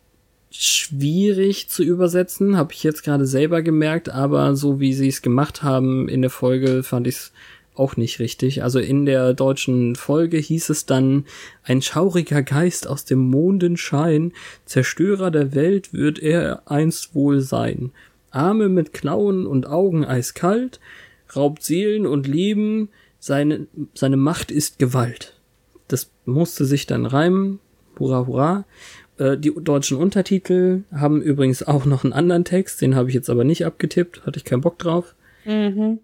schwierig 0.52 1.68
zu 1.70 1.84
übersetzen, 1.84 2.56
habe 2.56 2.72
ich 2.72 2.84
jetzt 2.84 3.04
gerade 3.04 3.26
selber 3.26 3.62
gemerkt, 3.62 4.10
aber 4.10 4.56
so 4.56 4.80
wie 4.80 4.94
sie 4.94 5.10
es 5.10 5.22
gemacht 5.22 5.64
haben 5.64 6.08
in 6.08 6.22
der 6.22 6.30
Folge, 6.30 6.84
fand 6.84 7.08
ich 7.08 7.16
es 7.16 7.34
auch 7.76 7.98
nicht 7.98 8.20
richtig. 8.20 8.64
Also 8.64 8.80
in 8.80 9.06
der 9.06 9.34
deutschen 9.34 9.96
Folge 9.96 10.38
hieß 10.38 10.70
es 10.70 10.86
dann, 10.86 11.26
ein 11.64 11.82
schauriger 11.82 12.44
Geist 12.44 12.88
aus 12.88 13.06
dem 13.06 13.20
Mondenschein, 13.20 14.34
Zerstörer 14.66 15.32
der 15.32 15.54
Welt 15.54 15.94
wird 15.94 16.20
er 16.20 16.64
einst 16.70 17.16
wohl 17.16 17.42
sein. 17.42 17.92
Arme 18.32 18.70
mit 18.70 18.94
Klauen 18.94 19.48
und 19.48 19.68
Augen 19.68 20.06
eiskalt, 20.06 20.80
raubt 21.36 21.64
Seelen 21.64 22.06
und 22.06 22.28
Leben, 22.28 22.90
seine, 23.20 23.68
seine 23.94 24.18
Macht 24.18 24.52
ist 24.52 24.78
Gewalt. 24.78 25.40
Das 25.88 26.12
musste 26.26 26.66
sich 26.66 26.86
dann 26.86 27.06
reimen. 27.06 27.60
Hurra, 27.98 28.28
hurra. 28.28 28.66
Äh, 29.18 29.38
die 29.38 29.54
deutschen 29.56 29.98
Untertitel 29.98 30.84
haben 30.92 31.22
übrigens 31.22 31.64
auch 31.64 31.86
noch 31.86 32.04
einen 32.04 32.14
anderen 32.14 32.44
Text, 32.46 32.82
den 32.82 32.96
habe 32.96 33.10
ich 33.10 33.16
jetzt 33.16 33.30
aber 33.30 33.44
nicht 33.44 33.66
abgetippt, 33.66 34.26
hatte 34.26 34.38
ich 34.38 34.46
keinen 34.46 34.62
Bock 34.62 34.78
drauf. 34.78 35.16
Mhm. 35.46 36.00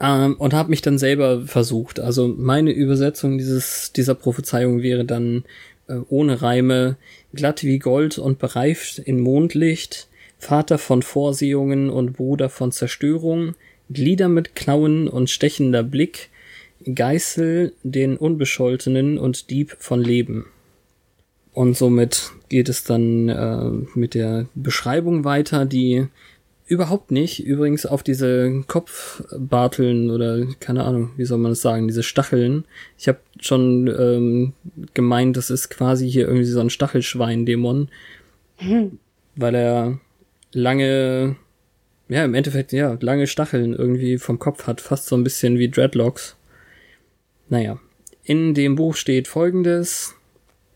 Ähm, 0.00 0.36
und 0.36 0.54
habe 0.54 0.70
mich 0.70 0.82
dann 0.82 0.98
selber 0.98 1.42
versucht. 1.42 2.00
Also 2.00 2.28
meine 2.28 2.72
Übersetzung 2.72 3.38
dieses, 3.38 3.92
dieser 3.92 4.14
Prophezeiung 4.14 4.82
wäre 4.82 5.04
dann 5.04 5.44
äh, 5.88 5.96
ohne 6.08 6.40
Reime, 6.40 6.96
glatt 7.34 7.62
wie 7.62 7.78
Gold 7.78 8.18
und 8.18 8.38
bereift 8.38 8.98
in 8.98 9.20
Mondlicht, 9.20 10.08
Vater 10.38 10.78
von 10.78 11.02
Vorsehungen 11.02 11.90
und 11.90 12.14
Bruder 12.14 12.48
von 12.48 12.72
Zerstörung, 12.72 13.54
Glieder 13.90 14.28
mit 14.28 14.54
Klauen 14.54 15.06
und 15.06 15.28
stechender 15.28 15.82
Blick, 15.82 16.30
Geißel 16.94 17.74
den 17.82 18.16
Unbescholtenen 18.16 19.18
und 19.18 19.50
Dieb 19.50 19.76
von 19.78 20.02
Leben. 20.02 20.46
Und 21.52 21.76
somit 21.76 22.30
geht 22.48 22.68
es 22.68 22.84
dann 22.84 23.28
äh, 23.28 23.98
mit 23.98 24.14
der 24.14 24.46
Beschreibung 24.54 25.24
weiter, 25.24 25.66
die 25.66 26.06
überhaupt 26.70 27.10
nicht 27.10 27.44
übrigens 27.44 27.84
auf 27.84 28.04
diese 28.04 28.62
Kopfbarteln 28.68 30.08
oder 30.08 30.46
keine 30.60 30.84
Ahnung, 30.84 31.10
wie 31.16 31.24
soll 31.24 31.38
man 31.38 31.50
das 31.50 31.62
sagen, 31.62 31.88
diese 31.88 32.04
Stacheln. 32.04 32.64
Ich 32.96 33.08
habe 33.08 33.18
schon 33.40 33.88
ähm, 33.88 34.52
gemeint, 34.94 35.36
das 35.36 35.50
ist 35.50 35.68
quasi 35.68 36.08
hier 36.08 36.28
irgendwie 36.28 36.44
so 36.44 36.60
ein 36.60 36.70
Stachelschwein-Dämon, 36.70 37.88
weil 39.34 39.54
er 39.56 39.98
lange, 40.52 41.34
ja 42.08 42.24
im 42.24 42.34
Endeffekt 42.34 42.70
ja 42.70 42.96
lange 43.00 43.26
Stacheln 43.26 43.74
irgendwie 43.74 44.18
vom 44.18 44.38
Kopf 44.38 44.68
hat, 44.68 44.80
fast 44.80 45.06
so 45.06 45.16
ein 45.16 45.24
bisschen 45.24 45.58
wie 45.58 45.70
Dreadlocks. 45.70 46.36
Naja, 47.48 47.80
in 48.22 48.54
dem 48.54 48.76
Buch 48.76 48.94
steht 48.94 49.26
folgendes. 49.26 50.14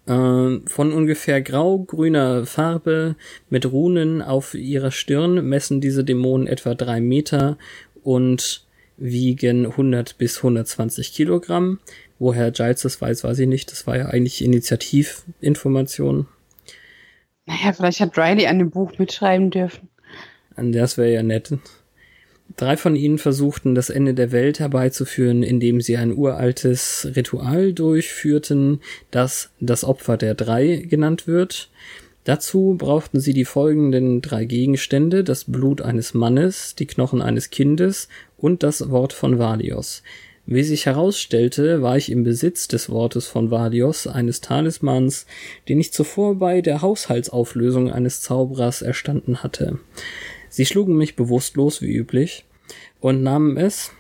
Äh, 0.06 0.60
von 0.66 0.92
ungefähr 0.92 1.40
grau-grüner 1.40 2.44
Farbe 2.46 3.16
mit 3.48 3.70
Runen 3.70 4.20
auf 4.20 4.54
ihrer 4.54 4.90
Stirn 4.90 5.48
messen 5.48 5.80
diese 5.80 6.04
Dämonen 6.04 6.46
etwa 6.46 6.74
drei 6.74 7.00
Meter 7.00 7.56
und 8.02 8.66
wiegen 8.96 9.66
100 9.66 10.18
bis 10.18 10.38
120 10.38 11.12
Kilogramm. 11.14 11.80
Woher 12.18 12.50
Giles 12.50 12.82
das 12.82 13.00
weiß, 13.00 13.24
weiß 13.24 13.38
ich 13.40 13.48
nicht. 13.48 13.70
Das 13.72 13.86
war 13.86 13.96
ja 13.96 14.06
eigentlich 14.06 14.44
Initiativinformation. 14.44 16.26
Naja, 17.46 17.72
vielleicht 17.72 18.00
hat 18.00 18.16
Riley 18.16 18.46
an 18.46 18.58
dem 18.58 18.70
Buch 18.70 18.92
mitschreiben 18.98 19.50
dürfen. 19.50 19.88
Das 20.56 20.96
wäre 20.96 21.12
ja 21.12 21.22
nett. 21.22 21.52
Drei 22.56 22.76
von 22.76 22.94
ihnen 22.94 23.18
versuchten, 23.18 23.74
das 23.74 23.90
Ende 23.90 24.14
der 24.14 24.30
Welt 24.30 24.60
herbeizuführen, 24.60 25.42
indem 25.42 25.80
sie 25.80 25.96
ein 25.96 26.16
uraltes 26.16 27.08
Ritual 27.16 27.72
durchführten, 27.72 28.80
das 29.10 29.50
das 29.60 29.82
Opfer 29.82 30.16
der 30.16 30.34
Drei 30.34 30.76
genannt 30.88 31.26
wird. 31.26 31.70
Dazu 32.24 32.76
brauchten 32.78 33.20
sie 33.20 33.34
die 33.34 33.44
folgenden 33.44 34.22
drei 34.22 34.44
Gegenstände, 34.46 35.24
das 35.24 35.44
Blut 35.44 35.82
eines 35.82 36.14
Mannes, 36.14 36.74
die 36.74 36.86
Knochen 36.86 37.20
eines 37.20 37.50
Kindes 37.50 38.08
und 38.38 38.62
das 38.62 38.90
Wort 38.90 39.12
von 39.12 39.38
Valios. 39.38 40.02
Wie 40.46 40.62
sich 40.62 40.86
herausstellte, 40.86 41.80
war 41.80 41.96
ich 41.96 42.10
im 42.10 42.22
Besitz 42.22 42.68
des 42.68 42.90
Wortes 42.90 43.26
von 43.26 43.50
Valios, 43.50 44.06
eines 44.06 44.42
Talismans, 44.42 45.26
den 45.68 45.80
ich 45.80 45.92
zuvor 45.92 46.38
bei 46.38 46.60
der 46.60 46.82
Haushaltsauflösung 46.82 47.90
eines 47.90 48.20
Zauberers 48.20 48.82
erstanden 48.82 49.42
hatte. 49.42 49.78
Sie 50.54 50.66
schlugen 50.66 50.96
mich 50.96 51.16
bewusstlos 51.16 51.82
wie 51.82 51.92
üblich 51.92 52.44
und 53.00 53.24
nahmen 53.24 53.56
es. 53.56 53.90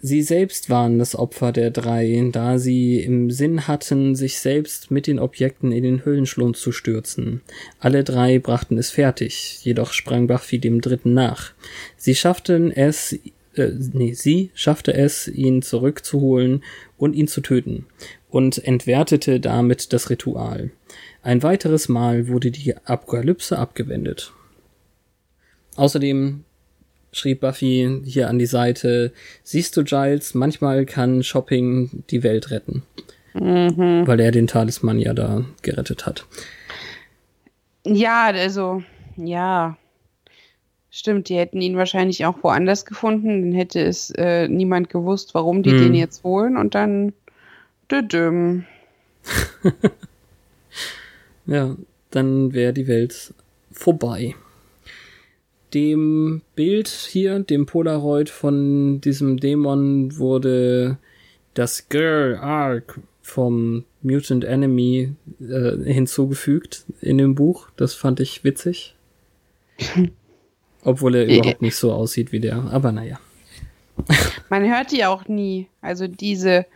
Sie 0.00 0.22
selbst 0.22 0.70
waren 0.70 1.00
das 1.00 1.16
Opfer 1.16 1.50
der 1.50 1.72
drei, 1.72 2.28
da 2.30 2.56
sie 2.60 3.00
im 3.00 3.32
Sinn 3.32 3.66
hatten, 3.66 4.14
sich 4.14 4.38
selbst 4.38 4.92
mit 4.92 5.08
den 5.08 5.18
Objekten 5.18 5.72
in 5.72 5.82
den 5.82 6.04
Höhlenschlund 6.04 6.56
zu 6.56 6.70
stürzen. 6.70 7.40
Alle 7.80 8.04
drei 8.04 8.38
brachten 8.38 8.78
es 8.78 8.92
fertig, 8.92 9.58
jedoch 9.64 9.92
sprang 9.92 10.28
Buffy 10.28 10.60
dem 10.60 10.80
dritten 10.80 11.14
nach. 11.14 11.50
Sie 11.96 12.14
schafften 12.14 12.70
es, 12.70 13.18
äh, 13.56 13.72
nee, 13.92 14.12
sie 14.12 14.52
schaffte 14.54 14.94
es, 14.94 15.26
ihn 15.26 15.62
zurückzuholen 15.62 16.62
und 16.96 17.14
ihn 17.14 17.26
zu 17.26 17.40
töten 17.40 17.86
und 18.30 18.64
entwertete 18.64 19.40
damit 19.40 19.92
das 19.92 20.10
Ritual. 20.10 20.70
Ein 21.24 21.42
weiteres 21.42 21.88
Mal 21.88 22.28
wurde 22.28 22.52
die 22.52 22.76
Apokalypse 22.84 23.58
abgewendet. 23.58 24.32
Außerdem 25.76 26.44
schrieb 27.12 27.40
Buffy 27.40 28.02
hier 28.04 28.28
an 28.28 28.38
die 28.38 28.46
Seite, 28.46 29.12
siehst 29.42 29.76
du 29.76 29.84
Giles, 29.84 30.34
manchmal 30.34 30.86
kann 30.86 31.22
Shopping 31.22 32.04
die 32.10 32.22
Welt 32.22 32.50
retten. 32.50 32.82
Mhm. 33.34 34.06
Weil 34.06 34.20
er 34.20 34.30
den 34.32 34.46
Talisman 34.46 34.98
ja 34.98 35.14
da 35.14 35.44
gerettet 35.62 36.06
hat. 36.06 36.26
Ja, 37.84 38.26
also, 38.26 38.82
ja. 39.16 39.76
Stimmt, 40.90 41.28
die 41.28 41.36
hätten 41.36 41.60
ihn 41.60 41.76
wahrscheinlich 41.76 42.26
auch 42.26 42.42
woanders 42.42 42.84
gefunden. 42.84 43.42
Dann 43.42 43.52
hätte 43.52 43.80
es 43.80 44.10
äh, 44.10 44.48
niemand 44.48 44.90
gewusst, 44.90 45.34
warum 45.34 45.62
die 45.62 45.70
Hm. 45.70 45.78
den 45.78 45.94
jetzt 45.94 46.24
holen 46.24 46.56
und 46.56 46.74
dann. 46.74 47.12
Düdüm. 47.90 48.64
Ja, 51.46 51.74
dann 52.12 52.52
wäre 52.52 52.72
die 52.72 52.86
Welt 52.86 53.34
vorbei. 53.72 54.36
Dem 55.74 56.42
Bild 56.56 56.88
hier, 56.88 57.38
dem 57.40 57.66
Polaroid 57.66 58.28
von 58.28 59.00
diesem 59.00 59.38
Dämon, 59.38 60.18
wurde 60.18 60.98
das 61.54 61.88
Girl 61.88 62.36
Arc 62.36 63.00
vom 63.22 63.84
Mutant 64.02 64.44
Enemy 64.44 65.14
äh, 65.40 65.92
hinzugefügt 65.92 66.84
in 67.00 67.18
dem 67.18 67.34
Buch. 67.34 67.68
Das 67.76 67.94
fand 67.94 68.20
ich 68.20 68.44
witzig. 68.44 68.96
Obwohl 70.82 71.14
er 71.14 71.26
überhaupt 71.38 71.62
nicht 71.62 71.76
so 71.76 71.92
aussieht 71.92 72.32
wie 72.32 72.40
der. 72.40 72.56
Aber 72.72 72.92
naja. 72.92 73.20
Man 74.48 74.68
hört 74.68 74.92
die 74.92 75.04
auch 75.04 75.28
nie. 75.28 75.68
Also 75.82 76.06
diese 76.06 76.66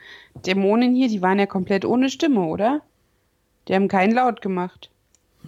Dämonen 0.46 0.94
hier, 0.94 1.08
die 1.08 1.22
waren 1.22 1.38
ja 1.38 1.46
komplett 1.46 1.84
ohne 1.84 2.10
Stimme, 2.10 2.42
oder? 2.42 2.82
Die 3.66 3.74
haben 3.74 3.88
keinen 3.88 4.14
Laut 4.14 4.42
gemacht. 4.42 4.90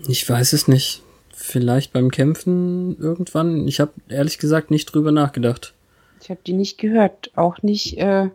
Ich 0.08 0.28
weiß 0.28 0.52
es 0.52 0.68
nicht. 0.68 1.02
Vielleicht 1.38 1.92
beim 1.92 2.10
Kämpfen 2.10 2.96
irgendwann. 2.98 3.68
Ich 3.68 3.78
habe 3.78 3.92
ehrlich 4.08 4.38
gesagt 4.38 4.70
nicht 4.70 4.86
drüber 4.86 5.12
nachgedacht. 5.12 5.74
Ich 6.22 6.30
habe 6.30 6.40
die 6.46 6.54
nicht 6.54 6.78
gehört. 6.78 7.30
Auch 7.36 7.62
nicht 7.62 7.98
äh, 7.98 8.30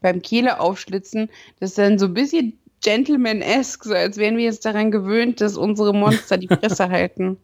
beim 0.00 0.22
Kehle 0.22 0.58
aufschlitzen. 0.58 1.28
Das 1.60 1.70
ist 1.70 1.78
dann 1.78 1.98
so 1.98 2.06
ein 2.06 2.14
bisschen 2.14 2.58
Gentleman-esque, 2.82 3.84
so 3.84 3.94
als 3.94 4.16
wären 4.16 4.38
wir 4.38 4.44
jetzt 4.44 4.64
daran 4.64 4.90
gewöhnt, 4.90 5.42
dass 5.42 5.58
unsere 5.58 5.92
Monster 5.92 6.38
die 6.38 6.48
Fresse 6.48 6.88
halten. 6.88 7.36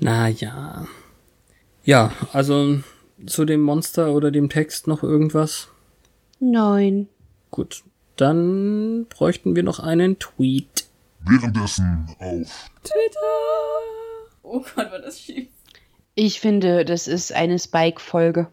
Naja. 0.00 0.88
Ja, 1.84 2.12
also 2.32 2.80
zu 3.26 3.44
dem 3.44 3.60
Monster 3.60 4.12
oder 4.12 4.32
dem 4.32 4.48
Text 4.48 4.88
noch 4.88 5.04
irgendwas? 5.04 5.68
Nein. 6.40 7.08
Gut. 7.52 7.84
Dann 8.16 9.06
bräuchten 9.08 9.54
wir 9.54 9.62
noch 9.62 9.78
einen 9.78 10.18
Tweet. 10.18 10.89
Währenddessen 11.24 12.06
auf 12.18 12.70
Oh 14.42 14.64
Gott, 14.74 14.90
war 14.90 14.98
das 14.98 15.20
schief. 15.20 15.48
Ich 16.14 16.40
finde, 16.40 16.84
das 16.84 17.06
ist 17.06 17.32
eine 17.32 17.58
Spike-Folge. 17.58 18.48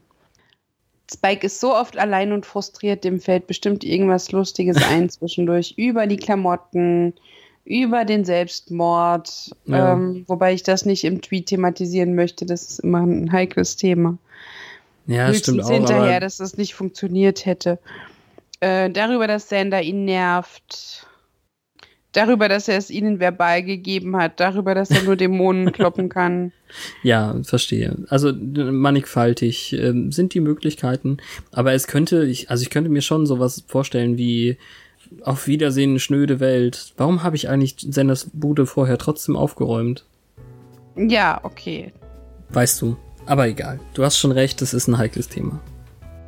Spike 1.11 1.45
ist 1.45 1.59
so 1.59 1.73
oft 1.73 1.97
allein 1.97 2.33
und 2.33 2.45
frustriert, 2.45 3.03
dem 3.03 3.19
fällt 3.21 3.47
bestimmt 3.47 3.83
irgendwas 3.83 4.31
Lustiges 4.31 4.77
ein 4.83 5.09
zwischendurch. 5.09 5.73
Über 5.77 6.05
die 6.05 6.17
Klamotten, 6.17 7.13
über 7.63 8.05
den 8.05 8.25
Selbstmord. 8.25 9.51
Ja. 9.65 9.93
Ähm, 9.93 10.25
wobei 10.27 10.53
ich 10.53 10.63
das 10.63 10.85
nicht 10.85 11.03
im 11.03 11.21
Tweet 11.21 11.47
thematisieren 11.47 12.15
möchte. 12.15 12.45
Das 12.45 12.63
ist 12.63 12.79
immer 12.79 12.99
ein 12.99 13.31
heikles 13.31 13.77
Thema. 13.77 14.17
Ja, 15.07 15.33
stimmt 15.33 15.59
Höchstens 15.59 15.65
auch. 15.65 15.69
hinterher, 15.71 16.11
Aber 16.11 16.19
dass 16.19 16.37
das 16.37 16.57
nicht 16.57 16.75
funktioniert 16.75 17.45
hätte. 17.45 17.79
Äh, 18.59 18.89
darüber, 18.89 19.27
dass 19.27 19.49
Sander 19.49 19.81
ihn 19.81 20.05
nervt. 20.05 21.06
Darüber, 22.13 22.49
dass 22.49 22.67
er 22.67 22.77
es 22.77 22.89
ihnen 22.89 23.19
verbal 23.19 23.63
gegeben 23.63 24.17
hat. 24.17 24.39
Darüber, 24.39 24.73
dass 24.73 24.89
er 24.89 25.03
nur 25.03 25.15
Dämonen 25.15 25.71
kloppen 25.73 26.09
kann. 26.09 26.51
ja, 27.03 27.35
verstehe. 27.43 27.95
Also 28.09 28.33
mannigfaltig 28.33 29.73
ähm, 29.73 30.11
sind 30.11 30.33
die 30.33 30.39
Möglichkeiten. 30.39 31.17
Aber 31.51 31.73
es 31.73 31.87
könnte, 31.87 32.25
ich, 32.25 32.49
also 32.49 32.63
ich 32.63 32.69
könnte 32.69 32.89
mir 32.89 33.01
schon 33.01 33.25
sowas 33.25 33.63
vorstellen 33.67 34.17
wie 34.17 34.57
auf 35.21 35.47
Wiedersehen, 35.47 35.99
schnöde 35.99 36.39
Welt. 36.39 36.93
Warum 36.97 37.23
habe 37.23 37.35
ich 37.35 37.49
eigentlich 37.49 37.75
Senders 37.79 38.29
Bude 38.33 38.65
vorher 38.65 38.97
trotzdem 38.97 39.35
aufgeräumt? 39.35 40.05
Ja, 40.95 41.39
okay. 41.43 41.93
Weißt 42.49 42.81
du. 42.81 42.97
Aber 43.25 43.47
egal. 43.47 43.79
Du 43.93 44.03
hast 44.03 44.17
schon 44.17 44.31
recht, 44.31 44.61
es 44.61 44.73
ist 44.73 44.87
ein 44.87 44.97
heikles 44.97 45.27
Thema. 45.27 45.59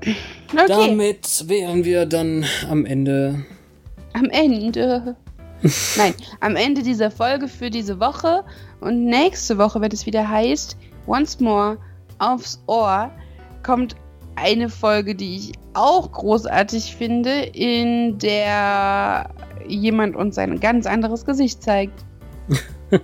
Okay. 0.01 0.65
Damit 0.67 1.45
wären 1.47 1.85
wir 1.85 2.05
dann 2.05 2.45
am 2.69 2.85
Ende. 2.85 3.45
Am 4.13 4.29
Ende. 4.29 5.15
Nein, 5.97 6.13
am 6.39 6.55
Ende 6.55 6.83
dieser 6.83 7.11
Folge 7.11 7.47
für 7.47 7.69
diese 7.69 7.99
Woche. 7.99 8.43
Und 8.79 9.05
nächste 9.05 9.57
Woche, 9.57 9.81
wenn 9.81 9.91
es 9.91 10.05
wieder 10.05 10.27
heißt, 10.27 10.77
Once 11.07 11.39
More 11.39 11.77
aufs 12.19 12.61
Ohr, 12.67 13.11
kommt 13.63 13.95
eine 14.35 14.69
Folge, 14.69 15.15
die 15.15 15.35
ich 15.35 15.51
auch 15.73 16.11
großartig 16.11 16.95
finde, 16.95 17.41
in 17.53 18.17
der 18.19 19.29
jemand 19.67 20.15
uns 20.15 20.37
ein 20.37 20.59
ganz 20.59 20.85
anderes 20.85 21.25
Gesicht 21.25 21.61
zeigt. 21.61 22.05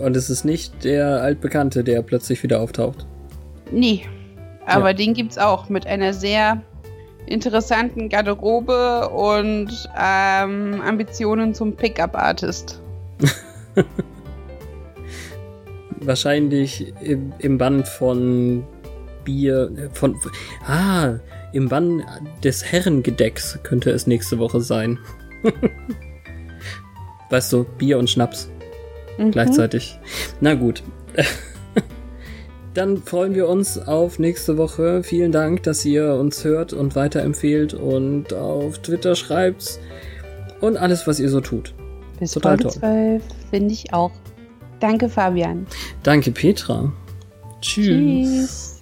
Und 0.00 0.16
es 0.16 0.28
ist 0.28 0.44
nicht 0.44 0.84
der 0.84 1.22
Altbekannte, 1.22 1.84
der 1.84 2.02
plötzlich 2.02 2.42
wieder 2.42 2.60
auftaucht. 2.60 3.06
Nee, 3.70 4.06
aber 4.66 4.88
Ja. 4.88 4.94
den 4.94 5.14
gibt's 5.14 5.38
auch 5.38 5.68
mit 5.68 5.86
einer 5.86 6.12
sehr 6.12 6.60
interessanten 7.28 8.08
Garderobe 8.08 9.08
und 9.10 9.88
ähm, 9.98 10.80
Ambitionen 10.84 11.54
zum 11.54 11.74
Pickup-Artist. 11.76 12.80
Wahrscheinlich 16.00 16.92
im, 17.00 17.32
im 17.38 17.58
Bann 17.58 17.84
von 17.84 18.64
Bier. 19.24 19.70
äh, 19.76 19.88
Von. 19.94 20.16
Ah, 20.66 21.14
im 21.52 21.68
Bann 21.68 22.04
des 22.44 22.64
Herrengedecks 22.64 23.58
könnte 23.62 23.90
es 23.90 24.06
nächste 24.06 24.38
Woche 24.38 24.60
sein. 24.60 24.98
weißt 27.30 27.52
du, 27.52 27.64
Bier 27.64 27.98
und 27.98 28.08
Schnaps 28.10 28.48
Mhm. 29.18 29.32
gleichzeitig. 29.32 29.98
Na 30.40 30.54
gut. 30.54 30.82
Dann 32.78 32.96
freuen 32.98 33.34
wir 33.34 33.48
uns 33.48 33.76
auf 33.76 34.20
nächste 34.20 34.56
Woche. 34.56 35.02
Vielen 35.02 35.32
Dank, 35.32 35.64
dass 35.64 35.84
ihr 35.84 36.14
uns 36.14 36.44
hört 36.44 36.72
und 36.72 36.94
weiterempfehlt 36.94 37.74
und 37.74 38.32
auf 38.32 38.78
Twitter 38.78 39.16
schreibt 39.16 39.80
und 40.60 40.76
alles, 40.76 41.04
was 41.08 41.18
ihr 41.18 41.28
so 41.28 41.40
tut. 41.40 41.74
Bis 42.20 42.30
Total 42.30 42.56
Folge 42.56 42.78
toll. 42.78 43.20
12, 43.20 43.22
finde 43.50 43.74
ich 43.74 43.92
auch. 43.92 44.12
Danke, 44.78 45.08
Fabian. 45.08 45.66
Danke, 46.04 46.30
Petra. 46.30 46.92
Tschüss. 47.60 48.28
Tschüss. 48.28 48.77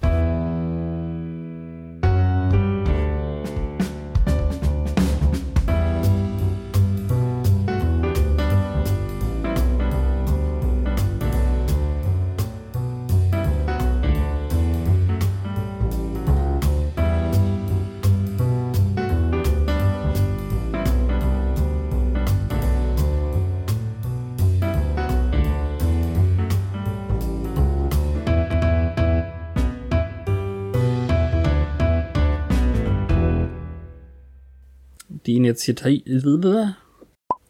Jetzt 35.57 35.63
hier 35.63 35.75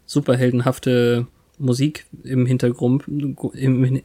superheldenhafte 0.05 1.27
Musik 1.57 2.05
im 2.23 2.45
Hintergrund 2.45 3.07
im, 3.53 4.01